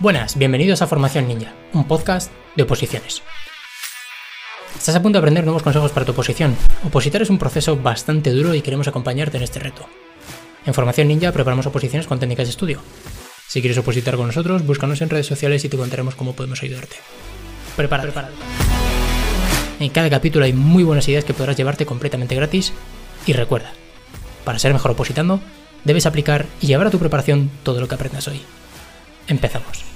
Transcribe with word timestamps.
Buenas, 0.00 0.38
bienvenidos 0.38 0.80
a 0.80 0.86
Formación 0.86 1.28
Ninja, 1.28 1.52
un 1.74 1.84
podcast 1.84 2.32
de 2.56 2.62
oposiciones. 2.62 3.20
Estás 4.74 4.96
a 4.96 5.02
punto 5.02 5.18
de 5.18 5.20
aprender 5.20 5.44
nuevos 5.44 5.62
consejos 5.62 5.92
para 5.92 6.06
tu 6.06 6.12
oposición. 6.12 6.56
Opositar 6.86 7.20
es 7.20 7.28
un 7.28 7.36
proceso 7.36 7.76
bastante 7.76 8.30
duro 8.30 8.54
y 8.54 8.62
queremos 8.62 8.88
acompañarte 8.88 9.36
en 9.36 9.42
este 9.42 9.58
reto. 9.58 9.86
En 10.64 10.72
Formación 10.72 11.06
Ninja 11.06 11.32
preparamos 11.32 11.66
oposiciones 11.66 12.06
con 12.06 12.18
técnicas 12.18 12.46
de 12.46 12.52
estudio. 12.52 12.80
Si 13.46 13.60
quieres 13.60 13.76
opositar 13.76 14.16
con 14.16 14.28
nosotros, 14.28 14.64
búscanos 14.64 15.02
en 15.02 15.10
redes 15.10 15.26
sociales 15.26 15.66
y 15.66 15.68
te 15.68 15.76
contaremos 15.76 16.14
cómo 16.14 16.32
podemos 16.32 16.62
ayudarte. 16.62 16.96
Prepárate. 17.76 18.10
Prepárate. 18.10 18.36
En 19.80 19.90
cada 19.90 20.08
capítulo 20.08 20.46
hay 20.46 20.54
muy 20.54 20.82
buenas 20.82 21.06
ideas 21.08 21.26
que 21.26 21.34
podrás 21.34 21.58
llevarte 21.58 21.84
completamente 21.84 22.34
gratis. 22.34 22.72
Y 23.26 23.34
recuerda, 23.34 23.74
para 24.44 24.58
ser 24.58 24.72
mejor 24.72 24.92
opositando, 24.92 25.40
debes 25.84 26.06
aplicar 26.06 26.46
y 26.62 26.68
llevar 26.68 26.86
a 26.86 26.90
tu 26.90 26.98
preparación 26.98 27.50
todo 27.62 27.82
lo 27.82 27.86
que 27.88 27.96
aprendas 27.96 28.28
hoy. 28.28 28.40
Empezamos. 29.28 29.86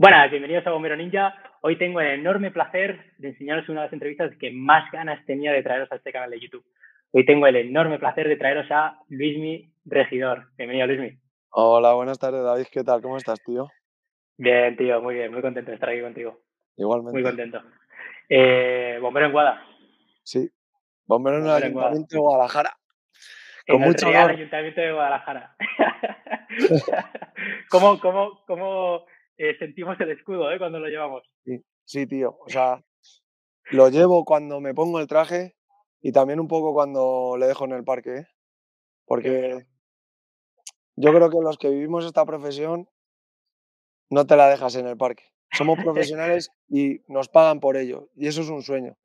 Buenas, 0.00 0.30
bienvenidos 0.30 0.66
a 0.66 0.70
Bombero 0.70 0.96
Ninja. 0.96 1.34
Hoy 1.60 1.76
tengo 1.76 2.00
el 2.00 2.20
enorme 2.20 2.52
placer 2.52 3.14
de 3.18 3.30
enseñaros 3.30 3.68
una 3.68 3.80
de 3.80 3.86
las 3.86 3.92
entrevistas 3.92 4.30
que 4.38 4.52
más 4.52 4.90
ganas 4.92 5.24
tenía 5.26 5.52
de 5.52 5.62
traeros 5.62 5.90
a 5.90 5.96
este 5.96 6.12
canal 6.12 6.30
de 6.30 6.38
YouTube. 6.38 6.64
Hoy 7.10 7.26
tengo 7.26 7.46
el 7.46 7.56
enorme 7.56 7.98
placer 7.98 8.28
de 8.28 8.36
traeros 8.36 8.70
a 8.70 9.00
Luismi 9.08 9.72
Regidor. 9.86 10.46
Bienvenido, 10.56 10.86
Luismi. 10.86 11.18
Hola, 11.50 11.94
buenas 11.94 12.18
tardes, 12.18 12.44
David. 12.44 12.66
¿Qué 12.70 12.84
tal? 12.84 13.02
¿Cómo 13.02 13.16
estás, 13.16 13.42
tío? 13.44 13.68
Bien, 14.36 14.76
tío, 14.76 15.02
muy 15.02 15.14
bien. 15.14 15.32
Muy 15.32 15.42
contento 15.42 15.70
de 15.70 15.74
estar 15.74 15.88
aquí 15.88 16.00
contigo. 16.00 16.38
Igualmente. 16.76 17.12
Muy 17.12 17.22
contento. 17.22 17.60
Eh, 18.28 18.98
bombero 19.00 19.26
en 19.26 19.32
Guada. 19.32 19.62
Sí, 20.22 20.50
bombero 21.06 21.38
en 21.38 21.44
el 21.44 21.48
Bombero 21.48 21.66
en 21.66 21.72
Guada. 21.72 21.88
Ayuntamiento 21.88 22.16
de 22.16 22.20
Guadalajara. 22.20 22.78
En 23.66 23.74
Con 23.74 23.82
el 23.82 23.88
mucho 23.88 24.06
Real 24.06 24.24
honor. 24.24 24.36
Ayuntamiento 24.36 24.80
de 24.80 24.92
Guadalajara. 24.92 25.56
¿Cómo, 27.70 28.00
cómo, 28.00 28.40
cómo 28.46 29.04
eh, 29.36 29.56
sentimos 29.58 29.98
el 30.00 30.10
escudo 30.10 30.50
eh, 30.50 30.58
cuando 30.58 30.78
lo 30.78 30.88
llevamos? 30.88 31.22
Sí, 31.44 31.62
sí, 31.84 32.06
tío. 32.06 32.36
O 32.40 32.48
sea, 32.48 32.82
lo 33.70 33.88
llevo 33.88 34.24
cuando 34.24 34.60
me 34.60 34.74
pongo 34.74 35.00
el 35.00 35.06
traje 35.06 35.56
y 36.00 36.12
también 36.12 36.40
un 36.40 36.48
poco 36.48 36.72
cuando 36.72 37.36
le 37.38 37.46
dejo 37.46 37.64
en 37.64 37.72
el 37.72 37.84
parque, 37.84 38.16
¿eh? 38.16 38.26
Porque 39.04 39.66
yo 40.96 41.14
creo 41.14 41.30
que 41.30 41.38
los 41.40 41.58
que 41.58 41.70
vivimos 41.70 42.04
esta 42.04 42.26
profesión 42.26 42.88
no 44.10 44.26
te 44.26 44.36
la 44.36 44.48
dejas 44.48 44.74
en 44.76 44.86
el 44.86 44.96
parque. 44.96 45.24
Somos 45.52 45.78
profesionales 45.84 46.50
y 46.68 47.00
nos 47.08 47.28
pagan 47.28 47.60
por 47.60 47.76
ello. 47.76 48.08
Y 48.16 48.26
eso 48.26 48.42
es 48.42 48.48
un 48.48 48.62
sueño. 48.62 48.96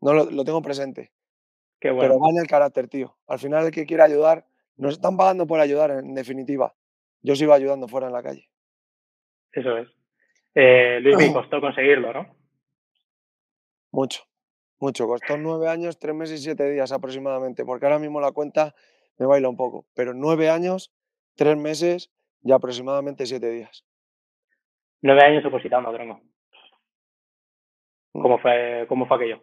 No 0.00 0.12
lo, 0.12 0.30
lo 0.30 0.44
tengo 0.44 0.62
presente. 0.62 1.12
Qué 1.80 1.90
bueno. 1.90 2.08
Pero 2.08 2.20
va 2.20 2.30
en 2.30 2.38
el 2.38 2.46
carácter, 2.46 2.88
tío. 2.88 3.16
Al 3.26 3.38
final 3.38 3.66
el 3.66 3.70
que 3.72 3.86
quiere 3.86 4.02
ayudar, 4.02 4.46
nos 4.76 4.94
están 4.94 5.16
pagando 5.16 5.46
por 5.46 5.60
ayudar, 5.60 5.90
en 5.90 6.14
definitiva. 6.14 6.74
Yo 7.22 7.36
sigo 7.36 7.52
ayudando 7.52 7.88
fuera 7.88 8.06
en 8.08 8.12
la 8.12 8.22
calle. 8.22 8.48
Eso 9.52 9.76
es. 9.78 9.88
Eh, 10.54 11.00
Luis, 11.00 11.16
me 11.16 11.32
costó 11.32 11.60
conseguirlo, 11.60 12.12
¿no? 12.12 12.36
Mucho, 13.90 14.24
mucho. 14.78 15.06
Costó 15.06 15.36
nueve 15.36 15.68
años, 15.68 15.98
tres 15.98 16.14
meses 16.14 16.40
y 16.40 16.44
siete 16.44 16.68
días 16.70 16.90
aproximadamente, 16.92 17.64
porque 17.64 17.86
ahora 17.86 17.98
mismo 17.98 18.20
la 18.20 18.32
cuenta 18.32 18.74
me 19.18 19.26
baila 19.26 19.48
un 19.48 19.56
poco. 19.56 19.86
Pero 19.94 20.14
nueve 20.14 20.50
años, 20.50 20.92
tres 21.36 21.56
meses 21.56 22.10
y 22.42 22.52
aproximadamente 22.52 23.26
siete 23.26 23.50
días. 23.50 23.84
Nueve 25.04 25.20
años 25.22 25.44
opositando, 25.44 25.92
tronco. 25.92 26.22
Mm. 28.14 28.22
¿Cómo 28.22 28.38
fue, 28.38 28.86
cómo 28.88 29.06
fue 29.06 29.16
aquello? 29.18 29.42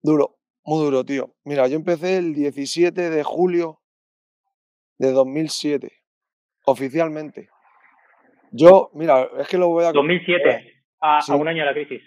Duro, 0.00 0.38
muy 0.64 0.84
duro, 0.84 1.04
tío. 1.04 1.34
Mira, 1.42 1.66
yo 1.66 1.74
empecé 1.74 2.18
el 2.18 2.34
17 2.34 3.10
de 3.10 3.22
julio 3.24 3.82
de 4.98 5.10
2007, 5.10 5.90
oficialmente. 6.66 7.48
Yo, 8.52 8.90
mira, 8.94 9.28
es 9.40 9.48
que 9.48 9.58
lo 9.58 9.70
voy 9.70 9.86
a... 9.86 9.92
2007, 9.92 10.72
a, 11.00 11.20
Sí. 11.20 11.32
a 11.32 11.34
un 11.34 11.48
año 11.48 11.64
de 11.64 11.66
la 11.66 11.72
crisis. 11.74 12.02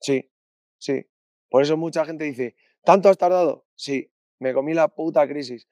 Sí, 0.00 0.30
sí. 0.78 1.04
Por 1.50 1.62
eso 1.62 1.76
mucha 1.76 2.04
gente 2.04 2.22
dice, 2.22 2.54
¿tanto 2.84 3.08
has 3.08 3.18
tardado? 3.18 3.66
Sí, 3.74 4.12
me 4.38 4.54
comí 4.54 4.74
la 4.74 4.86
puta 4.86 5.26
crisis. 5.26 5.68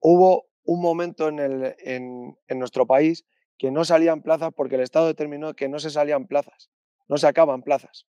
Hubo 0.00 0.44
un 0.62 0.80
momento 0.80 1.26
en, 1.26 1.40
el, 1.40 1.74
en, 1.80 2.38
en 2.46 2.58
nuestro 2.60 2.86
país 2.86 3.26
que 3.62 3.70
no 3.70 3.84
salían 3.84 4.22
plazas 4.22 4.50
porque 4.56 4.74
el 4.74 4.80
Estado 4.80 5.06
determinó 5.06 5.54
que 5.54 5.68
no 5.68 5.78
se 5.78 5.88
salían 5.88 6.26
plazas, 6.26 6.68
no 7.06 7.16
se 7.16 7.28
acaban 7.28 7.62
plazas. 7.62 8.08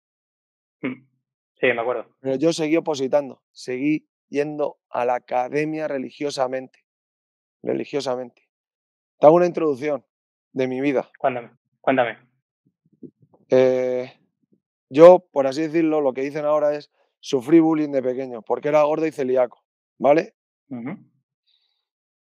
Mm. 0.80 1.08
Sí, 1.60 1.66
me 1.66 1.80
acuerdo. 1.80 2.06
Pero 2.20 2.36
yo 2.36 2.52
seguí 2.52 2.76
opositando, 2.76 3.42
seguí 3.50 4.08
yendo 4.28 4.78
a 4.90 5.04
la 5.04 5.16
academia 5.16 5.88
religiosamente, 5.88 6.86
religiosamente. 7.64 8.48
Te 9.18 9.26
hago 9.26 9.34
una 9.34 9.46
introducción 9.46 10.06
de 10.52 10.68
mi 10.68 10.80
vida. 10.80 11.10
Cuéntame, 11.18 11.50
cuéntame. 11.80 12.16
Eh, 13.48 14.12
yo, 14.88 15.26
por 15.32 15.48
así 15.48 15.62
decirlo, 15.62 16.00
lo 16.00 16.12
que 16.12 16.20
dicen 16.22 16.44
ahora 16.44 16.76
es 16.76 16.92
sufrí 17.18 17.58
bullying 17.58 17.90
de 17.90 18.04
pequeño, 18.04 18.42
porque 18.42 18.68
era 18.68 18.84
gordo 18.84 19.04
y 19.04 19.10
celíaco, 19.10 19.64
¿vale? 19.98 20.36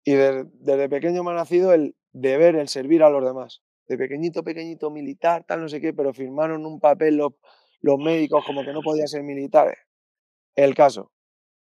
Y 0.04 0.12
de- 0.12 0.44
desde 0.56 0.90
pequeño 0.90 1.24
me 1.24 1.32
ha 1.32 1.36
nacido 1.36 1.72
el 1.74 1.96
deber, 2.14 2.56
el 2.56 2.70
servir 2.70 3.04
a 3.04 3.10
los 3.10 3.24
demás. 3.24 3.62
De 3.88 3.98
pequeñito, 3.98 4.44
pequeñito, 4.44 4.90
militar, 4.92 5.44
tal, 5.46 5.62
no 5.62 5.70
sé 5.70 5.82
qué, 5.82 5.94
pero 5.94 6.14
firmaron 6.14 6.66
un 6.66 6.80
papel 6.80 7.18
los, 7.18 7.34
médicos 8.00 8.46
como 8.46 8.64
que 8.64 8.74
no 8.74 8.82
podía 8.82 9.08
ser 9.08 9.24
militar. 9.24 9.76
El 10.56 10.76
caso, 10.76 11.12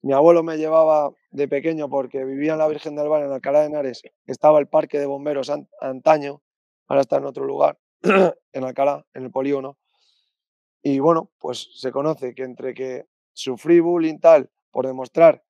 mi 0.02 0.14
abuelo 0.14 0.44
me 0.44 0.58
llevaba 0.58 1.12
de 1.32 1.48
pequeño 1.48 1.90
porque 1.90 2.26
vivía 2.26 2.54
en 2.54 2.60
la 2.60 2.68
Virgen 2.68 2.96
del 2.96 3.10
Val, 3.10 3.24
en 3.24 3.32
Alcalá 3.32 3.62
de 3.62 3.68
Henares, 3.68 4.04
estaba 4.28 4.60
el 4.60 4.68
parque 4.68 5.00
de 5.00 5.06
bomberos 5.08 5.50
an- 5.50 5.70
antaño, 5.82 6.42
ahora 6.88 7.02
está 7.02 7.18
en 7.18 7.26
otro 7.26 7.46
lugar, 7.46 7.80
en 8.54 8.64
Alcalá, 8.64 9.06
en 9.14 9.24
el 9.24 9.32
polígono. 9.32 9.78
Y 10.84 11.00
bueno, 11.00 11.32
pues 11.40 11.70
se 11.74 11.92
conoce 11.92 12.36
que 12.36 12.44
entre 12.44 12.74
que 12.74 13.06
sufrí 13.34 13.80
bullying 13.80 14.20
tal 14.20 14.52
por 14.72 14.86
demostrar 14.86 15.44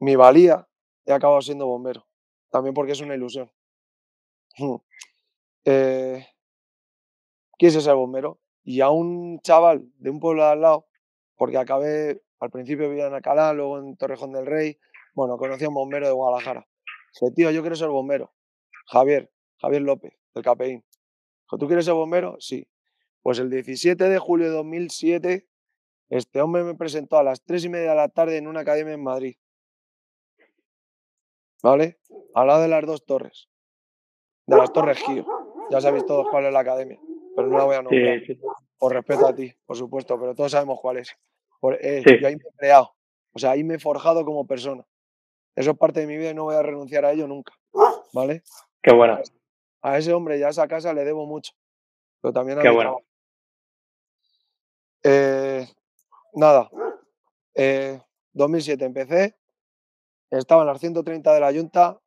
mi 0.00 0.16
valía, 0.16 0.68
he 1.06 1.12
acabado 1.12 1.40
siendo 1.40 1.66
bombero. 1.66 2.06
También 2.50 2.74
porque 2.74 2.92
es 2.92 3.00
una 3.00 3.14
ilusión. 3.14 3.50
Eh, 5.64 6.26
quise 7.56 7.80
ser 7.80 7.94
bombero 7.94 8.40
y 8.64 8.80
a 8.80 8.90
un 8.90 9.40
chaval 9.40 9.88
de 9.98 10.10
un 10.10 10.18
pueblo 10.18 10.42
de 10.44 10.50
al 10.50 10.60
lado, 10.60 10.86
porque 11.36 11.56
acabé, 11.58 12.20
al 12.40 12.50
principio 12.50 12.88
vivía 12.88 13.06
en 13.06 13.14
Alcalá, 13.14 13.52
luego 13.52 13.78
en 13.78 13.96
Torrejón 13.96 14.32
del 14.32 14.46
Rey, 14.46 14.78
bueno, 15.14 15.36
conocí 15.36 15.64
a 15.64 15.68
un 15.68 15.74
bombero 15.74 16.06
de 16.06 16.12
Guadalajara. 16.12 16.66
Dije, 17.14 17.32
tío, 17.34 17.50
yo 17.50 17.60
quiero 17.60 17.76
ser 17.76 17.88
bombero. 17.88 18.32
Javier, 18.86 19.30
Javier 19.58 19.82
López, 19.82 20.12
del 20.34 20.42
Capeín. 20.42 20.84
Dijo, 21.44 21.58
¿tú 21.58 21.66
quieres 21.66 21.84
ser 21.84 21.94
bombero? 21.94 22.36
Sí. 22.40 22.66
Pues 23.22 23.38
el 23.38 23.50
17 23.50 24.08
de 24.08 24.18
julio 24.18 24.46
de 24.46 24.52
2007, 24.52 25.46
este 26.08 26.40
hombre 26.40 26.64
me 26.64 26.74
presentó 26.74 27.18
a 27.18 27.22
las 27.22 27.44
3 27.44 27.66
y 27.66 27.68
media 27.68 27.90
de 27.90 27.96
la 27.96 28.08
tarde 28.08 28.36
en 28.36 28.46
una 28.46 28.60
academia 28.60 28.94
en 28.94 29.02
Madrid. 29.02 29.36
¿Vale? 31.62 32.00
Al 32.34 32.48
lado 32.48 32.62
de 32.62 32.68
las 32.68 32.84
dos 32.84 33.04
torres. 33.04 33.48
De 34.52 34.58
las 34.58 34.72
torres 34.72 34.98
Gio. 34.98 35.24
Ya 35.70 35.80
sabéis 35.80 36.04
todos 36.04 36.26
cuál 36.30 36.44
es 36.46 36.52
la 36.52 36.60
academia, 36.60 36.98
pero 37.34 37.48
no 37.48 37.56
la 37.58 37.64
voy 37.64 37.76
a 37.76 37.82
nombrar. 37.82 38.20
Sí, 38.20 38.34
sí. 38.34 38.40
Por 38.78 38.92
respeto 38.92 39.26
a 39.26 39.34
ti, 39.34 39.52
por 39.64 39.76
supuesto, 39.76 40.18
pero 40.20 40.34
todos 40.34 40.52
sabemos 40.52 40.78
cuál 40.80 40.98
es. 40.98 41.10
Por- 41.60 41.78
eh, 41.80 42.02
Sí. 42.04 42.18
Yo 42.20 42.26
ahí 42.28 42.36
me 42.36 42.42
he 42.42 42.56
creado. 42.56 42.94
O 43.32 43.38
sea, 43.38 43.52
ahí 43.52 43.64
me 43.64 43.74
he 43.74 43.78
forjado 43.78 44.24
como 44.24 44.46
persona. 44.46 44.84
Eso 45.54 45.70
es 45.70 45.78
parte 45.78 46.00
de 46.00 46.06
mi 46.06 46.16
vida 46.16 46.30
y 46.30 46.34
no 46.34 46.44
voy 46.44 46.54
a 46.56 46.62
renunciar 46.62 47.04
a 47.04 47.12
ello 47.12 47.26
nunca. 47.26 47.52
¿Vale? 48.12 48.42
Qué 48.82 48.92
bueno. 48.92 49.18
A 49.80 49.96
ese 49.98 50.12
hombre 50.12 50.38
y 50.38 50.42
a 50.42 50.48
esa 50.50 50.68
casa 50.68 50.92
le 50.92 51.04
debo 51.04 51.26
mucho. 51.26 51.52
Pero 52.20 52.32
también 52.34 52.58
a 52.58 52.62
Qué 52.62 52.68
mi 52.68 52.74
bueno. 52.74 52.90
trabajo. 52.90 53.06
Eh, 55.04 55.66
nada. 56.34 56.70
eh, 57.54 58.00
2007 58.32 58.84
empecé. 58.84 59.36
Estaba 60.30 60.62
en 60.62 60.68
las 60.68 60.80
130 60.80 61.32
de 61.34 61.40
la 61.40 61.52
Junta. 61.52 61.98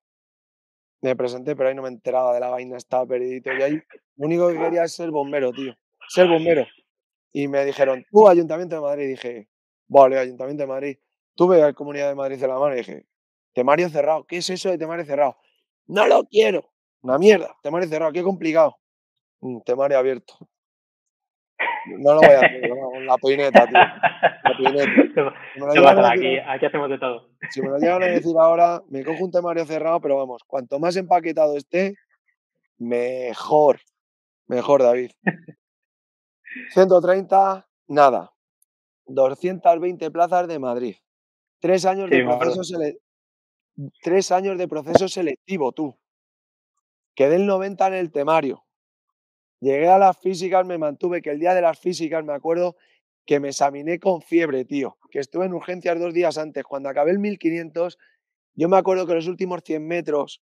Me 1.06 1.16
presenté, 1.16 1.56
pero 1.56 1.70
ahí 1.70 1.76
no 1.76 1.84
me 1.84 1.90
enteraba 1.90 2.34
de 2.34 2.40
la 2.40 2.50
vaina, 2.50 2.78
estaba 2.78 3.06
perdidito. 3.06 3.54
Y 3.54 3.62
ahí 3.62 3.74
lo 4.18 4.26
único 4.26 4.48
que 4.50 4.58
quería 4.58 4.84
es 4.86 4.94
ser 4.94 5.12
bombero, 5.12 5.52
tío. 5.52 5.74
Ser 6.10 6.28
bombero. 6.28 6.66
Y 7.34 7.48
me 7.48 7.66
dijeron, 7.66 8.06
tú, 8.12 8.28
Ayuntamiento 8.28 8.76
de 8.76 8.82
Madrid. 8.82 9.10
Dije, 9.10 9.50
vale, 9.88 10.20
Ayuntamiento 10.20 10.64
de 10.64 10.68
Madrid. 10.68 10.98
Tuve 11.36 11.64
a 11.64 11.74
Comunidad 11.74 12.10
de 12.10 12.16
Madrid 12.16 12.42
en 12.44 12.50
la 12.50 12.60
mano 12.60 12.76
y 12.76 12.80
dije, 12.80 13.06
temario 13.54 13.90
cerrado. 13.90 14.26
¿Qué 14.26 14.38
es 14.38 14.50
eso 14.50 14.70
de 14.72 14.78
temario 14.80 15.06
cerrado? 15.06 15.38
No 15.88 16.08
lo 16.08 16.26
quiero. 16.26 16.72
Una 17.02 17.18
mierda. 17.20 17.56
Temario 17.64 17.90
cerrado. 17.90 18.12
Qué 18.14 18.24
complicado. 18.24 18.78
"Mm, 19.42 19.62
temario 19.66 20.00
abierto. 20.00 20.36
No 21.88 22.14
lo 22.16 22.20
voy 22.22 22.30
a 22.30 22.40
hacer, 22.40 22.70
la 23.06 23.18
peineta, 23.18 23.68
tío. 23.68 23.80
La 23.80 24.58
peineta. 24.58 25.34
Si 25.54 25.60
me 25.62 25.68
lo 25.68 25.74
¿Qué 25.74 25.80
llegan 25.80 25.98
a 25.98 26.02
pasa? 26.02 26.12
decir 26.14 26.40
Aquí, 26.40 26.50
aquí 26.50 26.66
hacemos 26.66 26.90
de 26.90 26.98
todo. 26.98 27.30
si 27.50 27.62
me 27.62 27.70
lo 27.70 27.78
llegan 27.78 28.04
a 28.04 28.08
decir 28.08 28.36
ahora, 28.38 28.84
me 28.90 29.04
cojo 29.04 29.24
un 29.24 29.32
temario 29.32 29.66
cerrado, 29.66 30.02
pero 30.02 30.18
vamos, 30.18 30.44
cuanto 30.46 30.80
más 30.80 30.96
empaquetado 30.98 31.56
esté, 31.56 31.96
mejor. 32.78 33.80
Mejor, 34.48 34.84
David. 34.84 35.12
130, 36.74 37.68
nada. 37.88 38.32
220 39.08 40.12
plazas 40.12 40.48
de 40.48 40.60
Madrid. 40.60 40.96
Tres 41.60 41.86
años, 41.86 42.10
de 42.10 42.24
proceso 42.24 42.78
Tres 44.02 44.32
años 44.32 44.58
de 44.58 44.68
proceso 44.68 45.08
selectivo, 45.08 45.72
tú. 45.72 45.96
Quedé 47.14 47.36
el 47.38 47.46
90 47.46 47.88
en 47.88 47.94
el 47.94 48.12
temario. 48.12 48.65
Llegué 49.60 49.88
a 49.88 49.98
las 49.98 50.18
físicas, 50.18 50.66
me 50.66 50.78
mantuve, 50.78 51.22
que 51.22 51.32
el 51.32 51.40
día 51.40 51.54
de 51.54 51.62
las 51.62 51.80
físicas 51.80 52.24
me 52.24 52.34
acuerdo 52.34 52.76
que 53.26 53.40
me 53.40 53.50
examiné 53.50 54.00
con 54.00 54.22
fiebre, 54.22 54.66
tío. 54.66 54.98
Que 55.10 55.20
estuve 55.20 55.46
en 55.46 55.54
urgencias 55.54 56.00
dos 56.00 56.14
días 56.14 56.38
antes. 56.38 56.64
Cuando 56.64 56.90
acabé 56.90 57.12
el 57.12 57.20
1500, 57.20 57.98
yo 58.54 58.70
me 58.70 58.78
acuerdo 58.78 59.08
que 59.08 59.16
los 59.16 59.28
últimos 59.28 59.62
100 59.64 59.88
metros 59.88 60.44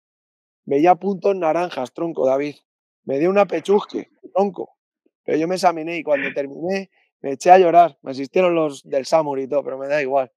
veía 0.65 0.95
puntos 0.95 1.35
naranjas, 1.35 1.93
tronco, 1.93 2.25
David. 2.25 2.55
Me 3.03 3.19
dio 3.19 3.29
una 3.29 3.45
pechusque, 3.45 4.09
tronco. 4.33 4.77
Pero 5.23 5.37
yo 5.37 5.47
me 5.47 5.55
examiné 5.55 5.97
y 5.97 6.03
cuando 6.03 6.31
terminé 6.33 6.89
me 7.21 7.33
eché 7.33 7.51
a 7.51 7.59
llorar. 7.59 7.97
Me 8.01 8.11
asistieron 8.11 8.55
los 8.55 8.83
del 8.83 9.05
SAMUR 9.05 9.39
y 9.39 9.47
todo, 9.47 9.63
pero 9.63 9.77
me 9.77 9.87
da 9.87 10.01
igual. 10.01 10.31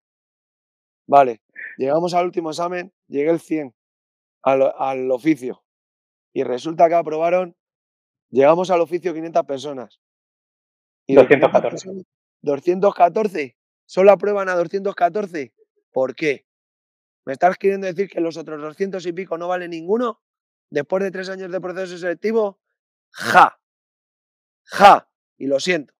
Vale, 1.06 1.42
llegamos 1.76 2.14
al 2.14 2.26
último 2.26 2.50
examen, 2.50 2.92
llegué 3.08 3.30
el 3.30 3.40
100 3.40 3.74
al, 4.42 5.10
oficio. 5.10 5.62
Y 6.32 6.42
resulta 6.42 6.88
que 6.88 6.94
aprobaron, 6.94 7.56
llegamos 8.34 8.70
al 8.70 8.80
oficio 8.80 9.14
500 9.14 9.44
personas. 9.44 10.00
Y 11.06 11.14
214. 11.14 12.04
214. 12.42 13.56
Solo 13.86 14.12
aprueban 14.12 14.48
a 14.48 14.54
214. 14.54 15.54
¿Por 15.92 16.14
qué? 16.14 16.46
¿Me 17.24 17.32
estás 17.32 17.56
queriendo 17.56 17.86
decir 17.86 18.08
que 18.08 18.20
los 18.20 18.36
otros 18.36 18.60
200 18.60 19.04
y 19.06 19.12
pico 19.12 19.38
no 19.38 19.48
vale 19.48 19.68
ninguno? 19.68 20.20
Después 20.70 21.02
de 21.02 21.10
tres 21.10 21.28
años 21.28 21.50
de 21.52 21.60
proceso 21.60 21.96
selectivo, 21.96 22.60
ja. 23.10 23.60
Ja. 24.64 25.08
Y 25.38 25.46
lo 25.46 25.60
siento. 25.60 25.94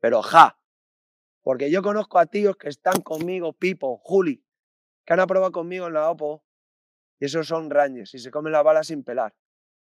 Pero 0.00 0.22
ja. 0.22 0.58
Porque 1.42 1.70
yo 1.70 1.82
conozco 1.82 2.18
a 2.18 2.26
tíos 2.26 2.56
que 2.56 2.68
están 2.68 3.00
conmigo, 3.02 3.52
Pipo, 3.52 3.98
Juli, 3.98 4.44
que 5.04 5.12
han 5.12 5.20
aprobado 5.20 5.52
conmigo 5.52 5.86
en 5.86 5.94
la 5.94 6.10
OPO, 6.10 6.44
y 7.18 7.26
esos 7.26 7.46
son 7.46 7.70
rañes, 7.70 8.12
y 8.14 8.18
se 8.18 8.30
comen 8.30 8.52
la 8.52 8.62
bala 8.62 8.82
sin 8.82 9.04
pelar. 9.04 9.34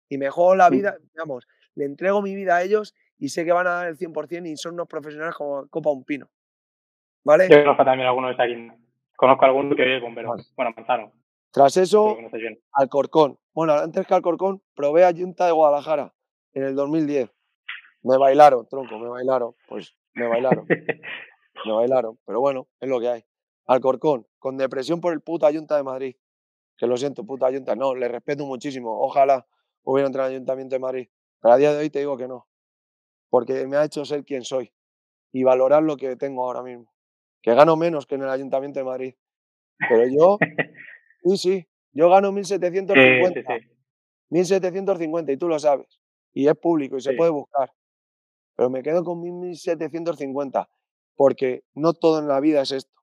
Y 0.08 0.18
me 0.18 0.28
juego 0.28 0.56
la 0.56 0.68
vida, 0.68 0.98
digamos, 1.12 1.46
le 1.80 1.86
entrego 1.86 2.20
mi 2.20 2.34
vida 2.34 2.56
a 2.56 2.62
ellos 2.62 2.94
y 3.18 3.30
sé 3.30 3.44
que 3.44 3.52
van 3.52 3.66
a 3.66 3.70
dar 3.70 3.88
el 3.88 3.96
100% 3.96 4.46
y 4.46 4.56
son 4.56 4.74
unos 4.74 4.86
profesionales 4.86 5.34
como 5.34 5.66
Copa 5.68 5.90
Un 5.90 6.04
Pino. 6.04 6.28
¿Vale? 7.24 7.48
Yo 7.50 7.58
conozco 7.62 7.84
también 7.84 8.06
a 8.06 8.10
algunos 8.10 8.36
de 8.36 8.42
aquí. 8.42 8.68
Conozco 9.16 9.44
a 9.44 9.48
alguno 9.48 9.74
que 9.74 9.96
es 9.96 10.02
bombero. 10.02 10.34
Bueno, 10.56 10.72
Manzano. 10.76 11.12
Tras 11.50 11.76
eso, 11.76 12.16
Alcorcón. 12.72 13.38
Bueno, 13.52 13.72
antes 13.74 14.06
que 14.06 14.14
Alcorcón, 14.14 14.62
probé 14.74 15.04
a 15.04 15.12
Junta 15.12 15.46
de 15.46 15.52
Guadalajara 15.52 16.14
en 16.52 16.64
el 16.64 16.74
2010. 16.74 17.30
Me 18.02 18.16
bailaron, 18.16 18.66
tronco, 18.68 18.98
me 18.98 19.08
bailaron. 19.08 19.54
Pues 19.68 19.96
me 20.14 20.28
bailaron. 20.28 20.66
me 21.66 21.72
bailaron. 21.72 22.18
Pero 22.24 22.40
bueno, 22.40 22.68
es 22.78 22.88
lo 22.88 23.00
que 23.00 23.08
hay. 23.08 23.24
Alcorcón, 23.66 24.26
con 24.38 24.56
depresión 24.56 25.00
por 25.00 25.12
el 25.12 25.20
puta 25.20 25.52
Junta 25.52 25.76
de 25.76 25.82
Madrid. 25.82 26.16
Que 26.76 26.86
lo 26.86 26.96
siento, 26.96 27.24
puta 27.24 27.50
Junta. 27.50 27.74
No, 27.74 27.94
le 27.94 28.08
respeto 28.08 28.46
muchísimo. 28.46 29.00
Ojalá 29.00 29.46
hubiera 29.82 30.06
entrado 30.06 30.28
en 30.28 30.34
el 30.34 30.36
Ayuntamiento 30.38 30.76
de 30.76 30.80
Madrid. 30.80 31.08
Pero 31.40 31.54
a 31.54 31.56
día 31.56 31.72
de 31.72 31.78
hoy 31.78 31.90
te 31.90 32.00
digo 32.00 32.16
que 32.16 32.28
no. 32.28 32.46
Porque 33.28 33.66
me 33.66 33.76
ha 33.76 33.84
hecho 33.84 34.04
ser 34.04 34.24
quien 34.24 34.44
soy. 34.44 34.72
Y 35.32 35.44
valorar 35.44 35.82
lo 35.82 35.96
que 35.96 36.16
tengo 36.16 36.44
ahora 36.44 36.62
mismo. 36.62 36.92
Que 37.42 37.54
gano 37.54 37.76
menos 37.76 38.06
que 38.06 38.16
en 38.16 38.22
el 38.22 38.30
Ayuntamiento 38.30 38.80
de 38.80 38.84
Madrid. 38.84 39.14
Pero 39.88 40.06
yo, 40.06 40.38
sí, 41.24 41.36
sí, 41.36 41.68
yo 41.92 42.10
gano 42.10 42.32
1.750. 42.32 43.70
1.750 44.30 45.32
y 45.32 45.36
tú 45.36 45.48
lo 45.48 45.58
sabes. 45.58 46.00
Y 46.32 46.48
es 46.48 46.56
público 46.56 46.96
y 46.96 47.00
se 47.00 47.14
puede 47.14 47.30
buscar. 47.30 47.72
Pero 48.56 48.70
me 48.70 48.82
quedo 48.82 49.04
con 49.04 49.20
1.750 49.22 50.68
porque 51.16 51.64
no 51.74 51.92
todo 51.92 52.18
en 52.18 52.28
la 52.28 52.40
vida 52.40 52.62
es 52.62 52.72
esto. 52.72 52.94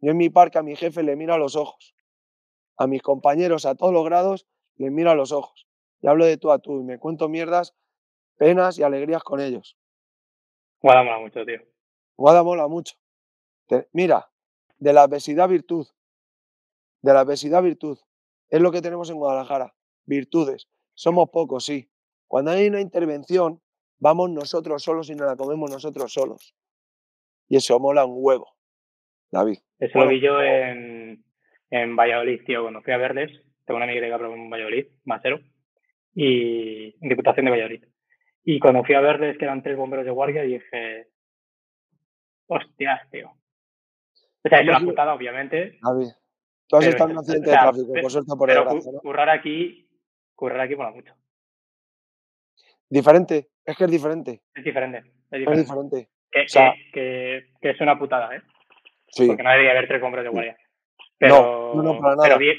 Yo 0.00 0.12
en 0.12 0.16
mi 0.16 0.30
parque 0.30 0.58
a 0.58 0.62
mi 0.62 0.74
jefe 0.74 1.02
le 1.02 1.16
miro 1.16 1.34
a 1.34 1.38
los 1.38 1.56
ojos. 1.56 1.94
A 2.76 2.86
mis 2.86 3.02
compañeros 3.02 3.66
a 3.66 3.74
todos 3.74 3.92
los 3.92 4.04
grados 4.04 4.46
les 4.76 4.92
miro 4.92 5.10
a 5.10 5.14
los 5.14 5.32
ojos. 5.32 5.67
Y 6.00 6.06
hablo 6.06 6.24
de 6.24 6.36
tú 6.36 6.52
a 6.52 6.58
tú 6.58 6.80
y 6.80 6.84
me 6.84 6.98
cuento 6.98 7.28
mierdas, 7.28 7.74
penas 8.36 8.78
y 8.78 8.82
alegrías 8.82 9.22
con 9.22 9.40
ellos. 9.40 9.76
Guada 10.80 11.02
mola 11.02 11.18
mucho, 11.18 11.44
tío. 11.44 11.60
Guada 12.16 12.42
mola 12.42 12.68
mucho. 12.68 12.96
mira, 13.92 14.30
de 14.78 14.92
la 14.92 15.02
adversidad 15.02 15.48
virtud. 15.48 15.86
De 17.02 17.12
la 17.12 17.20
adversidad 17.20 17.62
virtud. 17.62 17.98
Es 18.48 18.60
lo 18.60 18.70
que 18.72 18.80
tenemos 18.80 19.10
en 19.10 19.16
Guadalajara. 19.16 19.74
Virtudes. 20.04 20.68
Somos 20.94 21.30
pocos, 21.30 21.64
sí. 21.64 21.90
Cuando 22.26 22.50
hay 22.50 22.68
una 22.68 22.80
intervención, 22.80 23.60
vamos 23.98 24.30
nosotros 24.30 24.82
solos 24.82 25.10
y 25.10 25.14
nos 25.14 25.26
la 25.26 25.36
comemos 25.36 25.70
nosotros 25.70 26.12
solos. 26.12 26.54
Y 27.48 27.56
eso 27.56 27.78
mola 27.80 28.04
un 28.04 28.16
huevo, 28.18 28.56
David. 29.30 29.58
Eso 29.78 29.98
lo 29.98 30.08
vi 30.08 30.20
yo 30.20 30.42
en, 30.42 31.24
en 31.70 31.96
Valladolid, 31.96 32.40
tío, 32.44 32.62
cuando 32.62 32.82
fui 32.82 32.92
a 32.92 32.98
verles. 32.98 33.30
Tengo 33.64 33.76
una 33.76 33.84
amiga 33.84 34.06
que 34.06 34.12
aprobó 34.12 34.34
en 34.34 34.50
Valladolid, 34.50 34.86
Macero, 35.04 35.40
y 36.20 36.96
Diputación 37.00 37.44
de 37.46 37.52
Valladolid. 37.52 37.84
Y 38.44 38.58
cuando 38.58 38.82
fui 38.82 38.96
a 38.96 39.00
verles, 39.00 39.38
que 39.38 39.44
eran 39.44 39.62
tres 39.62 39.76
bomberos 39.76 40.04
de 40.04 40.10
guardia, 40.10 40.42
dije, 40.42 41.06
hostias, 42.48 43.08
tío. 43.10 43.30
O 43.30 44.48
sea, 44.48 44.60
es 44.60 44.68
una 44.68 44.80
putada, 44.80 45.14
obviamente. 45.14 45.78
David, 45.80 46.08
tú 46.66 46.76
has 46.76 46.86
estado 46.86 47.10
en 47.10 47.16
un 47.16 47.18
accidente 47.20 47.50
de 47.50 47.56
tráfico, 47.56 47.92
por 47.92 48.10
suerte 48.10 48.32
por 48.36 48.50
el 48.50 48.60
brazo, 48.60 48.92
¿no? 48.92 48.98
currar 49.00 49.30
aquí, 49.30 49.88
currar 50.34 50.60
aquí 50.60 50.74
mola 50.74 50.90
mucho. 50.90 51.14
Diferente, 52.90 53.50
es 53.64 53.76
que 53.76 53.84
es 53.84 53.90
diferente. 53.90 54.42
Es 54.54 54.64
diferente. 54.64 55.04
Es 55.30 55.38
diferente. 55.38 56.08
Que, 56.32 56.46
que, 56.92 57.50
que, 57.60 57.70
es 57.70 57.80
una 57.80 57.96
putada, 57.96 58.34
¿eh? 58.34 58.42
Sí. 59.08 59.26
Porque 59.28 59.42
no 59.44 59.50
debería 59.50 59.70
haber 59.70 59.86
tres 59.86 60.02
hombres 60.02 60.24
de 60.24 60.30
guardia. 60.30 60.56
Pero, 61.16 61.74
no, 61.76 61.82
no, 61.82 62.00
para 62.00 62.16
nada. 62.16 62.28
Pero 62.28 62.38
vi, 62.38 62.54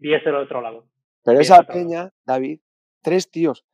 vi, 0.00 0.14
eso 0.14 0.30
del 0.30 0.36
otro 0.36 0.60
lado. 0.60 0.88
Pero 1.24 1.40
esa 1.40 1.62
peña, 1.62 2.10
David, 2.24 2.60
tres 3.04 3.30
tíos. 3.30 3.64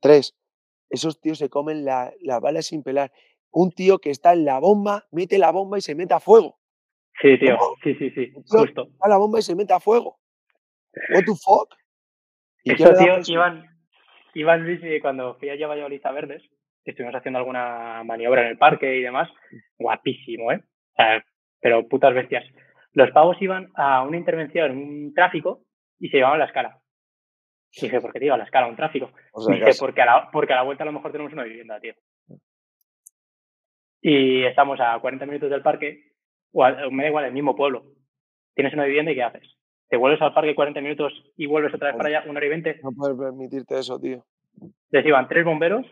Tres. 0.00 0.34
Esos 0.88 1.20
tíos 1.20 1.38
se 1.38 1.50
comen 1.50 1.84
la, 1.84 2.12
la, 2.20 2.40
bala 2.40 2.62
sin 2.62 2.82
pelar. 2.82 3.12
Un 3.50 3.72
tío 3.72 3.98
que 3.98 4.10
está 4.10 4.32
en 4.32 4.44
la 4.44 4.58
bomba, 4.58 5.06
mete 5.10 5.38
la 5.38 5.50
bomba 5.50 5.76
y 5.76 5.82
se 5.82 5.94
mete 5.94 6.14
a 6.14 6.20
fuego. 6.20 6.58
Sí, 7.20 7.38
tío. 7.38 7.58
Sí, 7.82 7.94
sí, 7.96 8.10
sí. 8.10 8.32
Justo. 8.46 8.88
La 9.06 9.18
bomba 9.18 9.38
y 9.38 9.42
se 9.42 9.54
mete 9.54 9.72
a 9.72 9.80
fuego. 9.80 10.18
What 11.12 11.24
the 11.26 11.34
fuck? 11.34 11.74
¿Y 12.62 12.72
Esos 12.72 12.98
tíos 12.98 13.28
iban, 13.28 13.66
iban 14.34 14.64
Luis, 14.64 14.80
cuando 15.02 15.34
fui 15.34 15.50
allá 15.50 15.66
a 15.66 15.68
Valladolid 15.68 16.00
a 16.04 16.12
Verdes, 16.12 16.42
estuvimos 16.84 17.14
haciendo 17.14 17.38
alguna 17.38 18.02
maniobra 18.04 18.42
en 18.42 18.48
el 18.48 18.58
parque 18.58 18.96
y 18.96 19.02
demás, 19.02 19.28
guapísimo, 19.78 20.52
¿eh? 20.52 20.62
O 20.62 20.96
sea, 20.96 21.24
pero 21.60 21.88
putas 21.88 22.14
bestias. 22.14 22.44
Los 22.92 23.10
pavos 23.10 23.36
iban 23.40 23.70
a 23.74 24.02
una 24.02 24.16
intervención 24.16 24.70
en 24.70 24.78
un 24.78 25.14
tráfico 25.14 25.62
y 25.98 26.08
se 26.08 26.18
llevaban 26.18 26.38
la 26.38 26.46
escala. 26.46 26.80
Dije, 27.80 28.00
¿por 28.00 28.12
qué 28.12 28.18
te 28.18 28.26
iba 28.26 28.34
a 28.34 28.38
la 28.38 28.44
escala 28.44 28.66
un 28.66 28.76
tráfico? 28.76 29.10
dije, 29.48 29.70
porque 29.78 30.02
a, 30.02 30.06
la, 30.06 30.30
porque 30.30 30.52
a 30.52 30.56
la 30.56 30.62
vuelta 30.62 30.84
a 30.84 30.86
lo 30.86 30.92
mejor 30.92 31.12
tenemos 31.12 31.32
una 31.32 31.44
vivienda, 31.44 31.80
tío. 31.80 31.94
Y 34.00 34.44
estamos 34.44 34.78
a 34.80 34.98
40 34.98 35.24
minutos 35.26 35.50
del 35.50 35.62
parque, 35.62 36.12
o 36.52 36.90
me 36.90 37.04
da 37.04 37.08
igual, 37.08 37.24
el 37.24 37.32
mismo 37.32 37.56
pueblo. 37.56 37.84
Tienes 38.54 38.74
una 38.74 38.84
vivienda 38.84 39.12
y 39.12 39.14
¿qué 39.14 39.22
haces? 39.22 39.56
¿Te 39.88 39.96
vuelves 39.96 40.20
al 40.22 40.34
parque 40.34 40.54
40 40.54 40.80
minutos 40.80 41.12
y 41.36 41.46
vuelves 41.46 41.74
otra 41.74 41.88
vez 41.88 41.96
para 41.96 42.08
allá, 42.08 42.22
una 42.28 42.38
hora 42.38 42.46
y 42.46 42.50
20? 42.50 42.80
No 42.82 42.90
puedes 42.96 43.18
permitirte 43.18 43.78
eso, 43.78 43.98
tío. 43.98 44.24
Les 44.90 45.04
iban 45.04 45.28
tres 45.28 45.44
bomberos 45.44 45.86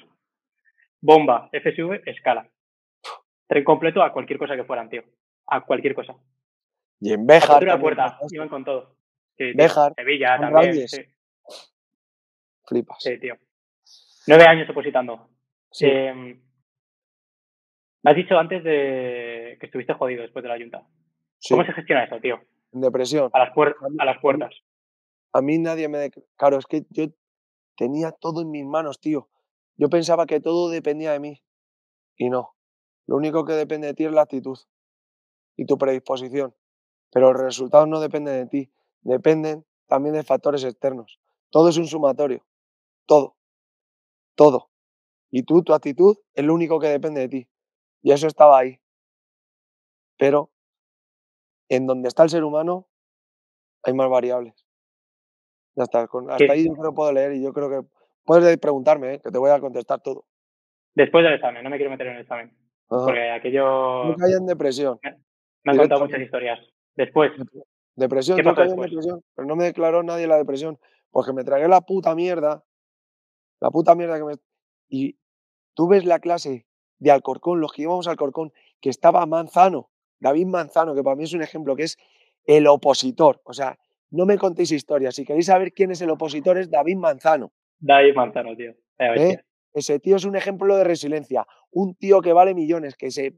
bomba, 1.03 1.51
FSV, 1.53 2.03
escala. 2.07 2.49
Tren 3.49 3.65
completo 3.65 4.03
a 4.03 4.13
cualquier 4.13 4.39
cosa 4.39 4.57
que 4.57 4.65
fueran, 4.65 4.89
tío. 4.89 5.03
A 5.47 5.61
cualquier 5.63 5.95
cosa. 5.95 6.15
Y 7.01 7.13
en 7.13 7.27
Béjar. 7.27 7.63
la 7.65 7.79
puerta, 7.79 8.19
iban 8.31 8.49
con 8.49 8.65
todo. 8.65 8.97
Sí, 9.37 9.53
Béjar. 9.55 9.93
Sevilla 9.97 10.39
también. 10.39 10.89
Sí. 10.89 11.03
Flipas. 12.65 12.99
Sí, 13.01 13.19
tío. 13.19 13.35
Nueve 14.27 14.45
años 14.47 14.69
opositando. 14.71 15.29
Sí. 15.71 15.87
Em, 15.87 16.41
me 18.03 18.11
has 18.11 18.17
dicho 18.17 18.37
antes 18.39 18.63
de 18.65 19.57
que 19.61 19.67
estuviste 19.67 19.95
jodido 19.95 20.23
después 20.23 20.43
de 20.43 20.49
la 20.49 20.59
Junta. 20.59 20.87
¿Cómo 21.49 21.65
se 21.65 21.73
gestiona 21.73 22.05
eso, 22.05 22.21
tío? 22.21 22.41
En 22.73 22.81
depresión. 22.81 23.31
A 23.33 23.39
las, 23.39 23.51
a 23.99 24.05
las 24.05 24.19
puertas. 24.21 24.55
A 25.33 25.41
mí 25.41 25.59
nadie 25.59 25.89
me... 25.89 26.11
Claro, 26.37 26.59
es 26.59 26.67
que 26.67 26.85
yo 26.91 27.07
tenía 27.77 28.13
todo 28.13 28.43
en 28.43 28.51
mis 28.51 28.65
manos, 28.65 29.01
tío. 29.01 29.29
Yo 29.77 29.89
pensaba 29.89 30.27
que 30.27 30.41
todo 30.41 30.71
dependía 30.71 31.13
de 31.13 31.21
mí 31.21 31.43
y 32.17 32.29
no. 32.29 32.55
Lo 33.07 33.17
único 33.17 33.45
que 33.45 33.53
depende 33.55 33.89
de 33.89 33.95
ti 33.95 34.05
es 34.05 34.13
la 34.13 34.23
actitud 34.23 34.59
y 35.57 35.67
tu 35.67 35.79
predisposición. 35.79 36.55
Pero 37.11 37.33
los 37.33 37.43
resultados 37.43 37.89
no 37.89 38.01
dependen 38.01 38.35
de 38.35 38.47
ti, 38.47 38.73
dependen 39.03 39.65
también 39.87 40.15
de 40.15 40.23
factores 40.23 40.65
externos. 40.65 41.21
Todo 41.51 41.69
es 41.69 41.77
un 41.77 41.87
sumatorio. 41.87 42.45
Todo. 43.07 43.37
Todo. 44.35 44.71
Y 45.31 45.45
tú, 45.45 45.63
tu 45.63 45.73
actitud, 45.73 46.17
es 46.35 46.45
lo 46.45 46.55
único 46.55 46.79
que 46.79 46.89
depende 46.89 47.21
de 47.21 47.29
ti. 47.29 47.49
Y 48.03 48.13
eso 48.13 48.27
estaba 48.27 48.59
ahí. 48.59 48.81
Pero 50.19 50.51
en 51.69 51.87
donde 51.87 52.09
está 52.09 52.23
el 52.23 52.31
ser 52.31 52.45
humano 52.45 52.89
hay 53.83 53.95
más 53.95 54.09
variables. 54.09 54.67
Ya 55.75 55.85
está. 55.85 56.03
hasta 56.03 56.53
ahí 56.53 56.67
yo 56.67 56.75
creo 56.75 56.95
puedo 56.95 57.13
leer 57.13 57.33
y 57.33 57.43
yo 57.43 57.53
creo 57.53 57.71
que 57.71 57.89
Puedes 58.25 58.59
preguntarme, 58.59 59.15
¿eh? 59.15 59.21
que 59.21 59.31
te 59.31 59.39
voy 59.39 59.51
a 59.51 59.61
contestar 59.61 60.01
todo. 60.01 60.25
Después 60.95 61.25
del 61.25 61.35
examen, 61.35 61.65
no 61.65 61.71
me 61.71 61.77
quiero 61.77 61.91
meter 61.91 62.07
en 62.09 62.17
el 62.17 62.23
examen. 62.23 62.57
Ajá. 62.89 63.05
Porque 63.05 63.31
aquello 63.31 64.15
caí 64.17 64.33
en 64.33 64.47
depresión, 64.47 64.99
me 65.65 65.73
han 65.73 65.79
contado 65.79 66.03
muchas 66.03 66.21
historias. 66.21 66.61
Después, 66.95 67.33
Depre 67.37 67.63
depresión, 67.97 68.37
¿qué 68.37 68.45
yo 68.45 68.51
pasó 68.51 68.61
caí 68.63 68.71
en 68.71 68.81
depresión, 68.81 69.25
pero 69.35 69.49
no 69.49 69.57
me 69.57 69.65
declaró 69.65 70.03
nadie 70.03 70.27
la 70.27 70.37
depresión, 70.37 70.79
porque 71.11 71.33
me 71.33 71.43
tragué 71.43 71.67
la 71.69 71.81
puta 71.81 72.15
mierda 72.15 72.63
la 73.63 73.71
puta 73.71 73.95
mierda 73.95 74.19
que 74.19 74.25
me 74.25 74.35
y 74.89 75.17
tú 75.75 75.87
ves 75.89 76.05
la 76.05 76.19
clase 76.19 76.67
de 76.99 77.11
Alcorcón, 77.11 77.61
los 77.61 77.73
que 77.73 77.83
íbamos 77.83 78.07
a 78.07 78.11
Alcorcón, 78.11 78.53
que 78.81 78.91
estaba 78.91 79.25
Manzano, 79.27 79.89
David 80.21 80.47
Manzano, 80.47 80.95
que 80.95 81.03
para 81.03 81.17
mí 81.17 81.25
es 81.25 81.33
un 81.33 81.43
ejemplo, 81.43 81.75
que 81.77 81.85
es 81.85 81.97
el 82.45 82.67
opositor. 82.67 83.41
O 83.45 83.53
sea, 83.53 83.79
no 84.11 84.27
me 84.27 84.37
contéis 84.37 84.73
historias. 84.73 85.15
Si 85.15 85.25
queréis 85.25 85.47
saber 85.47 85.73
quién 85.73 85.91
es 85.93 86.01
el 86.03 86.11
opositor, 86.11 86.59
es 86.59 86.69
David 86.71 86.97
Manzano. 86.97 87.53
David 87.79 88.15
Manzano, 88.15 88.55
tío. 88.57 88.75
¿eh? 89.23 89.43
Ese 89.73 89.99
tío 90.01 90.17
es 90.17 90.25
un 90.25 90.37
ejemplo 90.37 90.77
de 90.77 90.85
resiliencia. 90.85 91.47
Un 91.71 91.95
tío 91.95 92.21
que 92.21 92.33
vale 92.33 92.55
millones, 92.55 92.95
que, 92.97 93.11
se, 93.11 93.35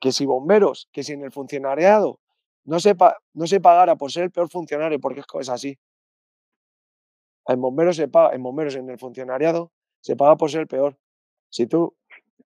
que 0.00 0.12
si 0.12 0.24
bomberos, 0.26 0.88
que 0.92 1.02
si 1.02 1.14
en 1.14 1.22
el 1.24 1.32
funcionariado 1.32 2.20
no 2.64 2.78
se, 2.78 2.94
pa- 2.94 3.16
no 3.34 3.46
se 3.46 3.60
pagara 3.60 3.96
por 3.96 4.12
ser 4.12 4.24
el 4.24 4.30
peor 4.30 4.48
funcionario, 4.48 5.00
porque 5.00 5.22
es 5.40 5.48
así. 5.48 5.76
En 7.46 7.60
bomberos 7.60 7.96
se 7.96 8.08
paga, 8.08 8.34
en 8.34 8.42
bomberos, 8.42 8.76
en 8.76 8.88
el 8.88 8.98
funcionariado, 8.98 9.72
se 10.00 10.16
paga 10.16 10.36
por 10.36 10.50
ser 10.50 10.62
el 10.62 10.66
peor. 10.68 10.96
Si 11.48 11.66
tú, 11.66 11.96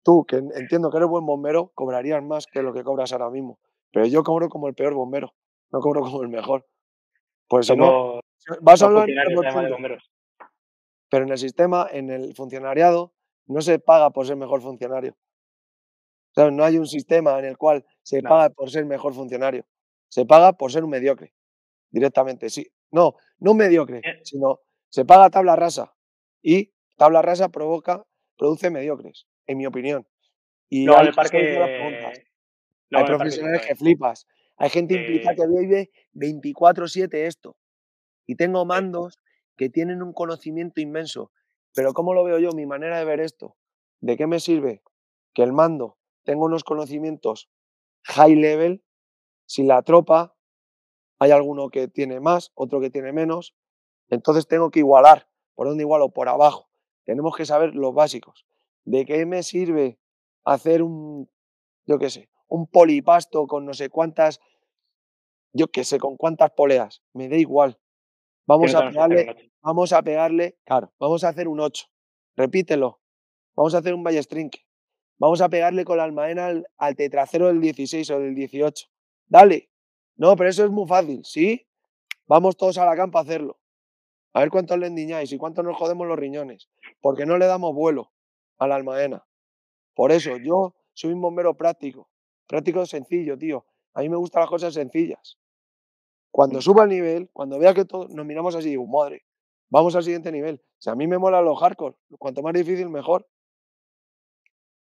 tú, 0.02 0.24
que 0.26 0.36
en- 0.36 0.50
entiendo 0.56 0.90
que 0.90 0.96
eres 0.98 1.08
buen 1.08 1.24
bombero, 1.26 1.70
cobrarías 1.74 2.22
más 2.22 2.46
que 2.46 2.62
lo 2.62 2.72
que 2.72 2.82
cobras 2.84 3.12
ahora 3.12 3.30
mismo. 3.30 3.58
Pero 3.92 4.06
yo 4.06 4.22
cobro 4.22 4.48
como 4.48 4.68
el 4.68 4.74
peor 4.74 4.94
bombero, 4.94 5.34
no 5.72 5.80
cobro 5.80 6.00
como 6.02 6.22
el 6.22 6.28
mejor. 6.28 6.66
Pues 7.48 7.66
si 7.66 7.76
no, 7.76 8.20
vas 8.60 8.82
a 8.82 8.86
hablar 8.86 9.06
de 9.06 9.12
1%. 9.14 9.70
bomberos. 9.72 10.10
Pero 11.08 11.24
en 11.24 11.30
el 11.32 11.38
sistema, 11.38 11.88
en 11.90 12.10
el 12.10 12.34
funcionariado, 12.34 13.12
no 13.46 13.60
se 13.60 13.78
paga 13.80 14.10
por 14.10 14.26
ser 14.26 14.36
mejor 14.36 14.60
funcionario. 14.60 15.16
¿Sabes? 16.34 16.52
No 16.52 16.62
hay 16.64 16.78
un 16.78 16.86
sistema 16.86 17.38
en 17.40 17.44
el 17.46 17.58
cual 17.58 17.84
se 18.02 18.22
No. 18.22 18.28
paga 18.28 18.50
por 18.50 18.70
ser 18.70 18.84
mejor 18.86 19.12
funcionario. 19.12 19.66
Se 20.08 20.24
paga 20.24 20.52
por 20.52 20.70
ser 20.70 20.84
un 20.84 20.90
mediocre, 20.90 21.32
directamente. 21.90 22.48
Sí. 22.50 22.70
No, 22.92 23.14
no 23.40 23.50
un 23.52 23.56
mediocre, 23.56 23.98
Eh. 23.98 24.20
sino 24.22 24.60
se 24.90 25.04
paga 25.04 25.30
tabla 25.30 25.56
rasa. 25.56 25.94
Y 26.42 26.72
tabla 26.96 27.22
rasa 27.22 27.48
provoca, 27.48 28.04
produce 28.36 28.70
mediocres, 28.70 29.26
en 29.46 29.58
mi 29.58 29.66
opinión. 29.66 30.06
Y 30.68 30.84
en 30.84 30.90
hay 30.90 31.12
parque. 31.12 31.38
preguntas. 31.38 32.20
luego 32.90 33.04
Hay 33.04 33.04
parque 33.04 33.16
profesionales 33.16 33.66
que 33.66 33.76
flipas. 33.76 34.26
Hay 34.56 34.70
gente 34.70 34.94
implicada 34.94 35.32
Eh, 35.32 35.36
que 35.36 35.46
vive 35.46 35.90
24/7 36.12 37.26
esto. 37.26 37.56
Y 38.26 38.36
tengo 38.36 38.64
mandos 38.66 39.18
que 39.56 39.70
tienen 39.70 40.02
un 40.02 40.12
conocimiento 40.12 40.80
inmenso. 40.80 41.32
Pero 41.74 41.92
¿cómo 41.92 42.14
lo 42.14 42.24
veo 42.24 42.38
yo? 42.38 42.50
Mi 42.52 42.66
manera 42.66 42.98
de 42.98 43.04
ver 43.04 43.20
esto. 43.20 43.56
¿De 44.00 44.16
qué 44.16 44.26
me 44.26 44.40
sirve 44.40 44.82
que 45.34 45.42
el 45.42 45.52
mando 45.52 45.98
tenga 46.24 46.44
unos 46.44 46.64
conocimientos 46.64 47.48
high 48.04 48.34
level 48.34 48.82
si 49.46 49.62
la 49.62 49.82
tropa 49.82 50.34
hay 51.18 51.30
alguno 51.32 51.70
que 51.70 51.88
tiene 51.88 52.20
más, 52.20 52.50
otro 52.54 52.80
que 52.80 52.90
tiene 52.90 53.12
menos? 53.12 53.54
Entonces 54.10 54.46
tengo 54.46 54.70
que 54.70 54.80
igualar. 54.80 55.28
¿Por 55.54 55.68
dónde 55.68 55.84
igualo? 55.84 56.10
Por 56.10 56.28
abajo. 56.28 56.68
Tenemos 57.04 57.36
que 57.36 57.46
saber 57.46 57.74
los 57.74 57.94
básicos. 57.94 58.46
¿De 58.84 59.04
qué 59.04 59.24
me 59.26 59.42
sirve 59.42 59.98
hacer 60.44 60.82
un, 60.82 61.30
yo 61.86 61.98
qué 61.98 62.10
sé, 62.10 62.28
un 62.48 62.66
polipasto 62.66 63.46
con 63.46 63.64
no 63.64 63.74
sé 63.74 63.88
cuántas, 63.88 64.40
yo 65.52 65.68
qué 65.68 65.84
sé, 65.84 65.98
con 65.98 66.16
cuántas 66.16 66.50
poleas? 66.52 67.02
Me 67.12 67.28
da 67.28 67.36
igual. 67.36 67.78
Vamos 68.46 68.74
a 68.74 68.88
pegarle, 68.88 69.52
vamos 69.60 69.92
a 69.92 70.02
pegarle, 70.02 70.58
claro, 70.64 70.92
vamos 70.98 71.22
a 71.24 71.28
hacer 71.28 71.46
un 71.46 71.60
8. 71.60 71.86
Repítelo. 72.36 73.00
Vamos 73.54 73.74
a 73.74 73.78
hacer 73.78 73.94
un 73.94 74.02
ballestrinque. 74.02 74.66
Vamos 75.18 75.40
a 75.42 75.48
pegarle 75.48 75.84
con 75.84 75.98
la 75.98 76.04
almaena 76.04 76.46
al, 76.46 76.66
al 76.78 76.96
tetracero 76.96 77.48
del 77.48 77.60
16 77.60 78.10
o 78.10 78.20
del 78.20 78.34
18. 78.34 78.86
Dale. 79.26 79.70
No, 80.16 80.34
pero 80.36 80.48
eso 80.48 80.64
es 80.64 80.70
muy 80.70 80.86
fácil, 80.86 81.24
¿sí? 81.24 81.66
Vamos 82.26 82.56
todos 82.56 82.78
a 82.78 82.86
la 82.86 82.96
campa 82.96 83.18
a 83.18 83.22
hacerlo. 83.22 83.59
A 84.32 84.40
ver 84.40 84.50
cuántos 84.50 84.78
le 84.78 84.86
endiñáis 84.86 85.32
y 85.32 85.38
cuántos 85.38 85.64
nos 85.64 85.76
jodemos 85.76 86.06
los 86.06 86.18
riñones. 86.18 86.68
Porque 87.00 87.26
no 87.26 87.36
le 87.38 87.46
damos 87.46 87.74
vuelo 87.74 88.12
a 88.58 88.66
la 88.68 88.76
almaena. 88.76 89.24
Por 89.94 90.12
eso, 90.12 90.36
yo 90.36 90.74
soy 90.92 91.12
un 91.12 91.20
bombero 91.20 91.54
práctico. 91.56 92.08
Práctico 92.46 92.84
sencillo, 92.86 93.36
tío. 93.36 93.66
A 93.94 94.00
mí 94.02 94.08
me 94.08 94.16
gustan 94.16 94.40
las 94.40 94.50
cosas 94.50 94.72
sencillas. 94.74 95.38
Cuando 96.30 96.58
Mm. 96.58 96.62
suba 96.62 96.84
el 96.84 96.90
nivel, 96.90 97.28
cuando 97.32 97.58
vea 97.58 97.74
que 97.74 97.84
todo, 97.84 98.06
nos 98.08 98.24
miramos 98.24 98.54
así, 98.54 98.70
digo, 98.70 98.86
madre, 98.86 99.24
vamos 99.68 99.96
al 99.96 100.04
siguiente 100.04 100.30
nivel. 100.30 100.62
O 100.78 100.82
sea, 100.82 100.92
a 100.92 100.96
mí 100.96 101.06
me 101.08 101.18
molan 101.18 101.44
los 101.44 101.58
hardcore. 101.58 101.96
Cuanto 102.18 102.42
más 102.42 102.52
difícil, 102.54 102.88
mejor. 102.88 103.26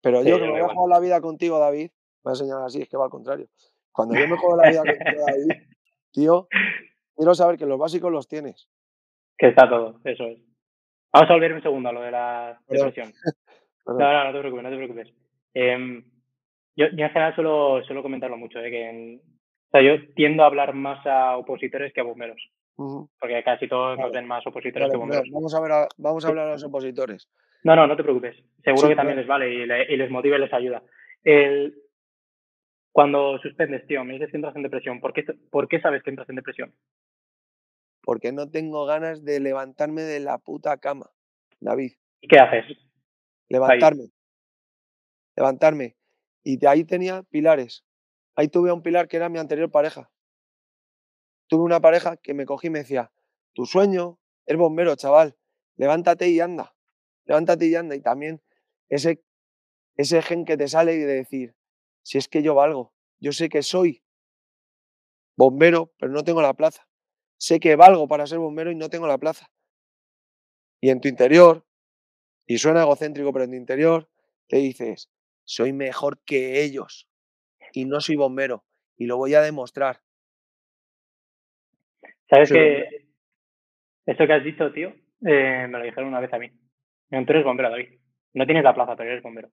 Pero 0.01 0.21
Sí, 0.21 0.29
yo 0.29 0.37
que 0.37 0.43
me 0.43 0.51
voy 0.51 0.61
a 0.61 0.73
jugar 0.73 0.89
la 0.89 0.99
vida 0.99 1.21
contigo, 1.21 1.57
David, 1.59 1.89
me 2.23 2.29
voy 2.29 2.33
a 2.33 2.35
señalar 2.35 2.65
así, 2.65 2.81
es 2.81 2.89
que 2.89 2.97
va 2.97 3.05
al 3.05 3.09
contrario. 3.09 3.47
Cuando 3.91 4.15
yo 4.15 4.27
me 4.27 4.37
juego 4.37 4.57
la 4.57 4.69
vida 4.69 4.83
contigo, 4.83 5.21
David, 5.25 5.47
tío, 6.11 6.47
quiero 7.15 7.35
saber 7.35 7.57
que 7.57 7.65
los 7.65 7.79
básicos 7.79 8.11
los 8.11 8.27
tienes. 8.27 8.69
Que 9.43 9.49
está 9.49 9.67
todo, 9.69 9.99
eso 10.05 10.23
es. 10.27 10.39
Vamos 11.11 11.29
a 11.29 11.33
volver 11.33 11.53
un 11.53 11.61
segundo 11.61 11.89
a 11.89 11.91
lo 11.91 12.01
de 12.01 12.11
la 12.11 12.59
depresión. 12.69 13.11
No, 13.85 13.95
no, 13.99 14.23
no 14.23 14.31
te 14.31 14.39
preocupes, 14.39 14.63
no 14.63 14.69
te 14.69 14.77
preocupes. 14.77 15.13
Em, 15.53 16.01
yo, 16.77 16.85
yo 16.87 17.03
en 17.05 17.09
general 17.11 17.35
suelo, 17.35 17.83
suelo 17.83 18.01
comentarlo 18.01 18.37
mucho, 18.37 18.59
¿eh? 18.61 18.71
que 18.71 18.89
en- 18.89 19.17
o 19.17 19.69
sea, 19.69 19.81
yo 19.81 19.95
tiendo 20.15 20.43
a 20.43 20.45
hablar 20.45 20.73
más 20.73 21.05
a 21.05 21.35
opositores 21.35 21.91
que 21.91 21.99
a 21.99 22.05
bomberos, 22.05 22.41
porque 22.77 23.43
casi 23.43 23.67
todos 23.67 23.97
nos 23.97 24.05
Vale. 24.07 24.19
ven 24.19 24.27
más 24.29 24.47
opositores 24.47 24.83
Vale, 24.87 24.91
que 24.93 24.97
bomberos. 24.97 25.29
vamos 25.33 25.53
a 25.53 25.59
ver 25.61 25.71
a, 25.73 25.87
vamos 25.97 26.23
a 26.23 26.29
hablar 26.29 26.47
a 26.47 26.51
los 26.53 26.63
opositores. 26.63 27.27
No, 27.65 27.75
no, 27.75 27.85
no 27.85 27.97
te 27.97 28.03
preocupes. 28.03 28.37
Seguro 28.63 28.83
Sí, 28.83 28.87
que 28.87 28.95
también 28.95 29.17
claro. 29.21 29.21
les 29.21 29.27
vale 29.27 29.53
y, 29.53 29.65
le- 29.65 29.93
y 29.93 29.97
les 29.97 30.09
motiva 30.09 30.37
y 30.37 30.39
les 30.39 30.53
ayuda. 30.53 30.81
El, 31.25 31.75
cuando 32.93 33.37
suspendes, 33.39 33.85
tío, 33.85 34.05
me 34.05 34.13
dices 34.13 34.29
que 34.31 34.37
entras 34.37 34.55
en 34.55 34.63
depresión. 34.63 35.01
¿Por 35.01 35.11
qué, 35.11 35.25
¿Por 35.51 35.67
qué 35.67 35.81
sabes 35.81 36.03
que 36.03 36.09
entras 36.11 36.29
en 36.29 36.37
depresión? 36.37 36.71
Porque 38.03 38.33
no 38.33 38.49
tengo 38.49 38.85
ganas 38.85 39.23
de 39.23 39.39
levantarme 39.39 40.01
de 40.01 40.19
la 40.19 40.37
puta 40.37 40.77
cama, 40.77 41.09
David. 41.59 41.93
¿Y 42.21 42.27
qué 42.27 42.37
haces? 42.37 42.77
Levantarme. 43.47 44.11
Levantarme. 45.35 45.97
Y 46.43 46.57
de 46.57 46.67
ahí 46.67 46.83
tenía 46.83 47.23
pilares. 47.23 47.85
Ahí 48.35 48.49
tuve 48.49 48.69
a 48.69 48.73
un 48.73 48.83
pilar 48.83 49.07
que 49.07 49.17
era 49.17 49.29
mi 49.29 49.39
anterior 49.39 49.71
pareja. 49.71 50.11
Tuve 51.47 51.63
una 51.63 51.79
pareja 51.79 52.17
que 52.17 52.33
me 52.33 52.45
cogí 52.45 52.67
y 52.67 52.71
me 52.71 52.79
decía, 52.79 53.11
tu 53.53 53.65
sueño 53.65 54.19
es 54.45 54.57
bombero, 54.57 54.95
chaval. 54.95 55.37
Levántate 55.75 56.27
y 56.29 56.39
anda. 56.39 56.75
Levántate 57.25 57.67
y 57.67 57.75
anda. 57.75 57.95
Y 57.95 58.01
también 58.01 58.41
ese, 58.89 59.23
ese 59.95 60.21
gen 60.21 60.45
que 60.45 60.57
te 60.57 60.67
sale 60.67 60.95
y 60.95 60.99
de 60.99 61.13
decir, 61.13 61.55
si 62.01 62.17
es 62.17 62.27
que 62.27 62.43
yo 62.43 62.53
valgo. 62.53 62.93
Yo 63.19 63.31
sé 63.31 63.47
que 63.47 63.63
soy 63.63 64.03
bombero, 65.37 65.93
pero 65.97 66.11
no 66.11 66.23
tengo 66.23 66.41
la 66.41 66.53
plaza. 66.53 66.87
Sé 67.43 67.59
que 67.59 67.75
valgo 67.75 68.07
para 68.07 68.25
ser 68.25 68.39
bombero 68.39 68.71
y 68.71 68.75
no 68.75 68.87
tengo 68.87 69.05
la 69.05 69.17
plaza. 69.17 69.49
Y 70.79 70.91
en 70.91 71.01
tu 71.01 71.09
interior, 71.09 71.65
y 72.47 72.57
suena 72.57 72.83
egocéntrico, 72.83 73.33
pero 73.33 73.43
en 73.43 73.51
tu 73.51 73.57
interior 73.57 74.09
te 74.47 74.59
dices, 74.59 75.11
soy 75.43 75.73
mejor 75.73 76.23
que 76.23 76.63
ellos 76.63 77.09
y 77.73 77.83
no 77.83 77.99
soy 77.99 78.15
bombero 78.15 78.63
y 78.95 79.07
lo 79.07 79.17
voy 79.17 79.33
a 79.33 79.41
demostrar. 79.41 79.99
¿Sabes 82.29 82.49
que 82.49 83.09
esto 84.05 84.25
que 84.25 84.33
has 84.33 84.43
dicho, 84.45 84.71
tío, 84.71 84.93
eh, 85.25 85.67
me 85.67 85.79
lo 85.79 85.83
dijeron 85.83 86.07
una 86.07 86.21
vez 86.21 86.31
a 86.31 86.39
mí? 86.39 86.49
Tú 86.49 87.33
eres 87.33 87.43
bombero, 87.43 87.71
David. 87.71 87.99
No 88.35 88.45
tienes 88.45 88.63
la 88.63 88.73
plaza, 88.73 88.95
pero 88.95 89.11
eres 89.11 89.21
bombero. 89.21 89.49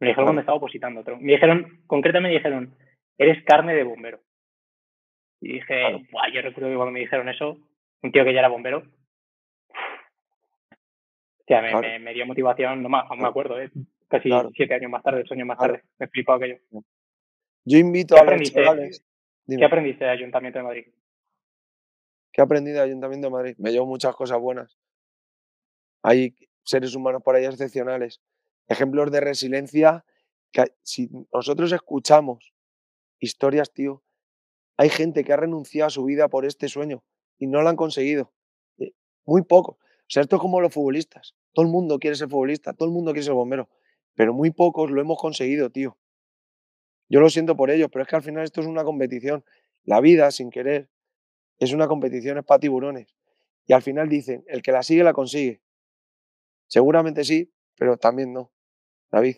Me 0.00 0.06
lo 0.06 0.10
dijeron 0.12 0.24
cuando 0.24 0.40
estaba 0.40 0.56
opositando. 0.56 1.02
otro. 1.02 1.18
Me 1.18 1.32
dijeron, 1.32 1.84
concretamente 1.86 2.30
me 2.30 2.34
dijeron, 2.38 2.78
eres 3.18 3.44
carne 3.44 3.74
de 3.74 3.84
bombero. 3.84 4.22
Y 5.40 5.54
dije, 5.54 5.66
Claro. 5.66 6.00
Yo 6.32 6.42
recuerdo 6.42 6.70
que 6.70 6.76
cuando 6.76 6.92
me 6.92 7.00
dijeron 7.00 7.28
eso, 7.28 7.56
un 8.02 8.12
tío 8.12 8.24
que 8.24 8.32
ya 8.32 8.40
era 8.40 8.48
bombero, 8.48 8.82
me, 8.82 8.90
Claro. 11.46 11.80
me, 11.80 11.98
me 11.98 12.14
dio 12.14 12.26
motivación, 12.26 12.82
no 12.82 12.88
me, 12.88 12.98
aún 12.98 13.20
me 13.20 13.28
acuerdo, 13.28 13.60
¿eh? 13.60 13.70
casi 14.08 14.28
siete 14.54 14.74
años 14.74 14.90
más 14.90 15.02
tarde, 15.02 15.20
ocho 15.20 15.34
años 15.34 15.46
más 15.46 15.58
tarde. 15.58 15.82
Me 15.98 16.08
flipó 16.08 16.32
aquello. 16.32 16.58
Yo 17.64 17.78
invito 17.78 18.14
¿Qué 18.14 18.20
a 18.20 18.74
los. 18.74 19.04
¿Qué 19.46 19.64
aprendiste 19.64 20.04
del 20.04 20.12
Ayuntamiento 20.12 20.58
de 20.58 20.64
Madrid? 20.64 20.86
¿qué 22.32 22.40
aprendí 22.42 22.70
del 22.70 22.82
Ayuntamiento 22.82 23.26
de 23.26 23.32
Madrid? 23.32 23.54
Me 23.58 23.72
llevo 23.72 23.86
muchas 23.86 24.14
cosas 24.14 24.38
buenas. 24.38 24.78
Hay 26.02 26.34
seres 26.62 26.94
humanos 26.94 27.22
por 27.24 27.34
ahí 27.34 27.44
excepcionales. 27.44 28.20
Ejemplos 28.68 29.10
de 29.10 29.20
resiliencia 29.20 30.04
que 30.52 30.64
si 30.82 31.08
nosotros 31.32 31.72
escuchamos 31.72 32.54
historias, 33.18 33.72
tío, 33.72 34.02
hay 34.80 34.88
gente 34.88 35.24
que 35.24 35.34
ha 35.34 35.36
renunciado 35.36 35.88
a 35.88 35.90
su 35.90 36.04
vida 36.04 36.28
por 36.28 36.46
este 36.46 36.66
sueño 36.66 37.04
y 37.36 37.46
no 37.48 37.60
lo 37.60 37.68
han 37.68 37.76
conseguido. 37.76 38.32
Eh, 38.78 38.92
Muy 39.26 39.42
poco. 39.42 39.72
O 39.72 39.78
sea, 40.06 40.22
esto 40.22 40.36
es 40.36 40.40
como 40.40 40.58
los 40.62 40.72
futbolistas. 40.72 41.34
Todo 41.52 41.66
el 41.66 41.70
mundo 41.70 41.98
quiere 41.98 42.16
ser 42.16 42.30
futbolista, 42.30 42.72
todo 42.72 42.88
el 42.88 42.94
mundo 42.94 43.12
quiere 43.12 43.24
ser 43.24 43.34
bombero, 43.34 43.68
pero 44.14 44.32
muy 44.32 44.52
pocos 44.52 44.90
lo 44.90 44.98
hemos 45.02 45.18
conseguido, 45.18 45.68
tío. 45.68 45.98
Yo 47.10 47.20
lo 47.20 47.28
siento 47.28 47.56
por 47.56 47.70
ellos, 47.70 47.90
pero 47.92 48.04
es 48.04 48.08
que 48.08 48.16
al 48.16 48.22
final 48.22 48.42
esto 48.42 48.62
es 48.62 48.66
una 48.66 48.82
competición. 48.82 49.44
La 49.84 50.00
vida, 50.00 50.30
sin 50.30 50.48
querer, 50.48 50.88
es 51.58 51.74
una 51.74 51.86
competición, 51.86 52.38
es 52.38 52.44
para 52.46 52.60
tiburones. 52.60 53.14
Y 53.66 53.74
al 53.74 53.82
final 53.82 54.08
dicen, 54.08 54.44
el 54.46 54.62
que 54.62 54.72
la 54.72 54.82
sigue, 54.82 55.04
la 55.04 55.12
consigue. 55.12 55.60
Seguramente 56.68 57.22
sí, 57.24 57.52
pero 57.76 57.98
también 57.98 58.32
no. 58.32 58.50
David, 59.10 59.36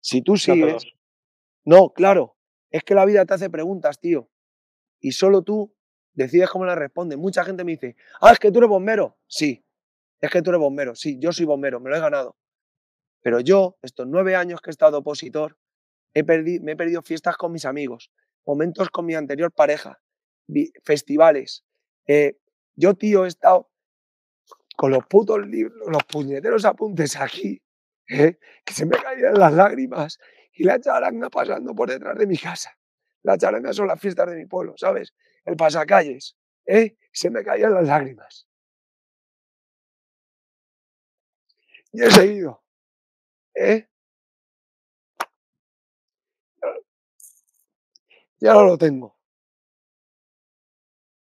si 0.00 0.20
tú 0.20 0.36
sigues. 0.36 0.84
No, 1.64 1.90
claro, 1.90 2.36
es 2.70 2.82
que 2.82 2.96
la 2.96 3.04
vida 3.04 3.24
te 3.24 3.34
hace 3.34 3.50
preguntas, 3.50 4.00
tío. 4.00 4.28
Y 5.00 5.12
solo 5.12 5.42
tú 5.42 5.74
decides 6.12 6.50
cómo 6.50 6.64
las 6.64 6.78
respondes. 6.78 7.18
Mucha 7.18 7.44
gente 7.44 7.64
me 7.64 7.72
dice, 7.72 7.96
ah, 8.20 8.32
es 8.32 8.38
que 8.38 8.52
tú 8.52 8.58
eres 8.58 8.68
bombero. 8.68 9.18
Sí, 9.26 9.64
es 10.20 10.30
que 10.30 10.42
tú 10.42 10.50
eres 10.50 10.60
bombero. 10.60 10.94
Sí, 10.94 11.18
yo 11.18 11.32
soy 11.32 11.46
bombero, 11.46 11.80
me 11.80 11.90
lo 11.90 11.96
he 11.96 12.00
ganado. 12.00 12.36
Pero 13.22 13.40
yo, 13.40 13.78
estos 13.82 14.06
nueve 14.06 14.36
años 14.36 14.60
que 14.60 14.70
he 14.70 14.72
estado 14.72 14.98
opositor, 14.98 15.58
he 16.14 16.22
me 16.22 16.72
he 16.72 16.76
perdido 16.76 17.02
fiestas 17.02 17.36
con 17.36 17.52
mis 17.52 17.64
amigos, 17.64 18.10
momentos 18.46 18.90
con 18.90 19.06
mi 19.06 19.14
anterior 19.14 19.52
pareja, 19.52 20.00
festivales. 20.84 21.64
Eh, 22.06 22.38
yo, 22.74 22.94
tío, 22.94 23.24
he 23.24 23.28
estado 23.28 23.70
con 24.76 24.90
los 24.90 25.06
putos 25.06 25.46
libros, 25.46 25.86
los 25.90 26.02
puñeteros 26.04 26.64
apuntes 26.64 27.16
aquí, 27.16 27.62
¿eh? 28.08 28.38
que 28.64 28.74
se 28.74 28.86
me 28.86 28.96
caían 28.96 29.34
las 29.34 29.52
lágrimas 29.52 30.18
y 30.52 30.64
la 30.64 30.80
charanga 30.80 31.28
pasando 31.28 31.74
por 31.74 31.90
detrás 31.90 32.16
de 32.18 32.26
mi 32.26 32.38
casa. 32.38 32.79
La 33.22 33.36
charanga 33.36 33.72
son 33.72 33.88
las 33.88 34.00
fiestas 34.00 34.28
de 34.30 34.36
mi 34.36 34.46
pueblo, 34.46 34.74
¿sabes? 34.76 35.14
El 35.44 35.56
pasacalles, 35.56 36.36
¿eh? 36.66 36.96
Se 37.12 37.30
me 37.30 37.42
caían 37.44 37.74
las 37.74 37.86
lágrimas. 37.86 38.48
Y 41.92 42.02
he 42.02 42.10
seguido, 42.10 42.62
¿eh? 43.54 43.88
Y 48.40 48.46
ahora 48.46 48.68
lo 48.68 48.78
tengo. 48.78 49.16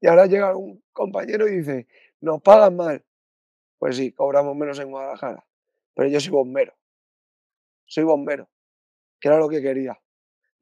Y 0.02 0.08
ahora 0.08 0.28
llega 0.28 0.56
un 0.56 0.84
compañero 0.94 1.48
y 1.48 1.58
dice, 1.58 1.88
nos 2.22 2.42
pagan 2.42 2.76
mal. 2.76 3.06
Pues 3.80 3.98
sí, 3.98 4.12
cobramos 4.12 4.56
menos 4.56 4.80
en 4.80 4.92
Guadalajara. 4.92 5.46
Pero 5.96 6.10
yo 6.10 6.20
soy 6.20 6.32
bombero. 6.32 6.74
Soy 7.86 8.04
bombero. 8.04 8.48
Que 9.20 9.30
era 9.30 9.40
lo 9.40 9.50
que 9.50 9.62
quería. 9.62 10.00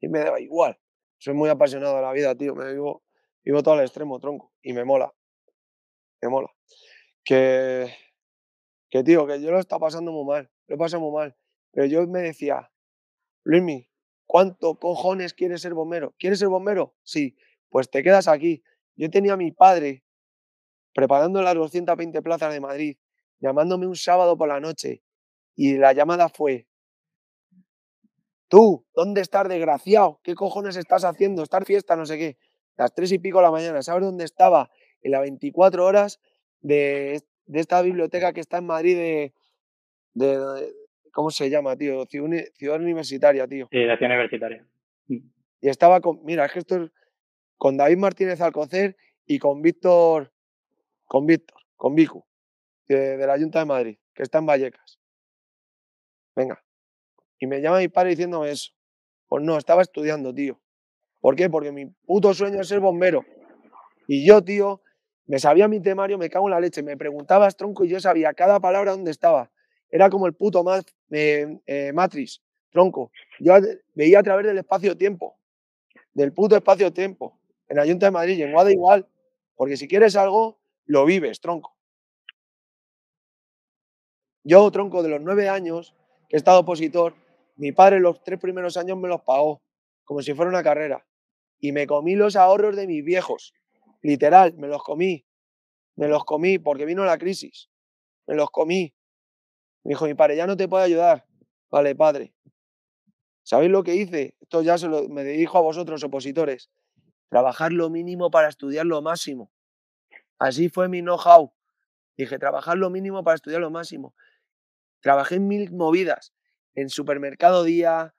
Y 0.00 0.08
me 0.08 0.20
da 0.20 0.40
igual. 0.40 0.78
Soy 1.18 1.34
muy 1.34 1.48
apasionado 1.50 1.96
de 1.96 2.02
la 2.02 2.12
vida, 2.12 2.34
tío. 2.34 2.54
Me 2.54 2.72
vivo, 2.72 3.02
vivo 3.44 3.62
todo 3.62 3.74
al 3.74 3.80
extremo, 3.80 4.18
tronco. 4.20 4.52
Y 4.62 4.72
me 4.72 4.84
mola. 4.84 5.12
Me 6.22 6.28
mola. 6.28 6.48
Que, 7.24 7.92
que 8.90 9.02
tío, 9.02 9.26
que 9.26 9.40
yo 9.42 9.50
lo 9.50 9.58
está 9.58 9.78
pasando 9.78 10.12
muy 10.12 10.24
mal. 10.24 10.50
Lo 10.66 10.76
he 10.76 10.78
pasado 10.78 11.02
muy 11.02 11.12
mal. 11.12 11.36
Pero 11.72 11.86
yo 11.86 12.06
me 12.06 12.20
decía, 12.20 12.70
Luismi, 13.44 13.88
¿cuánto 14.26 14.78
cojones 14.78 15.34
quieres 15.34 15.60
ser 15.62 15.74
bombero? 15.74 16.14
¿Quieres 16.18 16.38
ser 16.38 16.48
bombero? 16.48 16.94
Sí. 17.02 17.36
Pues 17.68 17.90
te 17.90 18.02
quedas 18.02 18.28
aquí. 18.28 18.62
Yo 18.96 19.10
tenía 19.10 19.34
a 19.34 19.36
mi 19.36 19.52
padre 19.52 20.04
preparando 20.94 21.42
las 21.42 21.54
220 21.54 22.22
plazas 22.22 22.52
de 22.52 22.60
Madrid, 22.60 22.98
llamándome 23.40 23.86
un 23.86 23.96
sábado 23.96 24.36
por 24.36 24.48
la 24.48 24.60
noche. 24.60 25.02
Y 25.54 25.76
la 25.76 25.92
llamada 25.92 26.28
fue, 26.28 26.68
tú, 28.48 28.86
¿dónde 28.94 29.20
estás, 29.20 29.48
desgraciado? 29.48 30.20
¿Qué 30.22 30.34
cojones 30.34 30.76
estás 30.76 31.04
haciendo? 31.04 31.42
Estar 31.42 31.64
fiesta, 31.64 31.96
no 31.96 32.06
sé 32.06 32.18
qué. 32.18 32.36
Las 32.76 32.94
tres 32.94 33.12
y 33.12 33.18
pico 33.18 33.38
de 33.38 33.44
la 33.44 33.50
mañana. 33.50 33.82
¿Sabes 33.82 34.04
dónde 34.04 34.24
estaba? 34.24 34.70
En 35.02 35.12
las 35.12 35.20
24 35.20 35.84
horas 35.84 36.20
de, 36.60 37.20
esta 37.52 37.82
biblioteca 37.82 38.32
que 38.32 38.40
está 38.40 38.58
en 38.58 38.66
Madrid 38.66 38.96
de, 38.96 39.34
de, 40.14 40.72
¿Cómo 41.12 41.30
se 41.30 41.50
llama, 41.50 41.76
tío? 41.76 42.04
Ciudad, 42.06 42.80
Universitaria, 42.80 43.46
tío. 43.46 43.68
Sí, 43.70 43.78
la 43.84 43.96
ciudad 43.96 44.12
universitaria. 44.12 44.66
Mm. 45.08 45.18
Y 45.60 45.68
estaba 45.68 46.00
con. 46.00 46.24
Mira, 46.24 46.46
es 46.46 46.52
que 46.52 46.58
esto 46.60 46.84
es 46.84 46.90
con 47.56 47.76
David 47.76 47.96
Martínez 47.96 48.40
Alcocer 48.40 48.96
y 49.26 49.38
con 49.38 49.60
Víctor, 49.60 50.32
con 51.06 51.26
Víctor, 51.26 51.60
con 51.76 51.94
Vicu, 51.94 52.24
de, 52.86 53.16
de, 53.16 53.26
la 53.26 53.36
Junta 53.36 53.58
de 53.58 53.64
Madrid, 53.64 53.98
que 54.14 54.22
está 54.22 54.38
en 54.38 54.46
Vallecas. 54.46 55.00
Venga. 56.36 56.62
Y 57.38 57.46
me 57.46 57.60
llama 57.60 57.78
mi 57.78 57.88
padre 57.88 58.10
diciéndome 58.10 58.50
eso. 58.50 58.72
Pues 59.28 59.42
no, 59.42 59.58
estaba 59.58 59.82
estudiando, 59.82 60.34
tío. 60.34 60.58
¿Por 61.20 61.36
qué? 61.36 61.50
Porque 61.50 61.72
mi 61.72 61.86
puto 61.86 62.32
sueño 62.34 62.60
es 62.60 62.68
ser 62.68 62.80
bombero. 62.80 63.24
Y 64.06 64.26
yo, 64.26 64.42
tío, 64.42 64.82
me 65.26 65.38
sabía 65.38 65.68
mi 65.68 65.80
temario, 65.80 66.18
me 66.18 66.30
cago 66.30 66.48
en 66.48 66.52
la 66.52 66.60
leche. 66.60 66.82
Me 66.82 66.96
preguntabas, 66.96 67.56
tronco, 67.56 67.84
y 67.84 67.88
yo 67.88 68.00
sabía 68.00 68.32
cada 68.34 68.60
palabra 68.60 68.92
dónde 68.92 69.10
estaba. 69.10 69.50
Era 69.90 70.10
como 70.10 70.26
el 70.26 70.34
puto 70.34 70.64
eh, 71.10 71.60
eh, 71.66 71.92
Matrix, 71.92 72.42
tronco. 72.70 73.10
Yo 73.40 73.54
veía 73.94 74.20
a 74.20 74.22
través 74.22 74.46
del 74.46 74.58
espacio-tiempo. 74.58 75.38
Del 76.12 76.32
puto 76.32 76.56
espacio-tiempo 76.56 77.38
en 77.68 77.76
la 77.76 77.86
Junta 77.86 78.06
de 78.06 78.12
Madrid 78.12 78.38
y 78.38 78.42
en 78.42 78.52
Guada 78.52 78.72
igual, 78.72 79.06
porque 79.54 79.76
si 79.76 79.88
quieres 79.88 80.16
algo, 80.16 80.58
lo 80.86 81.04
vives, 81.04 81.40
tronco. 81.40 81.76
Yo, 84.42 84.70
tronco, 84.70 85.02
de 85.02 85.10
los 85.10 85.20
nueve 85.20 85.48
años 85.48 85.94
que 86.28 86.36
he 86.36 86.38
estado 86.38 86.60
opositor, 86.60 87.14
mi 87.58 87.72
padre 87.72 88.00
los 88.00 88.22
tres 88.22 88.40
primeros 88.40 88.76
años 88.76 88.96
me 88.96 89.08
los 89.08 89.20
pagó, 89.22 89.62
como 90.04 90.22
si 90.22 90.32
fuera 90.32 90.48
una 90.48 90.62
carrera. 90.62 91.06
Y 91.58 91.72
me 91.72 91.86
comí 91.86 92.14
los 92.14 92.36
ahorros 92.36 92.76
de 92.76 92.86
mis 92.86 93.04
viejos. 93.04 93.52
Literal, 94.00 94.54
me 94.56 94.68
los 94.68 94.82
comí. 94.82 95.26
Me 95.96 96.08
los 96.08 96.24
comí 96.24 96.58
porque 96.58 96.86
vino 96.86 97.04
la 97.04 97.18
crisis. 97.18 97.68
Me 98.26 98.34
los 98.34 98.50
comí. 98.50 98.94
Me 99.84 99.90
dijo 99.90 100.06
mi 100.06 100.14
padre, 100.14 100.36
ya 100.36 100.46
no 100.46 100.56
te 100.56 100.68
puedo 100.68 100.82
ayudar. 100.82 101.26
Vale, 101.70 101.94
padre. 101.94 102.32
¿Sabéis 103.42 103.70
lo 103.70 103.82
que 103.82 103.94
hice? 103.94 104.36
Esto 104.40 104.62
ya 104.62 104.78
se 104.78 104.88
lo, 104.88 105.08
me 105.08 105.24
dirijo 105.24 105.58
a 105.58 105.62
vosotros, 105.62 106.02
opositores 106.04 106.70
trabajar 107.28 107.72
lo 107.72 107.90
mínimo 107.90 108.30
para 108.30 108.48
estudiar 108.48 108.86
lo 108.86 109.02
máximo. 109.02 109.52
Así 110.38 110.68
fue 110.68 110.88
mi 110.88 111.00
know-how. 111.00 111.52
Dije, 112.16 112.38
trabajar 112.38 112.76
lo 112.78 112.90
mínimo 112.90 113.22
para 113.22 113.36
estudiar 113.36 113.60
lo 113.60 113.70
máximo. 113.70 114.14
Trabajé 115.00 115.36
en 115.36 115.46
mil 115.46 115.72
movidas, 115.72 116.32
en 116.74 116.88
supermercado 116.90 117.64
día, 117.64 118.14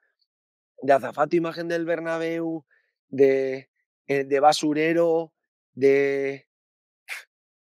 de 0.82 0.92
azafato 0.92 1.36
imagen 1.36 1.68
del 1.68 1.84
Bernabéu, 1.86 2.64
de, 3.08 3.70
eh, 4.06 4.24
de 4.24 4.40
basurero, 4.40 5.32
de... 5.74 6.46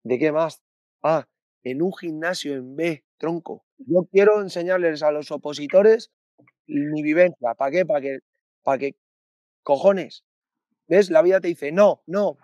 ¿De 0.04 0.18
qué 0.20 0.32
más? 0.32 0.64
Ah, 1.04 1.28
en 1.64 1.82
un 1.82 1.94
gimnasio 1.94 2.54
en 2.56 2.76
B, 2.76 3.04
tronco. 3.18 3.66
Yo 3.78 4.08
quiero 4.12 4.42
enseñarles 4.42 5.04
a 5.04 5.12
los 5.12 5.32
opositores 5.32 6.12
mi 6.68 7.04
vivencia. 7.04 7.54
¿Para 7.56 7.72
qué? 7.72 7.86
Para 7.86 8.02
que, 8.02 8.20
para 8.64 8.78
que, 8.80 8.96
cojones, 9.64 10.24
¿Ves? 10.88 11.10
La 11.12 11.22
vida 11.22 11.42
te 11.42 11.50
dice, 11.50 11.72
no, 11.72 12.04
no, 12.08 12.38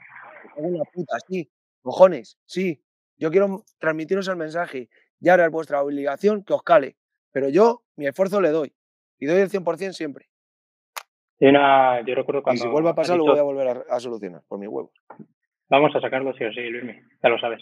una 0.58 0.84
puta, 0.86 1.18
sí, 1.30 1.52
cojones, 1.82 2.38
sí. 2.46 2.84
Yo 3.18 3.32
quiero 3.32 3.66
transmitiros 3.80 4.28
el 4.28 4.38
mensaje 4.38 4.90
y 5.22 5.30
ahora 5.30 5.46
es 5.46 5.52
vuestra 5.52 5.84
obligación 5.84 6.44
que 6.44 6.54
os 6.54 6.64
cale. 6.64 6.98
Pero 7.34 7.50
yo 7.50 7.84
mi 7.98 8.08
esfuerzo 8.08 8.40
le 8.40 8.50
doy 8.50 8.72
y 9.20 9.26
doy 9.26 9.42
el 9.42 9.50
100% 9.50 9.92
siempre. 9.92 10.28
Y 11.40 11.48
una, 11.48 12.00
yo 12.06 12.16
recuerdo 12.16 12.44
cuando. 12.44 12.60
Y 12.60 12.62
si 12.62 12.68
vuelve 12.70 12.90
a 12.90 12.96
pasar, 12.96 13.18
lo 13.18 13.26
voy 13.26 13.40
a 13.40 13.44
volver 13.44 13.84
a, 13.90 14.00
solucionar 14.00 14.44
por 14.48 14.60
mi 14.60 14.68
huevo. 14.68 14.94
Vamos 15.68 15.94
a 15.96 16.00
sacarlo 16.00 16.34
sí 16.34 16.46
o 16.46 16.54
sí, 16.54 16.62
Luis, 16.70 16.96
ya 17.22 17.30
lo 17.30 17.40
sabes. 17.40 17.62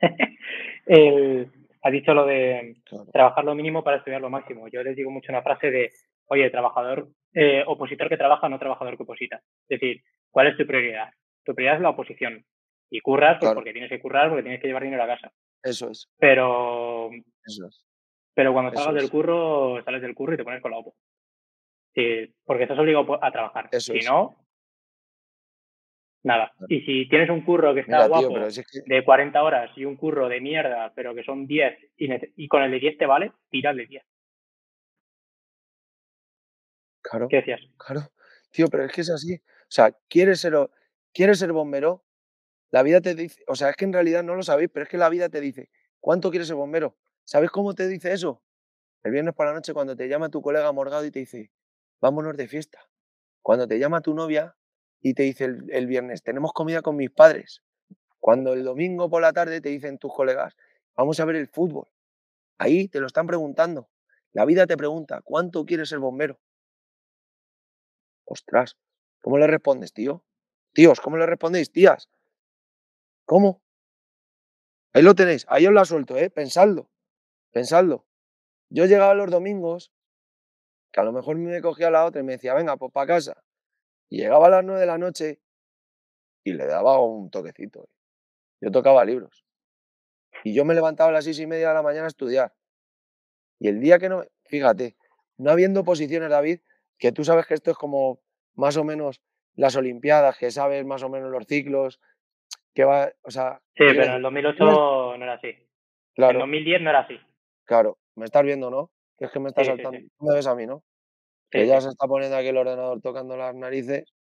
el, 0.86 1.52
ha 1.82 1.90
dicho 1.90 2.14
lo 2.14 2.24
de 2.26 2.76
trabajar 3.12 3.44
lo 3.44 3.54
mínimo 3.54 3.84
para 3.84 3.98
estudiar 3.98 4.20
lo 4.20 4.30
máximo. 4.30 4.68
Yo 4.68 4.82
les 4.82 4.96
digo 4.96 5.10
mucho 5.10 5.30
una 5.30 5.42
frase 5.42 5.70
de, 5.70 5.90
oye, 6.26 6.50
trabajador, 6.50 7.08
eh, 7.34 7.62
opositor 7.66 8.08
que 8.08 8.16
trabaja, 8.16 8.48
no 8.48 8.58
trabajador 8.58 8.96
que 8.96 9.02
oposita. 9.02 9.36
Es 9.68 9.80
decir, 9.80 10.02
¿cuál 10.30 10.46
es 10.46 10.56
tu 10.56 10.66
prioridad? 10.66 11.10
Tu 11.44 11.54
prioridad 11.54 11.76
es 11.76 11.82
la 11.82 11.90
oposición. 11.90 12.42
Y 12.90 13.00
curras 13.00 13.36
pues, 13.38 13.52
porque 13.52 13.72
tienes 13.72 13.90
que 13.90 14.00
currar, 14.00 14.28
porque 14.28 14.42
tienes 14.42 14.60
que 14.62 14.68
llevar 14.68 14.84
dinero 14.84 15.02
a 15.02 15.08
casa. 15.08 15.30
Eso 15.62 15.90
es. 15.90 16.08
Pero, 16.18 17.10
Eso 17.44 17.66
es. 17.66 17.84
Pero 18.34 18.52
cuando 18.52 18.72
salgas 18.72 18.94
del 18.94 19.10
curro, 19.10 19.82
sales 19.84 20.02
del 20.02 20.14
curro 20.14 20.34
y 20.34 20.36
te 20.36 20.44
pones 20.44 20.60
con 20.60 20.72
la 20.72 20.78
opo. 20.78 20.94
Sí, 21.94 22.34
porque 22.44 22.64
estás 22.64 22.78
obligado 22.78 23.22
a 23.22 23.30
trabajar. 23.30 23.68
Eso 23.70 23.92
si 23.92 24.00
no, 24.00 24.44
Nada. 26.24 26.54
Y 26.68 26.80
si 26.80 27.06
tienes 27.08 27.28
un 27.28 27.44
curro 27.44 27.74
que 27.74 27.80
está 27.80 28.08
guapo 28.08 28.34
de 28.86 29.04
40 29.04 29.42
horas 29.42 29.70
y 29.76 29.84
un 29.84 29.96
curro 29.96 30.26
de 30.26 30.40
mierda, 30.40 30.90
pero 30.94 31.14
que 31.14 31.22
son 31.22 31.46
10 31.46 31.78
y, 31.98 32.48
con 32.48 32.62
el 32.62 32.70
de 32.70 32.80
10 32.80 32.96
te 32.96 33.04
vale, 33.04 33.32
tira 33.50 33.72
el 33.72 33.76
de 33.76 33.86
10. 33.86 34.04
Claro. 37.02 37.28
¿Qué 37.28 37.36
decías? 37.36 37.60
Claro. 37.76 38.00
Tío, 38.50 38.68
pero 38.68 38.84
es 38.84 38.92
que 38.92 39.02
es 39.02 39.10
así. 39.10 39.34
O 39.34 39.68
sea, 39.68 39.94
quieres 40.08 40.40
ser, 40.40 40.54
quieres 41.12 41.38
ser 41.38 41.52
bombero, 41.52 42.02
la 42.70 42.82
vida 42.82 43.02
te 43.02 43.14
dice, 43.14 43.44
o 43.46 43.54
sea, 43.54 43.68
es 43.68 43.76
que 43.76 43.84
en 43.84 43.92
realidad 43.92 44.22
no 44.22 44.34
lo 44.34 44.42
sabéis, 44.42 44.70
pero 44.72 44.84
es 44.84 44.88
que 44.88 44.96
la 44.96 45.10
vida 45.10 45.28
te 45.28 45.42
dice, 45.42 45.68
¿cuánto 46.00 46.30
quieres 46.30 46.48
ser 46.48 46.56
bombero? 46.56 46.96
¿Sabes 47.24 47.50
cómo 47.50 47.74
te 47.74 47.88
dice 47.88 48.12
eso? 48.12 48.42
El 49.02 49.12
viernes 49.12 49.34
por 49.34 49.46
la 49.46 49.54
noche 49.54 49.72
cuando 49.72 49.96
te 49.96 50.08
llama 50.08 50.28
tu 50.28 50.42
colega 50.42 50.70
morgado 50.72 51.04
y 51.04 51.10
te 51.10 51.20
dice, 51.20 51.50
vámonos 52.00 52.36
de 52.36 52.48
fiesta. 52.48 52.86
Cuando 53.42 53.66
te 53.66 53.78
llama 53.78 54.02
tu 54.02 54.14
novia 54.14 54.56
y 55.00 55.14
te 55.14 55.22
dice 55.22 55.44
el, 55.44 55.86
viernes, 55.86 56.22
tenemos 56.22 56.52
comida 56.52 56.82
con 56.82 56.96
mis 56.96 57.10
padres. 57.10 57.62
Cuando 58.20 58.52
el 58.52 58.64
domingo 58.64 59.08
por 59.08 59.22
la 59.22 59.32
tarde 59.32 59.60
te 59.60 59.70
dicen 59.70 59.98
tus 59.98 60.12
colegas, 60.12 60.56
vamos 60.96 61.18
a 61.20 61.24
ver 61.24 61.36
el 61.36 61.48
fútbol. 61.48 61.88
Ahí 62.58 62.88
te 62.88 63.00
lo 63.00 63.06
están 63.06 63.26
preguntando. 63.26 63.88
La 64.32 64.44
vida 64.44 64.66
te 64.66 64.76
pregunta, 64.76 65.20
¿cuánto 65.22 65.64
quieres 65.64 65.88
ser 65.88 65.98
bombero? 65.98 66.38
Ostras, 68.24 68.76
¿cómo 69.22 69.38
le 69.38 69.46
respondes, 69.46 69.92
tío? 69.92 70.24
Tíos, 70.72 71.00
¿cómo 71.00 71.16
le 71.16 71.26
respondéis, 71.26 71.70
tías? 71.70 72.08
¿Cómo? 73.24 73.62
Ahí 74.92 75.02
lo 75.02 75.14
tenéis, 75.14 75.46
ahí 75.48 75.66
os 75.66 75.72
la 75.72 75.84
suelto, 75.84 76.16
¿eh? 76.16 76.30
Pensadlo, 76.30 76.90
pensadlo. 77.54 78.04
Yo 78.68 78.84
llegaba 78.84 79.14
los 79.14 79.30
domingos, 79.30 79.92
que 80.92 81.00
a 81.00 81.04
lo 81.04 81.12
mejor 81.12 81.36
me 81.36 81.62
cogía 81.62 81.90
la 81.90 82.04
otra 82.04 82.20
y 82.20 82.24
me 82.24 82.32
decía, 82.32 82.52
venga, 82.52 82.76
pues 82.76 82.92
para 82.92 83.06
casa. 83.06 83.44
Y 84.10 84.18
llegaba 84.18 84.48
a 84.48 84.50
las 84.50 84.64
nueve 84.64 84.80
de 84.80 84.86
la 84.86 84.98
noche 84.98 85.40
y 86.42 86.52
le 86.52 86.66
daba 86.66 87.00
un 87.00 87.30
toquecito. 87.30 87.88
Yo 88.60 88.70
tocaba 88.72 89.04
libros. 89.04 89.44
Y 90.42 90.52
yo 90.52 90.64
me 90.64 90.74
levantaba 90.74 91.10
a 91.10 91.12
las 91.12 91.24
seis 91.24 91.38
y 91.38 91.46
media 91.46 91.68
de 91.68 91.74
la 91.74 91.82
mañana 91.82 92.06
a 92.06 92.08
estudiar. 92.08 92.52
Y 93.60 93.68
el 93.68 93.80
día 93.80 93.98
que 93.98 94.08
no, 94.08 94.24
fíjate, 94.46 94.96
no 95.38 95.52
habiendo 95.52 95.84
posiciones, 95.84 96.30
David, 96.30 96.60
que 96.98 97.12
tú 97.12 97.24
sabes 97.24 97.46
que 97.46 97.54
esto 97.54 97.70
es 97.70 97.76
como 97.76 98.20
más 98.54 98.76
o 98.76 98.84
menos 98.84 99.22
las 99.54 99.76
Olimpiadas, 99.76 100.36
que 100.38 100.50
sabes 100.50 100.84
más 100.84 101.04
o 101.04 101.08
menos 101.08 101.30
los 101.30 101.46
ciclos, 101.46 102.00
que 102.74 102.84
va, 102.84 103.12
o 103.22 103.30
sea... 103.30 103.60
Sí, 103.76 103.84
pero 103.86 104.04
en 104.04 104.12
el 104.14 104.22
2008 104.22 104.58
no 104.64 105.14
era 105.14 105.34
así. 105.34 105.54
Claro. 106.14 106.32
En 106.32 106.40
2010 106.40 106.82
no 106.82 106.90
era 106.90 107.00
así. 107.00 107.18
Claro, 107.64 107.98
me 108.16 108.24
estás 108.24 108.42
viendo, 108.42 108.70
¿no? 108.70 108.90
Que 109.18 109.26
es 109.26 109.30
que 109.32 109.40
me 109.40 109.48
estás 109.48 109.66
saltando. 109.66 109.98
me 110.20 110.34
ves 110.34 110.46
a 110.46 110.54
mí, 110.54 110.66
¿no? 110.66 110.82
que 111.54 111.66
ya 111.68 111.80
se 111.80 111.88
está 111.88 112.06
poniendo 112.08 112.36
aquí 112.36 112.48
el 112.48 112.56
ordenador 112.56 113.00
tocando 113.00 113.36
las 113.36 113.54
narices. 113.54 114.12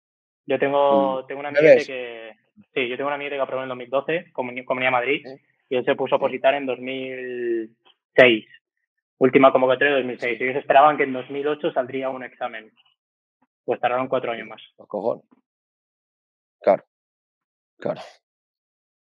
Yo 0.45 0.59
tengo, 0.59 1.25
tengo 1.27 1.41
una 1.41 1.49
amiga 1.49 1.77
que... 1.77 2.33
Sí, 2.75 2.89
yo 2.89 2.97
tengo 2.97 3.07
una 3.07 3.15
amiga 3.15 3.31
que 3.31 3.41
aprobó 3.41 3.63
en 3.63 3.71
el 3.71 3.89
2012, 3.89 4.33
Comunidad 4.33 4.91
Madrid, 4.91 5.25
y 5.71 5.77
él 5.77 5.85
se 5.87 5.95
puso 5.95 6.17
a 6.17 6.19
opositar 6.19 6.55
en 6.55 6.67
2006. 6.67 8.47
Última 9.19 9.51
convocatoria 9.51 9.95
de 9.95 10.01
2006. 10.01 10.41
Y 10.41 10.45
ellos 10.45 10.57
esperaban 10.57 10.99
que 10.99 11.05
en 11.05 11.15
2008 11.15 11.73
saldría 11.73 12.11
un 12.11 12.25
examen. 12.25 12.71
Pues 13.65 13.81
tardaron 13.81 14.09
cuatro 14.09 14.33
años 14.33 14.49
más. 14.49 14.61
Los 14.77 14.89
cojones. 14.89 15.25
Claro. 16.61 16.85
Claro. 17.79 18.03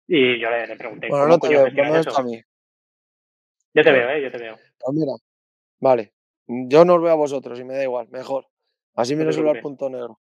Y 0.07 0.39
yo 0.39 0.49
le, 0.49 0.75
pregunté. 0.77 1.09
Bueno, 1.09 1.27
no 1.27 1.37
te 1.37 1.49
veo, 1.49 1.69
no 1.69 1.97
es 1.97 2.17
a 2.17 2.23
mí. 2.23 2.41
Yo 3.75 3.83
te 3.83 3.91
veo, 3.91 4.09
¿eh? 4.09 4.23
Yo 4.23 4.31
te 4.31 4.37
veo. 4.39 4.55
Pues 4.55 4.95
mira, 4.95 5.11
vale. 5.79 6.13
Yo 6.47 6.85
no 6.85 6.95
os 6.95 7.01
veo 7.01 7.11
a 7.11 7.15
vosotros 7.15 7.59
y 7.59 7.63
me 7.63 7.75
da 7.75 7.83
igual, 7.83 8.07
mejor. 8.09 8.47
Así 8.95 9.15
me 9.15 9.31
solo 9.31 9.51
al 9.51 9.59
punto 9.59 9.89
negro. 9.89 10.19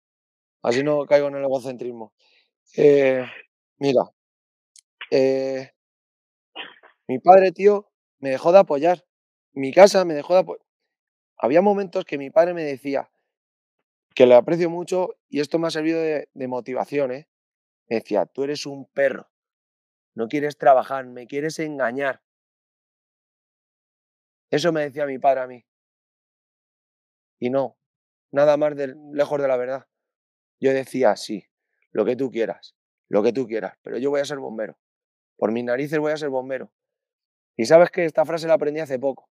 Así 0.63 0.83
no 0.83 1.05
caigo 1.05 1.29
en 1.29 1.37
el 1.37 1.45
egocentrismo. 1.45 2.15
Eh, 2.77 3.27
mira, 3.79 4.03
eh, 5.11 5.73
mi 7.09 7.19
padre, 7.19 7.53
tío, 7.53 7.91
me 8.21 8.31
dejó 8.31 8.53
de 8.53 8.61
apoyar 8.61 9.05
mi 9.53 9.73
casa 9.73 10.05
me 10.05 10.15
dejó 10.15 10.35
de 10.35 10.41
apoyar. 10.41 10.67
Había 11.37 11.63
momentos 11.63 12.05
que 12.05 12.19
mi 12.19 12.31
padre 12.31 12.55
me 12.55 12.65
decía, 12.65 13.11
que 14.15 14.27
le 14.27 14.35
aprecio 14.35 14.69
mucho 14.69 15.17
y 15.29 15.41
esto 15.41 15.59
me 15.59 15.69
ha 15.69 15.71
servido 15.71 16.01
de, 16.01 16.29
motivación, 16.49 17.13
¿eh? 17.13 17.29
Me 17.89 17.97
decía, 17.97 18.27
tú 18.27 18.45
eres 18.45 18.67
un 18.67 18.87
perro, 18.87 19.29
no 20.15 20.29
quieres 20.29 20.57
trabajar, 20.57 21.07
me 21.07 21.27
quieres 21.27 21.59
engañar. 21.59 22.23
Eso 24.51 24.73
me 24.73 24.83
decía 24.83 25.07
mi 25.07 25.19
padre 25.19 25.41
a 25.41 25.47
mí. 25.47 25.65
Y 27.39 27.51
no, 27.51 27.79
nada 28.33 28.57
más 28.57 28.75
lejos 28.75 29.41
de 29.41 29.49
la 29.49 29.57
verdad. 29.57 29.87
Yo 30.61 30.73
decía, 30.73 31.17
sí, 31.17 31.47
lo 31.91 32.05
que 32.05 32.17
tú 32.17 32.31
quieras, 32.31 32.77
lo 33.09 33.23
que 33.23 33.33
tú 33.33 33.47
quieras, 33.47 33.79
pero 33.83 33.99
yo 33.99 34.11
voy 34.11 34.21
a 34.21 34.25
ser 34.25 34.39
bombero. 34.39 34.79
Por 35.37 35.53
mis 35.53 35.65
narices 35.65 35.99
voy 35.99 36.13
a 36.13 36.17
ser 36.17 36.29
bombero. 36.29 36.73
Y 37.57 37.67
sabes 37.67 37.91
que 37.91 38.05
esta 38.05 38.25
frase 38.25 38.47
la 38.47 38.55
aprendí 38.55 38.81
hace 38.81 38.99
poco. 38.99 39.31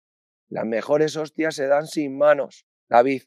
Las 0.50 0.66
mejores 0.66 1.16
hostias 1.16 1.56
se 1.56 1.68
dan 1.68 1.88
sin 1.88 2.18
manos, 2.18 2.66
David. 2.90 3.24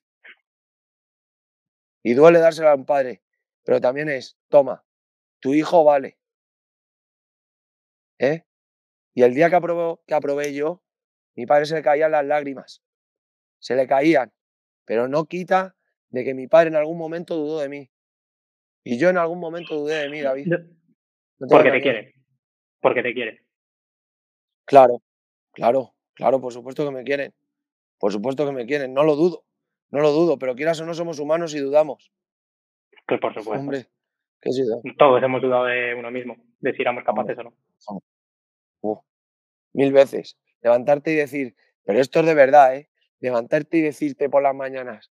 Y 2.02 2.14
duele 2.14 2.38
dársela 2.38 2.72
a 2.72 2.74
un 2.74 2.84
padre, 2.84 3.22
pero 3.62 3.80
también 3.80 4.08
es, 4.08 4.36
toma, 4.48 4.84
tu 5.40 5.54
hijo 5.54 5.84
vale. 5.84 6.18
¿Eh? 8.18 8.44
Y 9.14 9.22
el 9.22 9.34
día 9.34 9.48
que, 9.48 9.58
que 10.06 10.14
aprobé 10.14 10.52
yo, 10.52 10.83
mi 11.36 11.46
padre 11.46 11.66
se 11.66 11.74
le 11.74 11.82
caían 11.82 12.12
las 12.12 12.24
lágrimas. 12.24 12.82
Se 13.58 13.74
le 13.74 13.86
caían. 13.86 14.32
Pero 14.84 15.08
no 15.08 15.26
quita 15.26 15.74
de 16.10 16.24
que 16.24 16.34
mi 16.34 16.46
padre 16.46 16.68
en 16.68 16.76
algún 16.76 16.98
momento 16.98 17.36
dudó 17.36 17.60
de 17.60 17.68
mí. 17.68 17.90
Y 18.84 18.98
yo 18.98 19.08
en 19.08 19.16
algún 19.16 19.40
momento 19.40 19.74
dudé 19.76 20.02
de 20.02 20.08
mí, 20.10 20.20
David. 20.20 20.52
porque 21.48 21.70
te 21.70 21.80
quiere. 21.80 22.14
Porque 22.80 23.02
te 23.02 23.14
quiere. 23.14 23.44
Claro, 24.66 25.02
claro. 25.52 25.94
Claro, 26.14 26.40
por 26.40 26.52
supuesto 26.52 26.84
que 26.84 26.92
me 26.92 27.02
quieren. 27.02 27.34
Por 27.98 28.12
supuesto 28.12 28.46
que 28.46 28.52
me 28.52 28.66
quieren, 28.66 28.94
no 28.94 29.02
lo 29.02 29.16
dudo. 29.16 29.44
No 29.90 30.00
lo 30.00 30.10
dudo, 30.12 30.38
pero 30.38 30.54
quieras 30.54 30.80
o 30.80 30.86
no 30.86 30.94
somos 30.94 31.18
humanos 31.18 31.54
y 31.54 31.58
dudamos. 31.58 32.12
Pues 33.06 33.20
por 33.20 33.34
supuesto. 33.34 33.60
Hombre, 33.60 33.86
¿qué 34.40 34.50
Todos 34.98 35.22
hemos 35.22 35.42
dudado 35.42 35.66
de 35.66 35.94
uno 35.94 36.10
mismo, 36.10 36.36
de 36.60 36.72
si 36.72 36.82
éramos 36.82 37.04
capaces 37.04 37.36
o 37.38 38.02
no. 38.82 39.04
mil 39.72 39.92
veces. 39.92 40.36
Levantarte 40.64 41.12
y 41.12 41.14
decir, 41.14 41.54
pero 41.84 42.00
esto 42.00 42.20
es 42.20 42.26
de 42.26 42.32
verdad, 42.32 42.74
¿eh? 42.74 42.88
Levantarte 43.20 43.76
y 43.76 43.82
decirte 43.82 44.30
por 44.30 44.42
las 44.42 44.54
mañanas, 44.54 45.12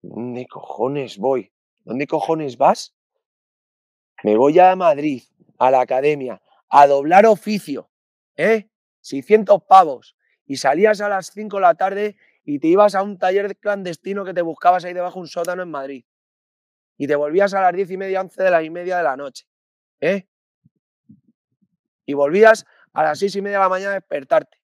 ¿dónde 0.00 0.46
cojones 0.46 1.18
voy? 1.18 1.52
¿Dónde 1.84 2.06
cojones 2.06 2.56
vas? 2.56 2.96
Me 4.22 4.36
voy 4.36 4.58
a 4.58 4.74
Madrid, 4.74 5.22
a 5.58 5.70
la 5.70 5.82
academia, 5.82 6.40
a 6.70 6.86
doblar 6.86 7.26
oficio, 7.26 7.90
¿eh? 8.36 8.70
600 9.02 9.62
pavos 9.64 10.16
y 10.46 10.56
salías 10.56 11.02
a 11.02 11.10
las 11.10 11.30
5 11.30 11.58
de 11.58 11.60
la 11.60 11.74
tarde 11.74 12.16
y 12.42 12.58
te 12.58 12.68
ibas 12.68 12.94
a 12.94 13.02
un 13.02 13.18
taller 13.18 13.58
clandestino 13.58 14.24
que 14.24 14.32
te 14.32 14.40
buscabas 14.40 14.86
ahí 14.86 14.94
debajo 14.94 15.18
de 15.18 15.24
un 15.24 15.28
sótano 15.28 15.62
en 15.62 15.70
Madrid. 15.70 16.06
Y 16.96 17.06
te 17.06 17.16
volvías 17.16 17.52
a 17.52 17.60
las 17.60 17.74
10 17.74 17.90
y 17.90 17.96
media, 17.98 18.22
11 18.22 18.42
de 18.42 18.50
la 18.50 18.62
y 18.62 18.70
media 18.70 18.96
de 18.96 19.02
la 19.02 19.14
noche. 19.14 19.46
¿Eh? 20.00 20.26
Y 22.06 22.14
volvías 22.14 22.64
a 22.94 23.02
las 23.02 23.18
6 23.18 23.36
y 23.36 23.42
media 23.42 23.58
de 23.58 23.64
la 23.64 23.68
mañana 23.68 23.94
despertarte. 23.94 24.56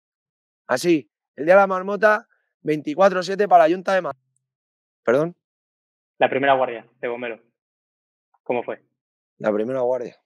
Así, 0.67 1.11
el 1.37 1.45
día 1.45 1.55
de 1.55 1.61
la 1.61 1.67
marmota, 1.67 2.29
24-7 2.63 3.49
para 3.49 3.69
la 3.69 3.75
Junta 3.75 3.93
de 3.93 4.03
Madrid. 4.03 4.21
¿Perdón? 5.05 5.37
La 6.19 6.31
primera 6.31 6.55
guardia 6.55 6.89
de 7.01 7.09
bombero. 7.09 7.41
¿Cómo 8.45 8.63
fue? 8.63 8.83
La 9.39 9.53
primera 9.53 9.81
guardia. 9.81 10.17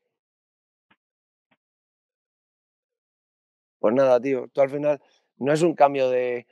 Pues 3.78 3.94
nada, 3.94 4.20
tío, 4.20 4.48
tú 4.48 4.60
al 4.60 4.70
final 4.70 5.02
no 5.36 5.52
es 5.52 5.62
un 5.62 5.74
cambio 5.74 6.10
de... 6.10 6.46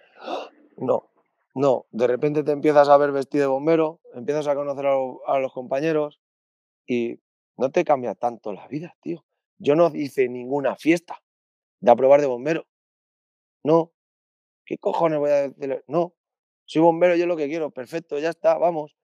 No, 0.77 1.11
no, 1.55 1.87
de 1.91 2.07
repente 2.07 2.45
te 2.45 2.53
empiezas 2.53 2.89
a 2.89 2.97
ver 2.97 3.13
vestido 3.13 3.43
de 3.43 3.49
bombero, 3.49 4.01
empiezas 4.15 4.47
a 4.47 4.55
conocer 4.55 4.87
a, 4.87 5.39
los 5.39 5.53
compañeros 5.53 6.21
y 6.87 7.21
no 7.57 7.71
te 7.71 7.85
cambia 7.85 8.15
tanto 8.15 8.53
la 8.53 8.67
vida, 8.69 8.97
tío. 9.03 9.25
Yo 9.59 9.77
no 9.77 9.91
hice 9.95 10.29
ninguna 10.29 10.77
fiesta 10.77 11.22
de 11.83 11.91
aprobar 11.91 12.21
de 12.21 12.29
bombero. 12.29 12.67
No. 13.65 13.93
¿Qué 14.65 14.79
cojones 14.79 15.19
voy 15.19 15.31
a 15.31 15.49
decir? 15.49 15.85
No. 15.89 16.15
Soy 16.65 16.81
bombero, 16.81 17.17
yo 17.17 17.27
lo 17.27 17.37
que 17.37 17.49
quiero. 17.49 17.71
Perfecto, 17.71 18.19
ya 18.19 18.31
está, 18.31 18.57
vamos. 18.57 18.97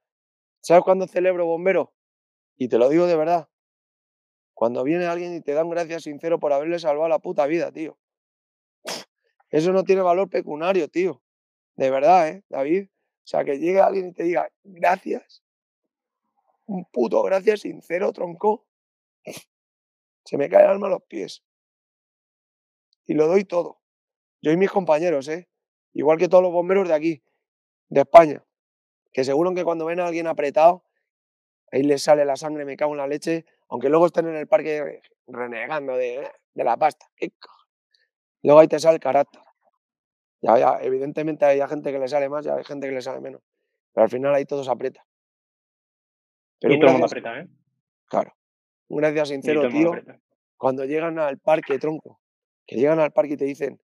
¿Sabes 0.60 0.84
cuándo 0.84 1.06
celebro 1.06 1.44
bombero? 1.44 1.92
Y 2.56 2.68
te 2.68 2.78
lo 2.78 2.88
digo 2.88 3.06
de 3.06 3.16
verdad. 3.16 3.48
Cuando 4.54 4.84
viene 4.84 5.06
alguien 5.06 5.34
y 5.34 5.40
te 5.40 5.52
da 5.52 5.64
un 5.64 5.70
gracias 5.70 6.04
sincero 6.04 6.38
por 6.38 6.52
haberle 6.52 6.78
salvado 6.78 7.08
la 7.08 7.18
puta 7.18 7.46
vida, 7.46 7.72
tío. 7.72 7.98
Eso 9.50 9.72
no 9.72 9.82
tiene 9.82 10.02
valor 10.02 10.30
pecuniario, 10.30 10.88
tío. 10.88 11.22
De 11.76 11.90
verdad, 11.90 12.28
¿eh, 12.28 12.44
David? 12.48 12.88
O 12.90 13.26
sea, 13.26 13.44
que 13.44 13.58
llegue 13.58 13.80
alguien 13.80 14.08
y 14.08 14.12
te 14.12 14.22
diga, 14.22 14.48
gracias. 14.62 15.42
Un 16.66 16.84
puto 16.86 17.22
gracias 17.22 17.60
sincero, 17.60 18.12
tronco. 18.12 18.66
Se 20.24 20.36
me 20.36 20.48
cae 20.48 20.64
el 20.64 20.70
alma 20.70 20.86
a 20.86 20.90
los 20.90 21.02
pies. 21.04 21.42
Y 23.09 23.14
lo 23.14 23.27
doy 23.27 23.44
todo. 23.44 23.81
Yo 24.42 24.53
y 24.53 24.57
mis 24.57 24.71
compañeros, 24.71 25.27
¿eh? 25.29 25.49
Igual 25.94 26.18
que 26.18 26.29
todos 26.29 26.44
los 26.44 26.53
bomberos 26.53 26.87
de 26.87 26.94
aquí, 26.94 27.25
de 27.88 28.03
España. 28.03 28.44
Que 29.12 29.25
seguro 29.25 29.53
que 29.55 29.64
cuando 29.64 29.87
ven 29.87 29.99
a 29.99 30.07
alguien 30.07 30.27
apretado, 30.27 30.85
ahí 31.73 31.83
les 31.83 32.03
sale 32.03 32.25
la 32.25 32.37
sangre, 32.37 32.64
me 32.66 32.77
cago 32.77 32.92
en 32.92 32.99
la 32.99 33.07
leche, 33.07 33.47
aunque 33.68 33.88
luego 33.88 34.07
estén 34.07 34.29
en 34.29 34.37
el 34.37 34.47
parque 34.47 35.01
renegando 35.27 35.97
de, 35.97 36.31
de 36.55 36.64
la 36.64 36.77
pasta. 36.77 37.07
¿Qué 37.16 37.33
Luego 38.42 38.61
ahí 38.61 38.68
te 38.68 38.79
sale 38.79 38.97
el 38.97 39.01
carácter. 39.01 39.40
Ya, 40.42 40.57
ya, 40.59 40.79
evidentemente 40.83 41.47
hay 41.47 41.61
gente 41.66 41.90
que 41.90 41.99
le 41.99 42.07
sale 42.07 42.29
más 42.29 42.47
y 42.47 42.51
hay 42.51 42.62
gente 42.62 42.87
que 42.87 42.94
le 42.94 43.03
sale 43.03 43.21
menos. 43.21 43.42
Pero 43.92 44.05
al 44.05 44.11
final 44.11 44.35
ahí 44.35 44.44
todo 44.44 44.62
se 44.62 44.71
aprieta. 44.71 45.05
Pero 46.61 46.75
y 46.75 46.79
todo 46.79 46.88
el 46.88 46.92
mundo 46.92 47.07
aprieta, 47.07 47.40
¿eh? 47.40 47.49
Claro. 48.07 48.35
Un 48.88 48.99
gracias 48.99 49.29
sincero, 49.29 49.68
tío. 49.68 49.92
Cuando 50.57 50.85
llegan 50.85 51.18
al 51.18 51.38
parque, 51.38 51.79
tronco, 51.79 52.21
que 52.68 52.76
llegan 52.76 53.00
al 53.00 53.12
parque 53.12 53.33
y 53.35 53.37
te 53.38 53.46
dicen, 53.46 53.83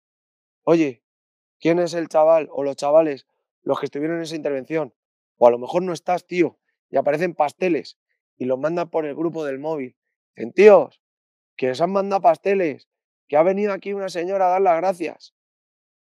oye, 0.62 1.03
¿quién 1.59 1.79
es 1.81 1.94
el 1.94 2.09
chaval 2.09 2.49
o 2.53 2.62
los 2.62 2.77
chavales 2.77 3.27
los 3.62 3.81
que 3.81 3.87
estuvieron 3.87 4.18
en 4.18 4.23
esa 4.23 4.37
intervención? 4.37 4.94
O 5.38 5.49
a 5.49 5.51
lo 5.51 5.59
mejor 5.59 5.83
no 5.83 5.92
estás, 5.92 6.27
tío, 6.27 6.59
y 6.90 6.99
aparecen 6.99 7.35
pasteles 7.35 7.99
y 8.37 8.44
los 8.44 8.59
mandan 8.59 8.90
por 8.90 9.07
el 9.07 9.14
grupo 9.16 9.44
del 9.44 9.59
móvil. 9.59 9.97
Dicen, 10.37 10.53
tíos, 10.53 11.01
que 11.57 11.70
os 11.70 11.81
han 11.81 11.92
mandado 11.92 12.20
pasteles, 12.20 12.88
que 13.27 13.38
ha 13.38 13.42
venido 13.42 13.73
aquí 13.73 13.94
una 13.94 14.11
señora 14.11 14.47
a 14.47 14.51
dar 14.51 14.61
las 14.61 14.77
gracias 14.77 15.35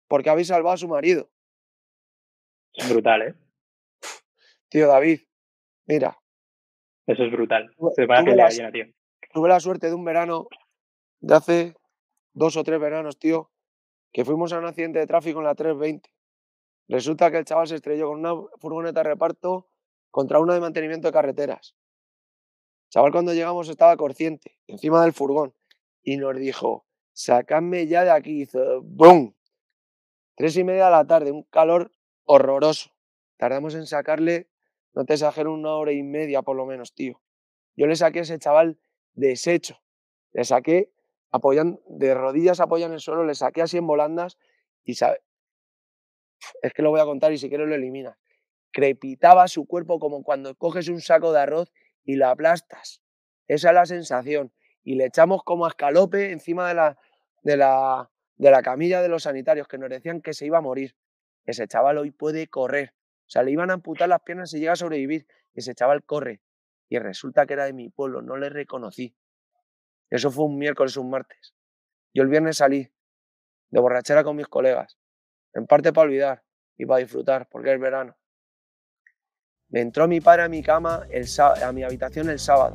porque 0.07 0.29
habéis 0.31 0.49
salvado 0.49 0.75
a 0.75 0.79
su 0.79 0.87
marido. 0.87 1.31
Brutal, 2.91 3.23
¿eh? 3.23 3.35
Tío 4.69 4.87
David, 4.87 5.21
mira. 5.87 6.19
Eso 7.07 7.25
es 7.25 7.33
brutal. 7.33 7.75
tuve, 7.77 8.07
la, 8.37 8.49
tío. 8.71 8.85
tuve 9.33 9.49
la 9.49 9.61
suerte 9.61 9.87
de 9.87 9.95
un 9.95 10.05
verano, 10.05 10.47
de 11.21 11.35
hace 11.35 11.75
dos 12.37 12.57
o 12.57 12.65
tres 12.65 12.79
veranos, 12.79 13.19
tío, 13.19 13.51
que 14.13 14.25
fuimos 14.25 14.53
a 14.53 14.59
un 14.59 14.67
accidente 14.67 14.99
de 14.99 15.07
tráfico 15.07 15.39
en 15.39 15.47
la 15.47 15.55
320. 15.55 16.11
Resulta 16.89 17.31
que 17.31 17.39
el 17.39 17.45
chaval 17.47 17.67
se 17.67 17.77
estrelló 17.77 18.09
con 18.09 18.21
una 18.21 18.35
furgoneta 18.59 19.01
de 19.01 19.09
reparto 19.09 19.69
contra 20.11 20.39
una 20.39 20.53
de 20.53 20.61
mantenimiento 20.61 21.09
de 21.09 21.13
carreteras. 21.13 21.75
El 22.85 22.91
chaval 22.91 23.13
cuando 23.13 23.33
llegamos 23.33 23.71
estaba 23.71 23.97
consciente, 23.97 24.59
encima 24.67 25.03
del 25.03 25.15
furgón, 25.15 25.55
y 26.03 26.19
nos 26.19 26.37
dijo, 26.37 26.85
sacadme 27.13 27.87
ya 27.87 28.05
de 28.05 28.11
aquí. 28.11 28.43
Hizo 28.43 28.83
¡bum! 28.83 29.33
Tres 30.37 30.59
y 30.59 30.65
media 30.65 30.85
de 30.85 30.91
la 30.91 31.07
tarde, 31.07 31.33
un 31.33 31.43
calor 31.45 31.91
horroroso. 32.25 32.91
Tardamos 33.39 33.75
en 33.75 33.87
sacarle, 33.87 34.51
no 34.95 35.07
te 35.07 35.15
exagero, 35.15 35.55
una 35.55 35.75
hora 35.75 35.93
y 35.93 36.03
media 36.03 36.43
por 36.43 36.57
lo 36.57 36.67
menos, 36.67 36.95
tío. 36.95 37.23
Yo 37.77 37.87
le 37.87 37.97
saqué 37.97 38.19
a 38.19 38.23
ese 38.23 38.39
chaval 38.39 38.79
deshecho. 39.15 39.79
Le 40.33 40.45
saqué 40.45 40.93
apoyando, 41.31 41.81
de 41.89 42.15
rodillas 42.15 42.61
apoyan 42.61 42.93
el 42.93 43.01
suelo, 43.01 43.25
le 43.25 43.35
saqué 43.35 43.63
así 43.63 43.77
en 43.77 43.87
volandas 43.87 44.39
y 44.85 44.95
sabe, 44.95 45.21
es 46.63 46.73
que 46.73 46.83
lo 46.83 46.91
voy 46.91 47.01
a 47.01 47.05
contar 47.05 47.33
y 47.33 47.39
si 47.39 47.49
quieres 47.49 47.69
lo 47.69 47.75
eliminas. 47.75 48.17
Crepitaba 48.73 49.49
su 49.49 49.67
cuerpo 49.67 49.99
como 49.99 50.23
cuando 50.23 50.55
coges 50.55 50.89
un 50.89 51.01
saco 51.01 51.33
de 51.33 51.41
arroz 51.41 51.73
y 52.05 52.17
lo 52.17 52.29
aplastas. 52.29 53.03
Esa 53.49 53.69
es 53.69 53.75
la 53.75 53.87
sensación. 53.87 54.53
Y 54.85 54.97
le 54.97 55.07
echamos 55.07 55.43
como 55.43 55.65
a 55.67 55.69
escalope 55.69 56.31
encima 56.31 56.69
de 56.69 56.75
la, 56.75 56.99
de 57.43 57.57
la, 57.57 58.11
de 58.37 58.51
la 58.51 58.63
camilla 58.63 59.03
de 59.03 59.09
los 59.09 59.25
sanitarios 59.25 59.67
que 59.67 59.79
nos 59.79 59.91
decían 59.91 60.21
que 60.21 60.35
se 60.35 60.47
iba 60.47 60.59
a 60.59 60.63
morir. 60.63 60.97
Ese 61.45 61.67
chaval 61.67 61.99
hoy 61.99 62.11
puede 62.11 62.49
correr. 62.49 62.93
O 63.27 63.31
sea, 63.31 63.43
le 63.43 63.51
iban 63.51 63.71
a 63.71 63.75
amputar 63.75 64.09
las 64.09 64.21
piernas 64.23 64.53
y 64.55 64.61
llega 64.61 64.73
a 64.73 64.77
sobrevivir. 64.77 65.27
Ese 65.55 65.75
chaval 65.75 66.05
corre. 66.05 66.41
Y 66.89 66.99
resulta 66.99 67.47
que 67.47 67.55
era 67.55 67.65
de 67.65 67.73
mi 67.73 67.89
pueblo, 67.89 68.23
no 68.23 68.37
le 68.37 68.49
reconocí. 68.49 69.17
Eso 70.11 70.31
fue 70.31 70.45
un 70.45 70.59
miércoles, 70.59 70.97
un 70.97 71.11
martes. 71.11 71.55
Yo 72.15 72.23
el 72.23 72.29
viernes 72.29 72.59
salí 72.59 72.91
de 73.71 73.81
borrachera 73.81 74.25
con 74.25 74.37
mis 74.37 74.47
colegas 74.47 74.97
en 75.53 75.67
parte 75.67 75.93
para 75.93 76.07
olvidar 76.07 76.43
y 76.77 76.87
para 76.87 77.01
disfrutar, 77.01 77.49
porque 77.49 77.73
es 77.73 77.81
verano. 77.81 78.17
Me 79.69 79.81
entró 79.81 80.07
mi 80.07 80.21
padre 80.21 80.43
a 80.43 80.49
mi 80.49 80.63
cama, 80.63 81.07
el, 81.11 81.27
a 81.39 81.73
mi 81.73 81.83
habitación 81.83 82.31
el 82.31 82.39
sábado, 82.39 82.75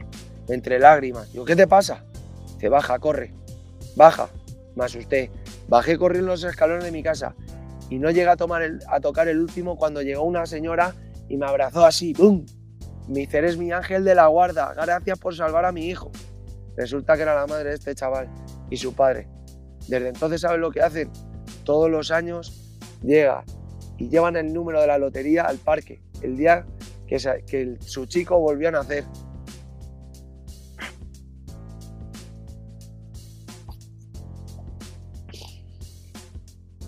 entre 0.50 0.80
lágrimas. 0.80 1.32
Digo, 1.32 1.46
¿qué 1.46 1.56
te 1.56 1.68
pasa? 1.68 2.04
Dice, 2.56 2.70
baja, 2.70 3.00
corre, 3.00 3.34
baja. 3.96 4.30
Me 4.76 4.86
asusté. 4.86 5.32
Bajé 5.68 5.98
corriendo 5.98 6.32
los 6.32 6.44
escalones 6.44 6.84
de 6.84 6.92
mi 6.92 7.04
casa 7.04 7.36
y 7.90 8.00
no 8.00 8.10
llegué 8.10 8.30
a, 8.30 8.36
tocar 8.38 9.28
el 9.28 9.40
último 9.40 9.78
cuando 9.78 10.02
llegó 10.02 10.24
una 10.24 10.46
señora 10.46 10.96
y 11.28 11.38
me 11.38 11.46
abrazó 11.46 11.86
así, 11.86 12.14
¡pum! 12.14 12.46
Me 13.08 13.22
dice, 13.22 13.40
eres 13.40 13.58
mi 13.58 13.72
ángel 13.72 14.04
de 14.04 14.16
la 14.16 14.28
guarda, 14.28 14.74
gracias 14.74 15.20
por 15.20 15.36
salvar 15.36 15.66
a 15.66 15.72
mi 15.72 15.88
hijo. 15.88 16.12
Resulta 16.76 17.16
que 17.16 17.24
era 17.24 17.36
la 17.36 17.48
madre 17.48 17.70
de 17.70 17.76
este 17.76 17.96
chaval 17.96 18.30
y 18.70 18.78
su 18.78 18.94
padre. 18.94 19.28
Desde 19.88 20.10
entonces, 20.10 20.42
¿sabes 20.42 20.60
lo 20.60 20.72
que 20.72 20.82
hacen? 20.82 21.12
Todos 21.64 21.90
los 21.90 22.12
años 22.12 22.80
llega 23.02 23.44
y 23.98 24.10
llevan 24.10 24.36
el 24.36 24.54
número 24.54 24.82
de 24.82 24.88
la 24.88 24.98
lotería 24.98 25.44
al 25.44 25.58
parque, 25.58 26.02
el 26.22 26.38
día 26.38 26.66
que, 27.08 27.18
que 27.46 27.78
su 27.82 28.06
chico 28.06 28.40
volvió 28.40 28.70
a 28.70 28.72
nacer. 28.72 29.06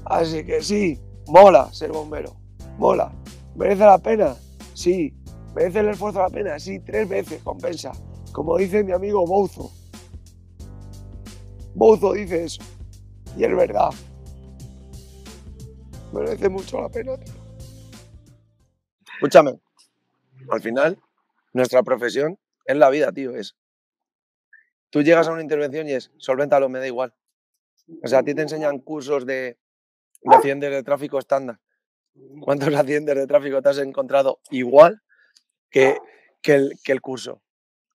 Así 0.06 0.46
que 0.46 0.62
sí, 0.62 1.00
mola 1.28 1.72
ser 1.74 1.91
bombero, 1.91 2.36
mola. 2.78 3.12
¿Merece 3.56 3.84
la 3.84 3.98
pena? 3.98 4.36
Sí. 4.74 5.13
¿Merece 5.56 5.80
el 5.80 5.89
esfuerzo 5.89 6.19
la 6.19 6.30
pena? 6.30 6.60
Sí, 6.60 6.80
tres 6.80 7.08
veces 7.08 7.41
compensa. 7.43 7.91
Como 8.34 8.58
dice 8.58 8.84
mi 8.84 8.91
amigo 8.91 9.26
Bouzo. 9.26 9.72
Bouzo 11.74 12.12
dice 12.12 12.43
eso. 12.43 12.62
Y 13.38 13.46
es 13.46 13.56
verdad 13.56 13.91
merece 16.13 16.50
mucho 16.50 16.82
la 16.82 16.89
pena, 16.89 17.17
tío. 17.17 17.34
Escúchame, 19.15 19.60
al 20.50 20.62
final, 20.62 21.00
nuestra 21.54 21.84
profesión 21.84 22.39
es 22.65 22.78
la 22.78 22.89
vida, 22.89 23.12
tío, 23.12 23.36
es. 23.36 23.56
Tú 24.89 25.02
llegas 25.02 25.28
a 25.28 25.32
una 25.32 25.41
intervención 25.41 25.88
y 25.88 25.93
es, 25.93 26.12
solventalo, 26.17 26.69
me 26.69 26.80
da 26.80 26.88
igual. 26.88 27.13
O 28.04 28.08
sea, 28.08 28.19
a 28.19 28.24
ti 28.24 28.36
te 28.36 28.43
enseñan 28.43 28.80
cursos 28.80 29.26
de, 29.26 29.58
de 30.22 30.36
accidentes 30.36 30.72
de 30.72 30.84
tráfico 30.84 31.17
estándar. 31.17 31.60
¿Cuántos 32.41 32.74
accidentes 32.76 33.15
de 33.15 33.28
tráfico 33.28 33.62
te 33.62 33.69
has 33.69 33.80
encontrado 33.80 34.39
igual 34.52 35.02
que 35.69 35.98
el 36.43 37.02
curso? 37.02 37.41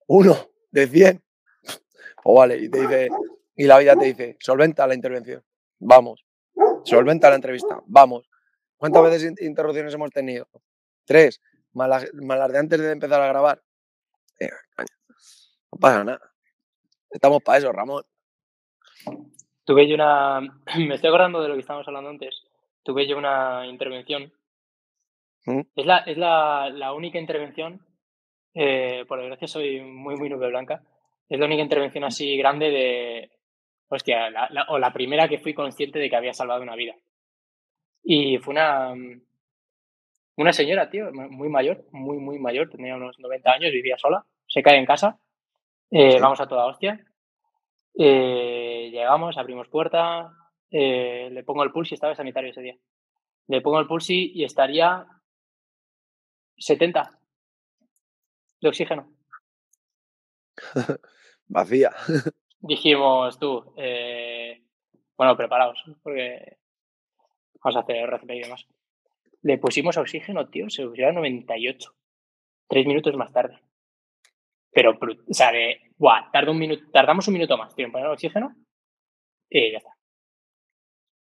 Uno 0.09 0.35
de 0.71 0.87
100. 0.87 1.23
O 2.25 2.38
vale, 2.38 2.59
y 2.59 2.68
te 2.68 2.81
dice, 2.81 3.09
y 3.57 3.64
la 3.64 3.79
vida 3.79 3.94
te 3.97 4.07
dice, 4.07 4.37
solventa 4.40 4.87
la 4.87 4.94
intervención. 4.94 5.42
Vamos. 5.79 6.25
Solventa 6.85 7.29
la 7.29 7.37
entrevista. 7.37 7.81
Vamos. 7.87 8.29
¿Cuántas 8.77 9.03
veces 9.03 9.40
interrupciones 9.40 9.94
hemos 9.94 10.11
tenido? 10.11 10.49
Tres. 11.05 11.40
Malas, 11.73 12.11
de 12.12 12.59
antes 12.59 12.81
de 12.81 12.90
empezar 12.90 13.21
a 13.21 13.29
grabar. 13.29 13.62
no 14.40 15.79
pasa 15.79 16.05
nada. 16.05 16.33
Estamos 17.11 17.42
para 17.42 17.59
eso, 17.59 17.73
Ramón. 17.73 18.05
Tuve 19.64 19.88
yo 19.88 19.94
una. 19.94 20.40
Me 20.79 20.94
estoy 20.94 21.09
acordando 21.09 21.42
de 21.42 21.49
lo 21.49 21.55
que 21.55 21.61
estábamos 21.61 21.87
hablando 21.87 22.11
antes. 22.11 22.42
Tuve 22.83 23.07
yo 23.07 23.18
una 23.18 23.66
intervención. 23.66 24.33
¿Mm? 25.44 25.61
Es, 25.77 25.87
la, 25.87 25.99
es 25.99 26.16
la, 26.16 26.71
la 26.71 26.92
única 26.94 27.18
intervención. 27.18 27.81
Eh, 28.54 29.04
por 29.06 29.18
desgracia, 29.18 29.48
soy 29.48 29.80
muy, 29.80 30.16
muy 30.16 30.28
nube 30.28 30.48
blanca. 30.48 30.82
Es 31.28 31.38
la 31.38 31.46
única 31.46 31.62
intervención 31.62 32.04
así 32.04 32.37
grande 32.37 32.70
de, 32.70 33.30
hostia, 33.88 34.30
o 34.68 34.78
la 34.78 34.92
primera 34.92 35.28
que 35.28 35.38
fui 35.38 35.54
consciente 35.54 35.98
de 35.98 36.08
que 36.08 36.16
había 36.16 36.32
salvado 36.32 36.62
una 36.62 36.76
vida. 36.76 36.94
Y 38.02 38.38
fue 38.38 38.52
una, 38.52 38.94
mm, 38.94 39.22
una 40.37 40.52
señora, 40.52 40.88
tío, 40.88 41.12
muy 41.12 41.48
mayor, 41.48 41.84
muy, 41.92 42.18
muy 42.18 42.38
mayor, 42.38 42.70
tenía 42.70 42.96
unos 42.96 43.18
90 43.18 43.52
años, 43.52 43.72
vivía 43.72 43.98
sola, 43.98 44.24
se 44.46 44.62
cae 44.62 44.78
en 44.78 44.87
casa, 44.87 45.18
eh, 45.90 46.20
vamos 46.20 46.40
a 46.40 46.46
toda 46.46 46.66
hostia. 46.66 47.04
Eh, 47.98 48.90
llegamos, 48.92 49.37
abrimos 49.37 49.68
puerta, 49.68 50.32
eh, 50.70 51.28
le 51.32 51.42
pongo 51.44 51.64
el 51.64 51.72
pulsi, 51.72 51.94
estaba 51.94 52.14
sanitario 52.14 52.50
ese 52.50 52.62
día. 52.62 52.76
Le 53.48 53.61
pongo 53.61 53.80
el 53.80 53.87
pulsi 53.87 54.32
y 54.34 54.44
estaría 54.44 55.06
70 56.56 57.17
de 58.61 58.68
oxígeno. 58.68 59.12
Vacía. 61.49 61.92
dijimos 62.61 63.38
tú, 63.38 63.73
eh, 63.77 64.62
bueno, 65.16 65.37
preparaos, 65.37 65.83
porque 66.03 66.59
vamos 67.62 67.77
a 67.77 67.81
hacer 67.81 67.97
RCP 67.97 68.31
y 68.31 68.40
demás. 68.40 68.66
Le 69.42 69.59
pusimos 69.59 69.97
oxígeno, 69.97 70.49
tío, 70.49 70.68
se 70.68 70.87
pusieron 70.87 71.16
98. 71.16 71.94
Tres 72.68 72.87
minutos 72.87 73.16
más 73.16 73.33
tarde. 73.33 73.61
Pero, 74.73 74.99
o 75.01 75.35
sea, 75.35 75.53
de, 75.53 75.92
guau, 75.97 76.25
un 76.49 76.59
minuto, 76.59 76.85
tardamos 76.92 77.27
un 77.29 77.35
minuto 77.35 77.57
más, 77.57 77.75
tío, 77.75 77.87
en 77.87 77.92
poner 77.92 78.09
oxígeno 78.09 78.55
y 79.49 79.73
ya 79.73 79.79
está. 79.79 79.90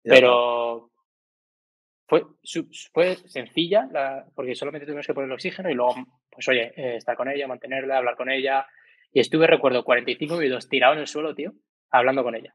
Pero 0.03 0.91
fue, 2.07 2.23
fue 2.93 3.17
sencilla, 3.17 3.89
porque 4.35 4.55
solamente 4.55 4.87
tuvimos 4.87 5.07
que 5.07 5.15
poner 5.15 5.29
el 5.29 5.35
oxígeno 5.35 5.71
y 5.71 5.75
luego, 5.75 5.95
pues 6.31 6.49
oye, 6.49 6.73
eh, 6.77 6.97
estar 6.97 7.17
con 7.17 7.29
ella, 7.29 7.49
mantenerla, 7.49 7.99
hablar 7.99 8.17
con 8.17 8.31
ella, 8.31 8.67
y 9.13 9.21
estuve, 9.21 9.47
recuerdo, 9.47 9.85
45 9.85 10.37
minutos 10.37 10.69
tirado 10.69 10.95
en 10.95 11.01
el 11.01 11.07
suelo, 11.07 11.35
tío, 11.35 11.53
hablando 11.91 12.23
con 12.23 12.35
ella. 12.35 12.55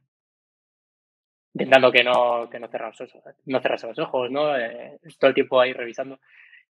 Intentando 1.54 1.92
que 1.92 2.04
no, 2.04 2.50
que 2.50 2.60
no, 2.60 2.70
cerrase, 2.70 3.08
no 3.46 3.60
los 3.60 4.00
ojos, 4.00 4.32
¿no? 4.32 4.58
Eh, 4.58 5.00
todo 5.20 5.30
el 5.30 5.36
tiempo 5.36 5.60
ahí 5.60 5.74
revisando. 5.74 6.20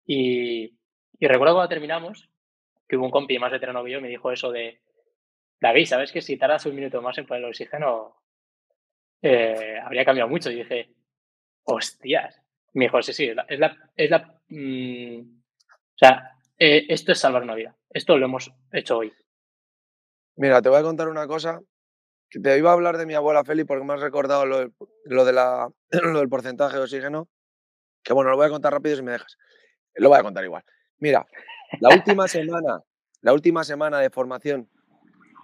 Y, 0.05 0.77
y 1.19 1.27
recuerdo 1.27 1.55
cuando 1.55 1.69
terminamos, 1.69 2.29
que 2.87 2.95
hubo 2.95 3.05
un 3.05 3.11
compi 3.11 3.39
más 3.39 3.51
veterano 3.51 3.83
que 3.83 3.91
yo, 3.91 4.01
me 4.01 4.07
dijo 4.07 4.31
eso 4.31 4.51
de, 4.51 4.81
David, 5.59 5.85
¿sabes 5.85 6.11
que 6.11 6.21
si 6.21 6.37
tardas 6.37 6.65
un 6.65 6.75
minuto 6.75 7.01
más 7.01 7.17
en 7.17 7.25
poner 7.25 7.43
el 7.43 7.49
oxígeno, 7.49 8.15
eh, 9.21 9.79
habría 9.83 10.05
cambiado 10.05 10.29
mucho? 10.29 10.51
Y 10.51 10.57
dije, 10.57 10.93
hostias. 11.63 12.39
Me 12.77 12.85
dijo, 12.85 13.01
sí, 13.01 13.11
sí, 13.11 13.25
es 13.25 13.35
la... 13.35 13.41
Es 13.49 13.59
la, 13.59 13.91
es 13.95 14.09
la 14.11 14.39
mm, 14.49 15.19
o 15.19 15.97
sea, 15.97 16.37
eh, 16.59 16.85
esto 16.89 17.11
es 17.11 17.17
salvar 17.17 17.41
una 17.41 17.55
vida. 17.55 17.75
Esto 17.89 18.15
lo 18.19 18.25
hemos 18.25 18.53
hecho 18.71 18.99
hoy. 18.99 19.11
Mira, 20.35 20.61
te 20.61 20.69
voy 20.69 20.77
a 20.77 20.83
contar 20.83 21.07
una 21.07 21.25
cosa. 21.25 21.59
Que 22.29 22.39
te 22.39 22.55
iba 22.55 22.69
a 22.69 22.73
hablar 22.73 22.97
de 22.97 23.07
mi 23.07 23.15
abuela 23.15 23.43
Feli 23.43 23.63
porque 23.63 23.83
me 23.83 23.93
has 23.93 24.01
recordado 24.01 24.45
lo, 24.45 25.25
de 25.25 25.33
la, 25.33 25.67
lo 25.89 26.19
del 26.19 26.29
porcentaje 26.29 26.77
de 26.77 26.83
oxígeno. 26.83 27.27
Que 28.03 28.13
bueno, 28.13 28.29
lo 28.29 28.37
voy 28.37 28.45
a 28.45 28.51
contar 28.51 28.73
rápido 28.73 28.95
si 28.95 29.01
me 29.01 29.13
dejas. 29.13 29.39
Lo 29.95 30.09
voy 30.09 30.19
a 30.19 30.23
contar 30.23 30.43
igual. 30.43 30.63
Mira, 30.99 31.25
la 31.79 31.89
última 31.95 32.27
semana, 32.27 32.83
la 33.21 33.33
última 33.33 33.63
semana 33.63 33.97
de 34.01 34.11
formación 34.11 34.69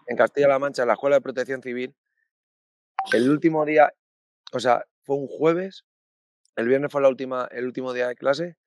en 0.05 0.17
Castilla-La 0.17 0.59
Mancha 0.59 0.83
en 0.83 0.89
la 0.89 0.93
Escuela 0.93 1.15
de 1.15 1.21
Protección 1.21 1.63
Civil, 1.63 1.95
el 3.11 3.27
último 3.27 3.65
día, 3.65 3.91
o 4.51 4.59
sea, 4.59 4.85
fue 5.01 5.15
un 5.15 5.27
jueves, 5.27 5.83
el 6.55 6.67
viernes 6.67 6.91
fue 6.91 7.01
la 7.01 7.09
última, 7.09 7.47
el 7.51 7.65
último 7.65 7.93
día 7.93 8.07
de 8.07 8.15
clase, 8.15 8.57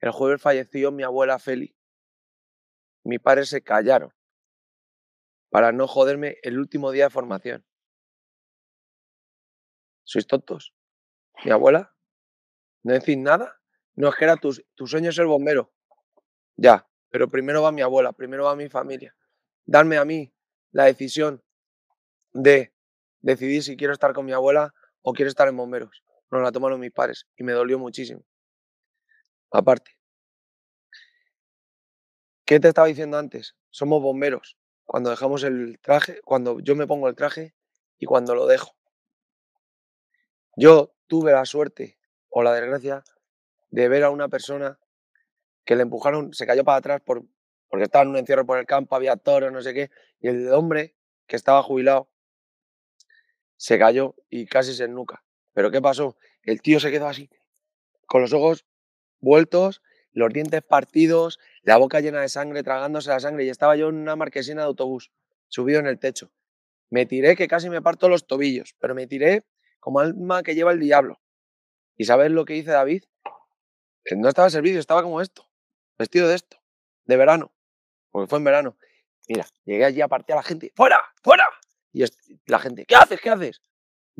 el 0.00 0.10
jueves 0.10 0.40
falleció 0.40 0.92
mi 0.92 1.02
abuela 1.02 1.38
Feli. 1.38 1.76
Mi 3.04 3.18
padre 3.18 3.46
se 3.46 3.62
callaron 3.62 4.12
para 5.50 5.72
no 5.72 5.86
joderme 5.86 6.36
el 6.42 6.58
último 6.58 6.90
día 6.90 7.04
de 7.04 7.10
formación. 7.10 7.66
¿Sois 10.04 10.26
tontos? 10.26 10.74
¿Mi 11.44 11.50
abuela? 11.50 11.94
¿No 12.82 12.92
decís 12.92 13.18
nada? 13.18 13.60
No, 13.94 14.08
es 14.08 14.16
que 14.16 14.24
era 14.24 14.36
tu, 14.36 14.54
tu 14.74 14.86
sueño 14.86 15.12
ser 15.12 15.26
bombero. 15.26 15.72
Ya, 16.56 16.88
pero 17.10 17.28
primero 17.28 17.62
va 17.62 17.72
mi 17.72 17.82
abuela, 17.82 18.12
primero 18.12 18.44
va 18.44 18.56
mi 18.56 18.68
familia. 18.68 19.14
Darme 19.64 19.98
a 19.98 20.04
mí 20.04 20.32
la 20.72 20.84
decisión 20.84 21.42
de 22.32 22.72
decidir 23.20 23.62
si 23.62 23.76
quiero 23.76 23.92
estar 23.92 24.12
con 24.12 24.24
mi 24.24 24.32
abuela 24.32 24.74
o 25.02 25.12
quiero 25.12 25.28
estar 25.28 25.48
en 25.48 25.56
bomberos. 25.56 26.04
Nos 26.30 26.42
la 26.42 26.52
tomaron 26.52 26.80
mis 26.80 26.92
padres 26.92 27.26
y 27.36 27.44
me 27.44 27.52
dolió 27.52 27.78
muchísimo. 27.78 28.22
Aparte. 29.50 29.96
¿Qué 32.44 32.60
te 32.60 32.68
estaba 32.68 32.86
diciendo 32.86 33.18
antes? 33.18 33.56
Somos 33.70 34.02
bomberos. 34.02 34.56
Cuando 34.84 35.10
dejamos 35.10 35.44
el 35.44 35.78
traje, 35.80 36.20
cuando 36.22 36.60
yo 36.60 36.74
me 36.74 36.86
pongo 36.86 37.08
el 37.08 37.14
traje 37.14 37.54
y 37.98 38.06
cuando 38.06 38.34
lo 38.34 38.46
dejo. 38.46 38.74
Yo 40.56 40.92
tuve 41.06 41.32
la 41.32 41.44
suerte 41.44 41.98
o 42.28 42.42
la 42.42 42.52
desgracia 42.54 43.04
de 43.70 43.88
ver 43.88 44.04
a 44.04 44.10
una 44.10 44.28
persona 44.28 44.78
que 45.64 45.76
le 45.76 45.82
empujaron, 45.82 46.32
se 46.32 46.46
cayó 46.46 46.64
para 46.64 46.78
atrás 46.78 47.00
por, 47.04 47.24
porque 47.68 47.84
estaba 47.84 48.02
en 48.02 48.10
un 48.10 48.16
encierro 48.16 48.46
por 48.46 48.58
el 48.58 48.66
campo, 48.66 48.96
había 48.96 49.16
toros, 49.16 49.52
no 49.52 49.62
sé 49.62 49.74
qué, 49.74 49.90
y 50.20 50.28
el 50.28 50.52
hombre 50.52 50.96
que 51.26 51.36
estaba 51.36 51.62
jubilado 51.62 52.10
se 53.56 53.78
cayó 53.78 54.16
y 54.28 54.46
casi 54.46 54.74
se 54.74 54.88
nuca. 54.88 55.22
¿Pero 55.52 55.70
qué 55.70 55.80
pasó? 55.80 56.16
El 56.42 56.62
tío 56.62 56.80
se 56.80 56.90
quedó 56.90 57.08
así, 57.08 57.30
con 58.06 58.22
los 58.22 58.32
ojos 58.32 58.64
vueltos, 59.20 59.82
los 60.12 60.32
dientes 60.32 60.62
partidos, 60.62 61.38
la 61.62 61.76
boca 61.76 62.00
llena 62.00 62.20
de 62.20 62.28
sangre, 62.28 62.62
tragándose 62.62 63.10
la 63.10 63.20
sangre, 63.20 63.44
y 63.44 63.48
estaba 63.48 63.76
yo 63.76 63.88
en 63.88 63.96
una 63.96 64.16
marquesina 64.16 64.62
de 64.62 64.68
autobús, 64.68 65.12
subido 65.48 65.80
en 65.80 65.86
el 65.86 65.98
techo. 65.98 66.32
Me 66.88 67.06
tiré 67.06 67.36
que 67.36 67.46
casi 67.46 67.70
me 67.70 67.82
parto 67.82 68.08
los 68.08 68.26
tobillos, 68.26 68.74
pero 68.78 68.94
me 68.94 69.06
tiré 69.06 69.44
como 69.78 70.00
alma 70.00 70.42
que 70.42 70.54
lleva 70.54 70.72
el 70.72 70.80
diablo. 70.80 71.20
¿Y 71.96 72.04
sabes 72.04 72.30
lo 72.30 72.44
que 72.44 72.56
hice 72.56 72.70
David? 72.70 73.04
No 74.16 74.28
estaba 74.28 74.50
servicio, 74.50 74.80
estaba 74.80 75.02
como 75.02 75.20
esto, 75.20 75.48
vestido 75.98 76.26
de 76.26 76.34
esto, 76.34 76.56
de 77.04 77.16
verano, 77.16 77.52
porque 78.10 78.28
fue 78.28 78.38
en 78.38 78.44
verano. 78.44 78.76
Mira, 79.28 79.46
llegué 79.64 79.84
allí 79.84 80.00
a 80.00 80.08
partir 80.08 80.32
a 80.32 80.36
la 80.36 80.42
gente, 80.42 80.72
¡fuera! 80.74 81.00
¡fuera! 81.22 81.44
Y 81.92 82.04
la 82.46 82.58
gente, 82.58 82.86
¿qué 82.86 82.96
haces? 82.96 83.20
¿qué 83.20 83.30
haces? 83.30 83.62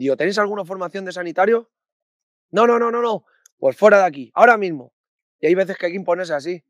Digo, 0.01 0.17
¿tenéis 0.17 0.39
alguna 0.39 0.65
formación 0.65 1.05
de 1.05 1.13
sanitario? 1.13 1.71
No, 2.53 2.67
no, 2.67 2.79
no, 2.79 2.91
no, 2.91 3.03
no. 3.03 3.27
Pues 3.59 3.77
fuera 3.77 3.99
de 3.99 4.05
aquí, 4.05 4.33
ahora 4.35 4.57
mismo. 4.57 4.95
Y 5.39 5.49
hay 5.49 5.55
veces 5.55 5.77
que 5.77 5.85
hay 5.85 5.93
que 5.93 5.99
imponerse 5.99 6.33
así. 6.33 6.65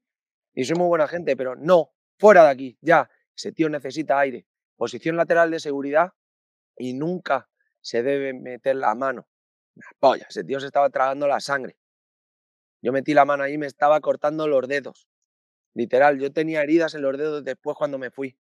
Y 0.53 0.65
soy 0.65 0.77
muy 0.77 0.89
buena 0.89 1.07
gente, 1.07 1.37
pero 1.37 1.55
no, 1.55 1.93
fuera 2.19 2.43
de 2.43 2.51
aquí, 2.51 2.79
ya. 2.81 3.09
Ese 3.37 3.53
tío 3.53 3.69
necesita 3.69 4.19
aire. 4.19 4.49
Posición 4.75 5.15
lateral 5.15 5.53
de 5.53 5.61
seguridad 5.61 6.13
y 6.77 6.93
nunca 6.95 7.49
se 7.81 8.03
debe 8.03 8.33
meter 8.33 8.75
la 8.75 8.97
mano. 8.97 9.29
ese 10.29 10.43
tío 10.43 10.59
se 10.59 10.67
estaba 10.67 10.91
tragando 10.91 11.29
la 11.29 11.39
sangre. 11.39 11.77
Yo 12.83 12.91
metí 12.91 13.15
la 13.15 13.27
mano 13.27 13.45
ahí 13.45 13.53
y 13.53 13.59
me 13.59 13.69
estaba 13.69 14.01
cortando 14.01 14.49
los 14.49 14.67
dedos. 14.67 15.07
Literal, 15.75 16.19
yo 16.19 16.33
tenía 16.33 16.65
heridas 16.65 16.97
en 16.97 17.03
los 17.03 17.17
dedos 17.17 17.45
después 17.45 17.77
cuando 17.77 17.97
me 17.97 18.11
fui. 18.11 18.37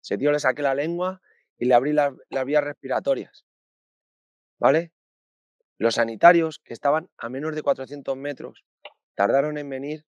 Ese 0.00 0.16
tío 0.16 0.30
le 0.30 0.38
saqué 0.38 0.62
la 0.62 0.76
lengua 0.76 1.22
y 1.56 1.64
le 1.64 1.74
abrí 1.74 1.92
las 1.92 2.44
vías 2.46 2.62
respiratorias. 2.62 3.47
¿Vale? 4.58 4.92
Los 5.78 5.94
sanitarios, 5.94 6.58
que 6.58 6.72
estaban 6.72 7.08
a 7.16 7.28
menos 7.28 7.54
de 7.54 7.62
400 7.62 8.16
metros, 8.16 8.64
tardaron 9.14 9.58
en 9.58 9.68
venir 9.68 10.04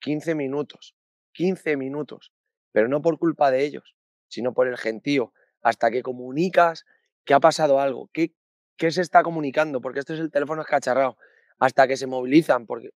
15 0.00 0.34
minutos. 0.34 0.94
15 1.32 1.76
minutos. 1.76 2.32
Pero 2.72 2.88
no 2.88 3.02
por 3.02 3.18
culpa 3.18 3.50
de 3.50 3.64
ellos, 3.64 3.96
sino 4.28 4.54
por 4.54 4.68
el 4.68 4.76
gentío. 4.76 5.32
Hasta 5.62 5.90
que 5.90 6.02
comunicas 6.02 6.86
que 7.24 7.34
ha 7.34 7.40
pasado 7.40 7.80
algo, 7.80 8.08
qué, 8.12 8.32
qué 8.76 8.90
se 8.90 9.02
está 9.02 9.22
comunicando, 9.22 9.80
porque 9.80 10.00
esto 10.00 10.14
es 10.14 10.20
el 10.20 10.30
teléfono 10.30 10.62
escacharrado. 10.62 11.16
Hasta 11.58 11.88
que 11.88 11.96
se 11.96 12.06
movilizan, 12.06 12.66
porque 12.66 12.90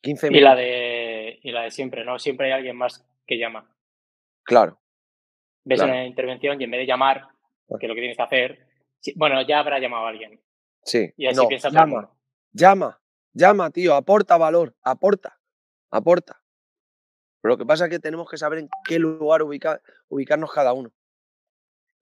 15 0.00 0.30
minutos. 0.30 0.40
Y 0.40 0.44
la 0.44 0.54
de, 0.54 1.38
y 1.42 1.52
la 1.52 1.62
de 1.62 1.70
siempre, 1.70 2.04
¿no? 2.04 2.18
Siempre 2.18 2.46
hay 2.46 2.52
alguien 2.52 2.76
más 2.76 3.04
que 3.26 3.38
llama. 3.38 3.70
Claro. 4.44 4.80
Ves 5.64 5.80
una 5.80 6.06
intervención 6.06 6.60
y 6.60 6.64
en 6.64 6.70
vez 6.70 6.80
de 6.80 6.86
llamar, 6.86 7.28
que 7.80 7.88
lo 7.88 7.94
que 7.94 8.00
tienes 8.00 8.16
que 8.16 8.22
hacer, 8.22 8.66
bueno, 9.14 9.40
ya 9.46 9.60
habrá 9.60 9.78
llamado 9.78 10.06
a 10.06 10.08
alguien. 10.08 10.40
Sí. 10.84 11.12
Y 11.16 11.26
así 11.26 11.46
piensas 11.46 11.72
llama, 11.72 12.10
llama, 12.52 13.00
llama, 13.32 13.70
tío, 13.70 13.94
aporta 13.94 14.36
valor, 14.36 14.74
aporta, 14.82 15.38
aporta. 15.90 16.42
Pero 17.40 17.54
lo 17.54 17.58
que 17.58 17.66
pasa 17.66 17.84
es 17.84 17.90
que 17.90 17.98
tenemos 17.98 18.28
que 18.28 18.38
saber 18.38 18.58
en 18.58 18.68
qué 18.84 18.98
lugar 18.98 19.42
ubicarnos 19.42 20.52
cada 20.52 20.72
uno. 20.72 20.92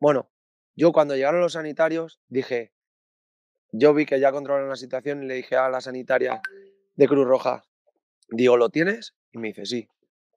Bueno, 0.01 0.31
yo 0.75 0.93
cuando 0.93 1.15
llegaron 1.15 1.41
los 1.41 1.53
sanitarios 1.53 2.21
dije, 2.29 2.73
yo 3.73 3.95
vi 3.95 4.07
que 4.07 4.21
ya 4.21 4.33
controlaron 4.33 4.69
la 4.69 4.77
situación 4.77 5.23
y 5.23 5.27
le 5.27 5.35
dije 5.35 5.57
a 5.57 5.69
la 5.69 5.81
sanitaria 5.81 6.41
de 6.95 7.09
Cruz 7.09 7.27
Roja, 7.27 7.65
digo, 8.29 8.57
¿lo 8.57 8.71
tienes? 8.71 9.15
Y 9.33 9.39
me 9.39 9.49
dice, 9.49 9.67
sí. 9.67 9.89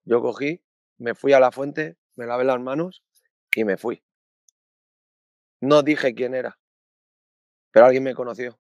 Yo 0.05 0.21
cogí, 0.21 0.63
me 0.97 1.15
fui 1.15 1.33
a 1.33 1.39
la 1.39 1.51
fuente, 1.51 1.97
me 2.15 2.25
lavé 2.25 2.45
las 2.45 2.59
manos 2.59 3.03
y 3.55 3.63
me 3.63 3.77
fui. 3.77 4.03
No 5.59 5.81
dije 5.81 6.13
quién 6.13 6.35
era, 6.35 6.59
pero 7.71 7.87
alguien 7.87 8.03
me 8.03 8.13
conoció. 8.13 8.59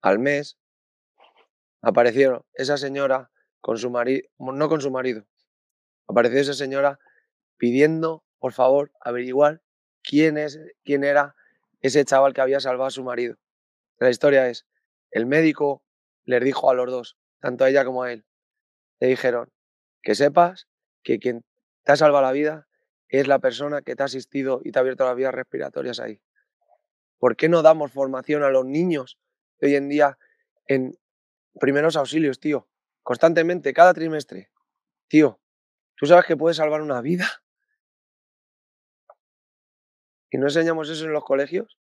Al 0.00 0.18
mes 0.18 0.58
aparecieron 1.82 2.44
esa 2.54 2.78
señora 2.78 3.30
con 3.60 3.76
su 3.78 3.90
marido, 3.90 4.26
no 4.38 4.68
con 4.68 4.80
su 4.80 4.90
marido, 4.90 5.26
apareció 6.06 6.40
esa 6.40 6.54
señora 6.54 6.98
pidiendo, 7.58 8.24
por 8.38 8.52
favor, 8.52 8.92
averiguar 9.00 9.60
quién, 10.02 10.38
es, 10.38 10.58
quién 10.84 11.04
era 11.04 11.34
ese 11.80 12.04
chaval 12.04 12.32
que 12.32 12.40
había 12.40 12.60
salvado 12.60 12.86
a 12.86 12.90
su 12.90 13.04
marido. 13.04 13.36
La 13.98 14.10
historia 14.10 14.48
es, 14.48 14.66
el 15.10 15.26
médico 15.26 15.82
les 16.24 16.42
dijo 16.42 16.70
a 16.70 16.74
los 16.74 16.90
dos, 16.90 17.18
tanto 17.40 17.64
a 17.64 17.68
ella 17.68 17.84
como 17.84 18.04
a 18.04 18.12
él, 18.12 18.24
le 19.00 19.08
dijeron 19.08 19.52
que 20.02 20.14
sepas 20.14 20.68
que 21.02 21.18
quien 21.18 21.44
te 21.82 21.92
ha 21.92 21.96
salvado 21.96 22.24
la 22.24 22.32
vida 22.32 22.67
es 23.08 23.26
la 23.26 23.38
persona 23.38 23.82
que 23.82 23.96
te 23.96 24.02
ha 24.02 24.06
asistido 24.06 24.60
y 24.64 24.72
te 24.72 24.78
ha 24.78 24.80
abierto 24.80 25.04
las 25.04 25.16
vías 25.16 25.34
respiratorias 25.34 26.00
ahí. 26.00 26.20
¿Por 27.18 27.36
qué 27.36 27.48
no 27.48 27.62
damos 27.62 27.92
formación 27.92 28.42
a 28.42 28.50
los 28.50 28.64
niños 28.64 29.18
hoy 29.60 29.74
en 29.74 29.88
día 29.88 30.18
en 30.66 30.98
primeros 31.58 31.96
auxilios, 31.96 32.38
tío? 32.38 32.68
Constantemente, 33.02 33.72
cada 33.72 33.94
trimestre. 33.94 34.50
Tío, 35.08 35.40
¿tú 35.96 36.06
sabes 36.06 36.26
que 36.26 36.36
puedes 36.36 36.58
salvar 36.58 36.82
una 36.82 37.00
vida? 37.00 37.26
¿Y 40.30 40.38
no 40.38 40.46
enseñamos 40.46 40.88
eso 40.90 41.04
en 41.04 41.12
los 41.12 41.24
colegios? 41.24 41.78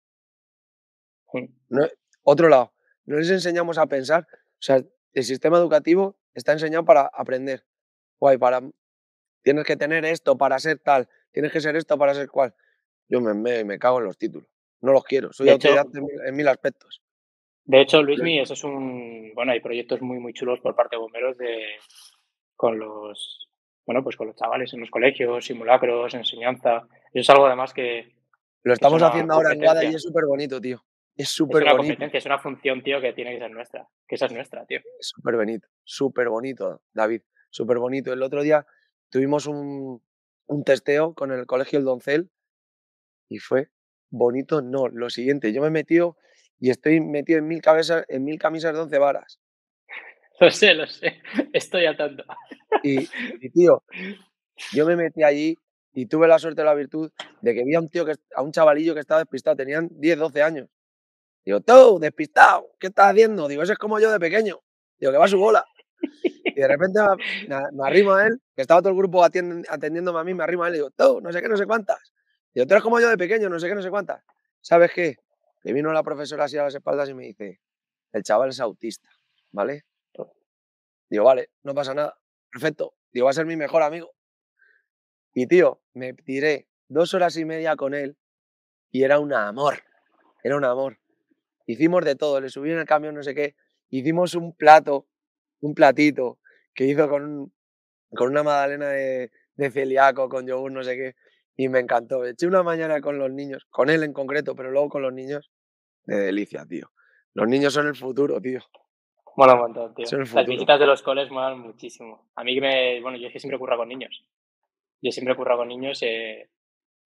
otro 2.23 2.49
lado, 2.49 2.73
no 3.05 3.17
les 3.17 3.29
enseñamos 3.31 3.77
a 3.77 3.87
pensar. 3.87 4.27
O 4.31 4.63
sea, 4.63 4.83
el 5.13 5.25
sistema 5.25 5.59
educativo 5.59 6.17
está 6.35 6.53
enseñado 6.53 6.85
para 6.85 7.11
aprender. 7.13 7.67
Guay, 8.21 8.39
para. 8.39 8.63
Tienes 9.43 9.65
que 9.65 9.77
tener 9.77 10.05
esto 10.05 10.39
para 10.39 10.59
ser 10.59 10.79
tal, 10.79 11.09
tienes 11.37 11.53
que 11.53 11.61
ser 11.61 11.77
esto 11.77 11.99
para 11.99 12.15
ser 12.15 12.31
cual. 12.31 12.55
Yo 13.11 13.21
me, 13.21 13.63
me, 13.63 13.79
cago 13.79 13.99
en 13.99 14.07
los 14.07 14.17
títulos. 14.17 14.49
No 14.81 14.93
los 14.93 15.05
quiero. 15.05 15.35
Soy 15.35 15.51
autoridad 15.51 15.87
en, 15.95 16.35
mil, 16.35 16.49
aspectos. 16.49 17.03
De 17.65 17.83
hecho, 17.83 18.03
Luismi, 18.03 18.41
eso 18.41 18.55
es 18.55 18.65
un. 18.65 19.33
Bueno, 19.35 19.53
hay 19.53 19.61
proyectos 19.61 20.01
muy, 20.01 20.19
muy 20.19 20.33
chulos 20.33 20.61
por 20.61 20.75
parte 20.75 20.97
de 20.97 21.01
bomberos 21.01 21.37
de 21.37 21.63
con 22.55 22.79
los. 22.79 23.51
Bueno, 23.85 24.03
pues 24.03 24.17
con 24.17 24.29
los 24.29 24.37
chavales 24.37 24.73
en 24.73 24.81
los 24.81 24.91
colegios, 24.91 25.45
simulacros, 25.45 26.15
enseñanza. 26.15 26.89
Eso 27.13 27.21
es 27.21 27.31
algo 27.31 27.47
además 27.47 27.75
que. 27.75 28.15
Lo 28.63 28.73
estamos 28.73 29.03
haciendo 29.03 29.35
ahora 29.35 29.53
en 29.53 29.61
Guada 29.61 29.85
y 29.85 29.95
es 29.95 30.03
súper 30.03 30.25
bonito, 30.25 30.59
tío. 30.59 30.83
Es 31.15 31.29
súper 31.29 31.65
bonito. 31.65 31.69
Es 31.69 31.75
una 31.75 31.83
competencia, 31.83 32.19
es 32.19 32.27
una 32.27 32.39
función, 32.39 32.83
tío, 32.83 32.99
que 33.03 33.13
tiene 33.13 33.35
que 33.35 33.41
ser 33.41 33.51
nuestra. 33.51 33.87
Que 34.09 34.15
esa 34.15 34.25
es 34.25 34.33
nuestra, 34.33 34.65
tío. 34.65 34.81
Súper 35.01 35.37
bonito, 35.37 35.69
súper 35.85 36.31
bonito, 36.31 36.81
David. 36.95 37.21
Súper 37.51 37.79
bonito. 37.79 38.11
El 38.15 38.23
otro 38.23 38.43
día 38.43 38.67
tuvimos 39.11 39.47
un, 39.47 40.03
un 40.47 40.65
testeo 40.65 41.15
con 41.15 41.33
el 41.33 41.47
colegio 41.47 41.79
El 41.79 41.85
Doncel 41.85 42.31
y 43.29 43.39
fue 43.39 43.71
bonito. 44.11 44.63
No, 44.63 44.89
lo 44.89 45.11
siguiente, 45.11 45.53
yo 45.53 45.61
me 45.61 45.69
he 45.69 45.71
metido 45.71 46.17
y 46.59 46.71
estoy 46.71 47.01
metido 47.01 47.39
en 47.39 47.49
mil, 47.49 47.61
cabezas, 47.61 48.05
en 48.09 48.25
mil 48.25 48.39
camisas 48.39 48.73
de 48.73 48.81
once 48.81 48.99
varas. 48.99 49.41
Lo 50.41 50.51
sé, 50.51 50.75
lo 50.75 50.87
sé. 50.87 51.23
Estoy 51.55 51.87
al 51.87 51.97
tanto. 51.97 52.23
Y, 52.83 53.09
y, 53.41 53.49
tío, 53.49 53.83
yo 54.75 54.85
me 54.85 54.95
metí 54.95 55.23
allí 55.23 55.57
y 55.95 56.05
tuve 56.05 56.29
la 56.29 56.39
suerte 56.39 56.61
y 56.61 56.65
la 56.67 56.75
virtud 56.75 57.11
de 57.41 57.55
que 57.55 57.65
vi 57.65 57.75
a 57.75 57.81
un 57.81 57.89
tío, 57.89 58.05
que, 58.05 58.13
a 58.35 58.43
un 58.43 58.53
chavalillo 58.53 58.93
que 58.93 59.01
estaba 59.01 59.21
despistado, 59.21 59.57
tenían 59.57 59.89
10, 59.93 60.19
12 60.19 60.43
años. 60.43 60.69
Digo, 61.43 61.63
tú, 61.63 61.99
despistado, 61.99 62.69
¿qué 62.79 62.89
estás 62.89 63.13
haciendo? 63.13 63.49
Digo, 63.49 63.63
ese 63.63 63.73
es 63.73 63.79
como 63.79 63.99
yo 63.99 64.13
de 64.13 64.21
pequeño. 64.21 64.61
Digo, 64.99 65.11
que 65.11 65.19
va 65.19 65.25
a 65.25 65.29
su 65.29 65.39
bola. 65.39 65.65
Y 66.55 66.61
de 66.61 66.69
repente 66.69 67.01
me, 67.49 67.87
arrimo 67.87 68.15
a 68.15 68.27
él, 68.27 68.41
que 68.55 68.63
estaba 68.63 68.81
todo 68.81 68.91
el 68.91 68.97
grupo 68.97 69.25
atendiéndome 69.25 70.21
a 70.21 70.25
mí, 70.25 70.33
me 70.33 70.45
arrimo 70.45 70.65
a 70.65 70.69
él 70.69 70.75
y 70.75 70.79
digo, 70.79 70.91
tú, 70.91 71.21
no 71.21 71.33
sé 71.33 71.43
qué, 71.43 71.49
no 71.49 71.57
sé 71.57 71.67
cuántas. 71.67 72.13
Digo, 72.55 72.67
tú 72.67 72.75
eres 72.75 72.83
como 72.83 73.01
yo 73.01 73.09
de 73.09 73.19
pequeño, 73.19 73.49
no 73.49 73.59
sé 73.59 73.69
qué, 73.69 73.75
no 73.75 73.83
sé 73.83 73.91
cuántas. 73.91 74.23
¿Sabes 74.61 74.93
qué? 74.93 75.17
Le 75.63 75.73
vino 75.73 75.93
la 75.93 76.03
profesora 76.03 76.45
así 76.45 76.57
a 76.57 76.63
las 76.63 76.75
espaldas 76.75 77.09
y 77.09 77.15
me 77.15 77.25
dice, 77.25 77.61
el 78.13 78.23
chaval 78.23 78.51
es 78.51 78.61
autista, 78.61 79.11
¿vale? 79.53 79.85
Digo, 81.09 81.25
vale, 81.25 81.51
no 81.63 81.75
pasa 81.75 81.95
nada. 81.95 82.19
Perfecto. 82.51 82.95
Digo, 83.13 83.27
va 83.27 83.31
a 83.31 83.35
ser 83.35 83.47
mi 83.47 83.57
mejor 83.57 83.83
amigo. 83.83 84.13
Y 85.35 85.47
tío, 85.47 85.81
me 85.95 86.15
tiré 86.15 86.69
dos 86.89 87.15
horas 87.15 87.37
y 87.37 87.45
media 87.45 87.77
con 87.77 87.95
él 87.95 88.17
y 88.91 89.03
era 89.03 89.19
un 89.19 89.33
amor. 89.33 89.83
Era 90.43 90.57
un 90.57 90.65
amor. 90.65 90.99
Hicimos 91.67 92.05
de 92.05 92.17
todo, 92.17 92.41
le 92.41 92.49
subí 92.49 92.71
en 92.71 92.79
el 92.79 92.87
camión, 92.87 93.15
no 93.15 93.23
sé 93.23 93.35
qué. 93.35 93.57
Hicimos 93.91 94.35
un 94.35 94.55
plato 94.55 95.07
un 95.61 95.75
platito 95.75 96.39
que 96.75 96.85
hizo 96.85 97.09
con, 97.09 97.53
con 98.15 98.29
una 98.29 98.43
magdalena 98.43 98.89
de, 98.89 99.31
de 99.57 99.71
celíaco, 99.71 100.29
con 100.29 100.47
yogur, 100.47 100.71
no 100.71 100.83
sé 100.83 100.97
qué, 100.97 101.15
y 101.57 101.69
me 101.69 101.81
encantó. 101.81 102.25
Eché 102.25 102.47
una 102.47 102.63
mañana 102.63 103.01
con 103.01 103.19
los 103.19 103.31
niños, 103.31 103.67
con 103.71 103.91
él 103.91 104.03
en 104.03 104.13
concreto, 104.13 104.55
pero 104.55 104.71
luego 104.71 104.89
con 104.89 105.03
los 105.03 105.13
niños, 105.13 105.51
de 106.05 106.17
delicia, 106.17 106.65
tío. 106.67 106.91
Los 107.35 107.49
niños 107.49 107.73
son 107.73 107.87
el 107.89 107.97
futuro, 107.97 108.41
tío. 108.41 108.61
Mola 109.37 109.55
un 109.55 109.61
montón, 109.61 109.95
tío. 109.95 110.07
Las 110.19 110.47
visitas 110.47 110.81
de 110.81 110.87
los 110.87 111.03
coles 111.03 111.31
molan 111.31 111.61
muchísimo. 111.61 112.31
A 112.35 112.43
mí 112.43 112.55
que 112.55 112.61
me. 112.61 113.01
Bueno, 113.03 113.19
yo 113.19 113.27
es 113.27 113.33
que 113.33 113.41
siempre 113.41 113.59
curro 113.59 113.77
con 113.77 113.89
niños. 113.89 114.25
Yo 115.03 115.13
siempre 115.13 115.35
he 115.35 115.37
currado 115.37 115.59
con 115.59 115.69
niños. 115.69 116.03
Eh, 116.03 116.49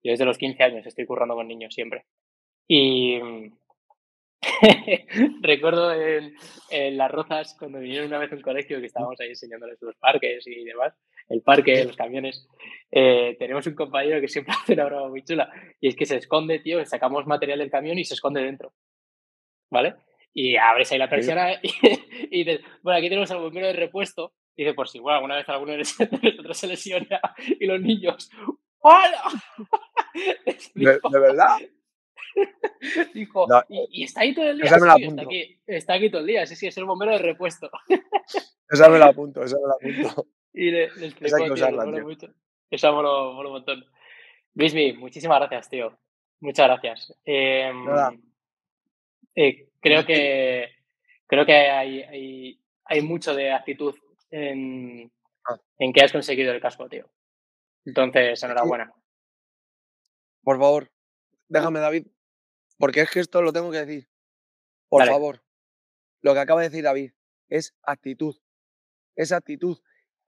yo 0.01 0.11
desde 0.11 0.23
los 0.23 0.37
15 0.37 0.63
años 0.63 0.85
estoy 0.85 1.05
currando 1.05 1.35
con 1.35 1.47
niños 1.47 1.73
siempre. 1.73 2.05
Y. 2.67 3.19
Recuerdo 5.41 5.93
en, 5.93 6.97
Las 6.97 7.11
Rozas, 7.11 7.55
cuando 7.57 7.79
vinieron 7.79 8.07
una 8.07 8.17
vez 8.17 8.31
a 8.31 8.35
un 8.35 8.41
colegio 8.41 8.79
que 8.79 8.87
estábamos 8.87 9.19
ahí 9.19 9.29
enseñándoles 9.29 9.81
los 9.81 9.95
parques 9.95 10.45
y 10.47 10.63
demás, 10.63 10.93
el 11.29 11.41
parque, 11.41 11.85
los 11.85 11.95
camiones, 11.95 12.47
eh, 12.91 13.35
tenemos 13.37 13.65
un 13.67 13.75
compañero 13.75 14.19
que 14.19 14.27
siempre 14.27 14.53
hace 14.61 14.73
una 14.73 14.85
broma 14.85 15.09
muy 15.09 15.23
chula 15.23 15.51
y 15.79 15.87
es 15.87 15.95
que 15.95 16.05
se 16.05 16.17
esconde, 16.17 16.59
tío, 16.59 16.83
sacamos 16.85 17.27
material 17.27 17.59
del 17.59 17.71
camión 17.71 17.97
y 17.99 18.05
se 18.05 18.15
esconde 18.15 18.41
dentro. 18.41 18.73
¿Vale? 19.69 19.95
Y 20.33 20.55
abres 20.57 20.91
ahí 20.91 20.97
la 20.97 21.09
persiana 21.09 21.53
y, 21.61 22.43
dices, 22.43 22.61
bueno, 22.81 22.97
aquí 22.97 23.09
tenemos 23.09 23.31
al 23.31 23.39
bombero 23.39 23.67
de 23.67 23.73
repuesto. 23.73 24.33
Y 24.55 24.63
dice, 24.63 24.73
pues 24.73 24.91
si 24.91 24.99
bueno, 24.99 25.15
alguna 25.15 25.37
vez 25.37 25.47
alguno 25.47 25.71
de 25.71 25.77
nosotros 25.79 26.57
se 26.57 26.67
lesiona 26.67 27.21
y 27.57 27.65
los 27.65 27.79
niños, 27.79 28.29
¡Hola! 28.83 29.23
¿De, 30.73 30.99
verdad? 31.19 31.57
Dijo, 33.13 33.47
y, 33.69 34.03
está 34.03 34.21
ahí 34.21 34.33
todo 34.33 34.49
el 34.49 34.57
día. 34.57 34.65
está, 34.65 35.21
aquí, 35.21 35.59
está 35.67 35.93
aquí 35.93 36.09
todo 36.09 36.21
el 36.21 36.27
día. 36.27 36.45
Sí, 36.45 36.55
sí, 36.55 36.67
es 36.67 36.77
el 36.77 36.85
bombero 36.85 37.11
de 37.13 37.19
repuesto. 37.19 37.69
esa 38.69 38.89
me 38.89 38.99
la 38.99 39.07
apunto, 39.07 39.43
esa 39.43 39.57
me 39.57 39.67
la 39.67 39.73
apunto. 39.73 40.27
Y 40.53 40.69
le, 40.69 40.93
le 40.97 41.07
explicó, 41.07 41.53
esa 41.53 41.69
tío, 41.69 42.03
mucho. 42.03 42.27
Esa 42.69 42.91
mola, 42.91 43.29
un 43.29 43.53
montón. 43.53 43.85
Luismi, 44.53 44.91
muchísimas 44.91 45.39
gracias, 45.39 45.69
tío. 45.69 45.97
Muchas 46.41 46.67
gracias. 46.67 47.17
Eh, 47.23 47.71
eh, 49.33 49.69
creo 49.79 50.05
que 50.05 50.71
creo 51.25 51.45
que 51.45 51.53
hay, 51.53 52.01
hay, 52.01 52.61
hay 52.83 53.01
mucho 53.01 53.33
de 53.33 53.53
actitud 53.53 53.95
en, 54.29 55.09
ah. 55.45 55.57
en 55.77 55.93
que 55.93 56.03
has 56.03 56.11
conseguido 56.11 56.51
el 56.51 56.59
casco, 56.59 56.89
tío. 56.89 57.09
Entonces, 57.85 58.43
enhorabuena. 58.43 58.91
Por 60.43 60.59
favor, 60.59 60.91
déjame, 61.51 61.79
David, 61.79 62.07
porque 62.77 63.01
es 63.01 63.11
que 63.11 63.19
esto 63.19 63.41
lo 63.41 63.53
tengo 63.53 63.71
que 63.71 63.85
decir. 63.85 64.09
Por 64.89 65.05
favor, 65.05 65.43
lo 66.21 66.33
que 66.33 66.39
acaba 66.39 66.61
de 66.61 66.69
decir 66.69 66.83
David 66.83 67.13
es 67.47 67.75
actitud. 67.83 68.35
Es 69.15 69.31
actitud. 69.31 69.77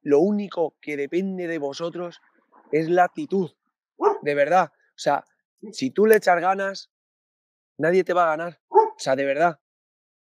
Lo 0.02 0.20
único 0.20 0.78
que 0.82 0.98
depende 0.98 1.48
de 1.48 1.58
vosotros 1.58 2.22
es 2.72 2.90
la 2.90 3.06
actitud. 3.06 3.52
De 4.22 4.36
verdad. 4.36 4.72
O 4.74 5.00
sea, 5.00 5.26
si 5.72 5.92
tú 5.92 6.06
le 6.06 6.18
echas 6.18 6.40
ganas, 6.40 6.92
nadie 7.78 8.04
te 8.04 8.14
va 8.14 8.26
a 8.26 8.38
ganar. 8.38 8.62
O 8.70 8.96
sea, 8.98 9.16
de 9.16 9.26
verdad 9.26 9.60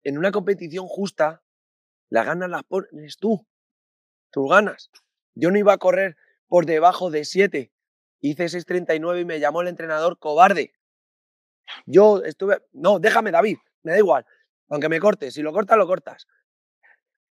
en 0.09 0.19
una 0.19 0.33
competición 0.33 0.87
justa, 0.87 1.43
las 2.09 2.25
ganas 2.25 2.49
las 2.49 2.65
pones 2.65 3.19
tú. 3.19 3.47
Tus 4.31 4.49
ganas. 4.49 4.91
Yo 5.35 5.51
no 5.51 5.59
iba 5.59 5.73
a 5.73 5.79
correr 5.79 6.17
por 6.47 6.67
debajo 6.67 7.11
de 7.11 7.25
7. 7.25 7.73
Hice 8.21 8.45
6.39 8.45 9.21
y 9.21 9.25
me 9.25 9.41
llamó 9.41 9.63
el 9.63 9.69
entrenador 9.69 10.19
cobarde. 10.19 10.73
Yo 11.87 12.23
estuve... 12.25 12.63
No, 12.73 12.99
déjame, 12.99 13.31
David. 13.31 13.59
Me 13.83 13.93
da 13.93 13.99
igual. 13.99 14.27
Aunque 14.69 14.89
me 14.89 15.01
cortes. 15.01 15.35
Si 15.35 15.43
lo 15.43 15.53
cortas, 15.53 15.79
lo 15.79 15.87
cortas. 15.87 16.27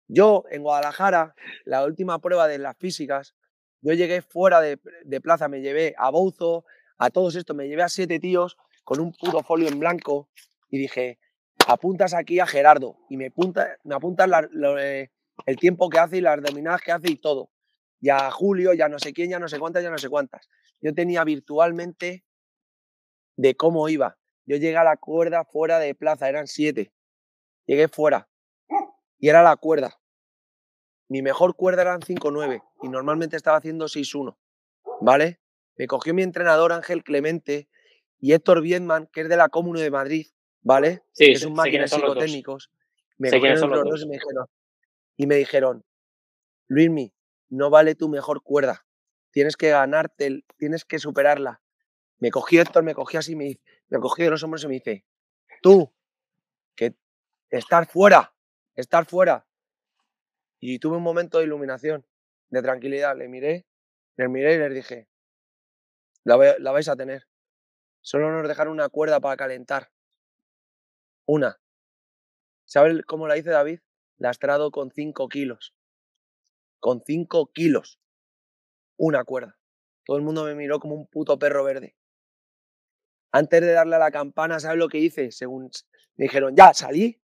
Yo, 0.08 0.44
en 0.50 0.62
Guadalajara, 0.62 1.34
la 1.64 1.84
última 1.84 2.18
prueba 2.18 2.46
de 2.46 2.58
las 2.58 2.76
físicas, 2.76 3.34
yo 3.80 3.94
llegué 3.94 4.22
fuera 4.22 4.60
de, 4.60 4.78
plaza, 5.20 5.48
me 5.48 5.60
llevé 5.60 5.94
a 5.96 6.10
Bouzo, 6.10 6.64
a 6.98 7.10
todos 7.10 7.34
estos, 7.34 7.56
me 7.56 7.66
llevé 7.66 7.82
a 7.82 7.88
siete 7.88 8.20
tíos 8.20 8.56
con 8.84 9.00
un 9.00 9.12
puro 9.12 9.42
folio 9.42 9.68
en 9.68 9.78
blanco 9.78 10.28
y 10.68 10.78
dije, 10.78 11.18
apuntas 11.66 12.14
aquí 12.14 12.38
a 12.40 12.46
Gerardo 12.46 12.98
y 13.08 13.16
me, 13.16 13.26
apunta, 13.26 13.76
me 13.84 13.94
apuntas 13.94 14.28
eh, 14.78 15.10
el 15.46 15.56
tiempo 15.56 15.88
que 15.88 15.98
hace 15.98 16.18
y 16.18 16.20
las 16.20 16.40
dominadas 16.42 16.80
que 16.80 16.92
hace 16.92 17.10
y 17.10 17.16
todo. 17.16 17.50
Ya 18.00 18.30
Julio, 18.30 18.72
ya 18.72 18.88
no 18.88 18.98
sé 18.98 19.12
quién, 19.12 19.30
ya 19.30 19.38
no 19.38 19.48
sé 19.48 19.58
cuántas, 19.58 19.82
ya 19.82 19.90
no 19.90 19.98
sé 19.98 20.08
cuántas. 20.08 20.48
Yo 20.80 20.94
tenía 20.94 21.24
virtualmente 21.24 22.24
de 23.36 23.56
cómo 23.56 23.88
iba. 23.88 24.18
Yo 24.46 24.56
llegué 24.56 24.76
a 24.76 24.84
la 24.84 24.96
cuerda 24.96 25.44
fuera 25.44 25.78
de 25.78 25.94
plaza, 25.94 26.28
eran 26.28 26.46
siete. 26.46 26.92
Llegué 27.66 27.88
fuera 27.88 28.28
y 29.18 29.28
era 29.28 29.42
la 29.42 29.56
cuerda. 29.56 30.00
Mi 31.08 31.22
mejor 31.22 31.54
cuerda 31.54 31.82
eran 31.82 32.00
5-9 32.00 32.62
y 32.82 32.88
normalmente 32.88 33.36
estaba 33.36 33.58
haciendo 33.58 33.86
6-1. 33.86 34.36
¿Vale? 35.00 35.40
Me 35.76 35.86
cogió 35.86 36.12
mi 36.12 36.22
entrenador 36.22 36.72
Ángel 36.72 37.04
Clemente 37.04 37.68
y 38.18 38.32
Héctor 38.32 38.62
Biedman, 38.62 39.08
que 39.12 39.22
es 39.22 39.28
de 39.28 39.36
la 39.36 39.48
Comuna 39.48 39.80
de 39.80 39.90
Madrid, 39.90 40.26
¿vale? 40.60 41.02
Sí, 41.12 41.30
es 41.30 41.44
un 41.44 41.54
máquina 41.54 41.86
psicotécnicos. 41.86 42.70
Me 43.18 43.30
cogieron 43.30 43.70
los 43.70 43.84
dos 43.84 44.02
y 44.02 44.06
me 44.06 44.14
dijeron, 44.14 44.46
y 45.16 45.26
me 45.26 45.36
dijeron, 45.36 45.84
Luismi, 46.66 47.12
no 47.48 47.70
vale 47.70 47.94
tu 47.94 48.08
mejor 48.08 48.42
cuerda. 48.42 48.86
Tienes 49.30 49.56
que 49.56 49.70
ganarte, 49.70 50.44
tienes 50.56 50.84
que 50.84 50.98
superarla. 50.98 51.60
Me 52.18 52.30
cogió 52.30 52.62
Héctor, 52.62 52.82
me 52.82 52.94
cogió 52.94 53.20
así, 53.20 53.36
me, 53.36 53.60
me 53.92 54.00
cogió 54.00 54.24
de 54.24 54.30
los 54.30 54.42
hombros 54.42 54.64
y 54.64 54.68
me 54.68 54.74
dice, 54.74 55.04
tú, 55.60 55.92
que 56.74 56.96
estar 57.50 57.86
fuera, 57.86 58.34
estar 58.74 59.04
fuera. 59.04 59.46
Y 60.58 60.78
tuve 60.78 60.96
un 60.96 61.02
momento 61.02 61.38
de 61.38 61.44
iluminación, 61.44 62.06
de 62.48 62.62
tranquilidad. 62.62 63.14
Le 63.18 63.28
miré, 63.28 63.66
les 64.16 64.30
miré 64.30 64.54
y 64.54 64.58
les 64.60 64.72
dije, 64.72 65.08
la, 66.24 66.56
la 66.58 66.72
vais 66.72 66.88
a 66.88 66.96
tener. 66.96 67.28
Solo 68.00 68.32
nos 68.32 68.48
dejaron 68.48 68.72
una 68.72 68.88
cuerda 68.88 69.20
para 69.20 69.36
calentar. 69.36 69.92
Una. 71.26 71.60
¿Sabes 72.64 73.04
cómo 73.06 73.28
la 73.28 73.34
dice 73.34 73.50
David? 73.50 73.80
Lastrado 74.16 74.70
con 74.70 74.90
5 74.90 75.28
kilos. 75.28 75.74
Con 76.80 77.02
5 77.04 77.50
kilos. 77.52 78.00
Una 78.96 79.22
cuerda. 79.24 79.58
Todo 80.06 80.16
el 80.16 80.22
mundo 80.22 80.44
me 80.44 80.54
miró 80.54 80.80
como 80.80 80.94
un 80.94 81.06
puto 81.06 81.38
perro 81.38 81.62
verde. 81.62 81.94
Antes 83.32 83.62
de 83.62 83.72
darle 83.72 83.96
a 83.96 83.98
la 83.98 84.10
campana, 84.10 84.60
¿sabes 84.60 84.78
lo 84.78 84.88
que 84.88 84.98
hice? 84.98 85.32
Según 85.32 85.70
me 86.16 86.24
dijeron, 86.26 86.54
ya, 86.54 86.74
salí. 86.74 87.18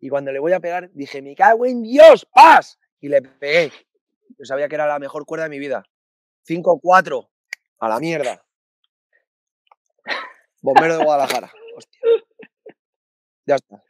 Y 0.00 0.08
cuando 0.08 0.32
le 0.32 0.38
voy 0.38 0.52
a 0.52 0.60
pegar, 0.60 0.90
dije, 0.92 1.20
me 1.20 1.34
cago 1.34 1.66
en 1.66 1.82
Dios, 1.82 2.26
paz. 2.34 2.78
Y 3.00 3.08
le 3.08 3.20
pegué. 3.20 3.70
Yo 4.38 4.44
sabía 4.44 4.68
que 4.68 4.74
era 4.74 4.86
la 4.86 4.98
mejor 4.98 5.26
cuerda 5.26 5.44
de 5.44 5.50
mi 5.50 5.58
vida. 5.58 5.84
5-4. 6.48 7.28
A 7.78 7.88
la 7.88 8.00
mierda. 8.00 8.44
Bombero 10.62 10.96
de 10.96 11.04
Guadalajara. 11.04 11.52
Hostia. 11.76 12.00
Ya 13.46 13.56
está. 13.56 13.82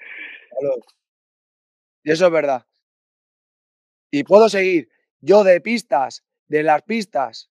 Y 2.03 2.11
eso 2.11 2.27
es 2.27 2.33
verdad. 2.33 2.67
Y 4.11 4.25
puedo 4.25 4.49
seguir. 4.49 4.91
Yo 5.21 5.45
de 5.45 5.61
pistas, 5.61 6.25
de 6.49 6.63
las 6.63 6.83
pistas, 6.83 7.51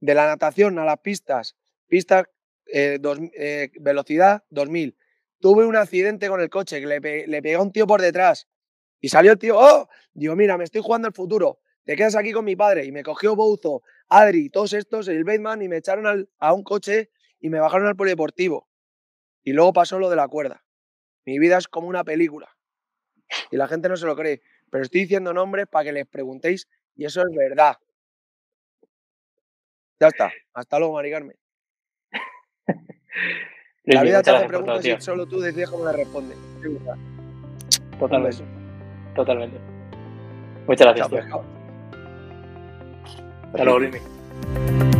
de 0.00 0.14
la 0.14 0.26
natación 0.26 0.78
a 0.78 0.84
las 0.84 1.00
pistas, 1.00 1.56
pistas, 1.88 2.24
eh, 2.66 2.98
eh, 3.34 3.70
velocidad 3.80 4.44
2000. 4.50 4.96
Tuve 5.40 5.66
un 5.66 5.76
accidente 5.76 6.28
con 6.28 6.40
el 6.40 6.50
coche 6.50 6.80
que 6.80 6.86
le, 6.86 7.26
le 7.26 7.42
pegué 7.42 7.54
a 7.54 7.60
un 7.60 7.72
tío 7.72 7.86
por 7.86 8.00
detrás 8.00 8.48
y 9.00 9.08
salió 9.08 9.32
el 9.32 9.38
tío, 9.38 9.58
¡oh! 9.58 9.88
Digo, 10.14 10.36
mira, 10.36 10.56
me 10.56 10.64
estoy 10.64 10.80
jugando 10.80 11.08
el 11.08 11.14
futuro. 11.14 11.58
Te 11.84 11.96
quedas 11.96 12.14
aquí 12.14 12.32
con 12.32 12.44
mi 12.44 12.54
padre. 12.54 12.84
Y 12.84 12.92
me 12.92 13.02
cogió 13.02 13.34
Bouzo, 13.34 13.82
Adri, 14.08 14.48
todos 14.48 14.72
estos, 14.72 15.08
el 15.08 15.24
Bateman, 15.24 15.60
y 15.60 15.68
me 15.68 15.78
echaron 15.78 16.28
a 16.38 16.52
un 16.52 16.62
coche 16.62 17.10
y 17.40 17.50
me 17.50 17.58
bajaron 17.58 17.88
al 17.88 17.96
polideportivo. 17.96 18.68
Y 19.42 19.52
luego 19.52 19.72
pasó 19.72 19.98
lo 19.98 20.08
de 20.08 20.16
la 20.16 20.28
cuerda. 20.28 20.64
Mi 21.24 21.40
vida 21.40 21.58
es 21.58 21.66
como 21.66 21.88
una 21.88 22.04
película. 22.04 22.56
Y 23.50 23.56
la 23.56 23.66
gente 23.66 23.88
no 23.88 23.96
se 23.96 24.06
lo 24.06 24.14
cree. 24.14 24.42
Pero 24.70 24.84
estoy 24.84 25.02
diciendo 25.02 25.34
nombres 25.34 25.66
para 25.66 25.86
que 25.86 25.92
les 25.92 26.06
preguntéis 26.06 26.68
y 26.94 27.04
eso 27.04 27.22
es 27.22 27.36
verdad. 27.36 27.76
Ya 30.00 30.08
está. 30.08 30.32
Hasta 30.54 30.78
luego, 30.78 30.94
Mari 30.94 31.10
Carmen. 31.10 31.41
La 33.84 34.02
vida 34.02 34.22
te 34.22 34.30
hace 34.30 34.46
preguntas 34.46 34.84
y 34.84 35.00
solo 35.00 35.26
tú 35.26 35.40
decides 35.40 35.70
cómo 35.70 35.84
le 35.86 35.92
respondes. 35.92 36.38
Totalmente. 37.98 38.44
Totalmente. 39.14 39.58
Muchas 40.66 40.94
gracias. 40.94 41.24
Hasta 43.52 43.64
luego, 43.64 43.80
Limi. 43.80 44.91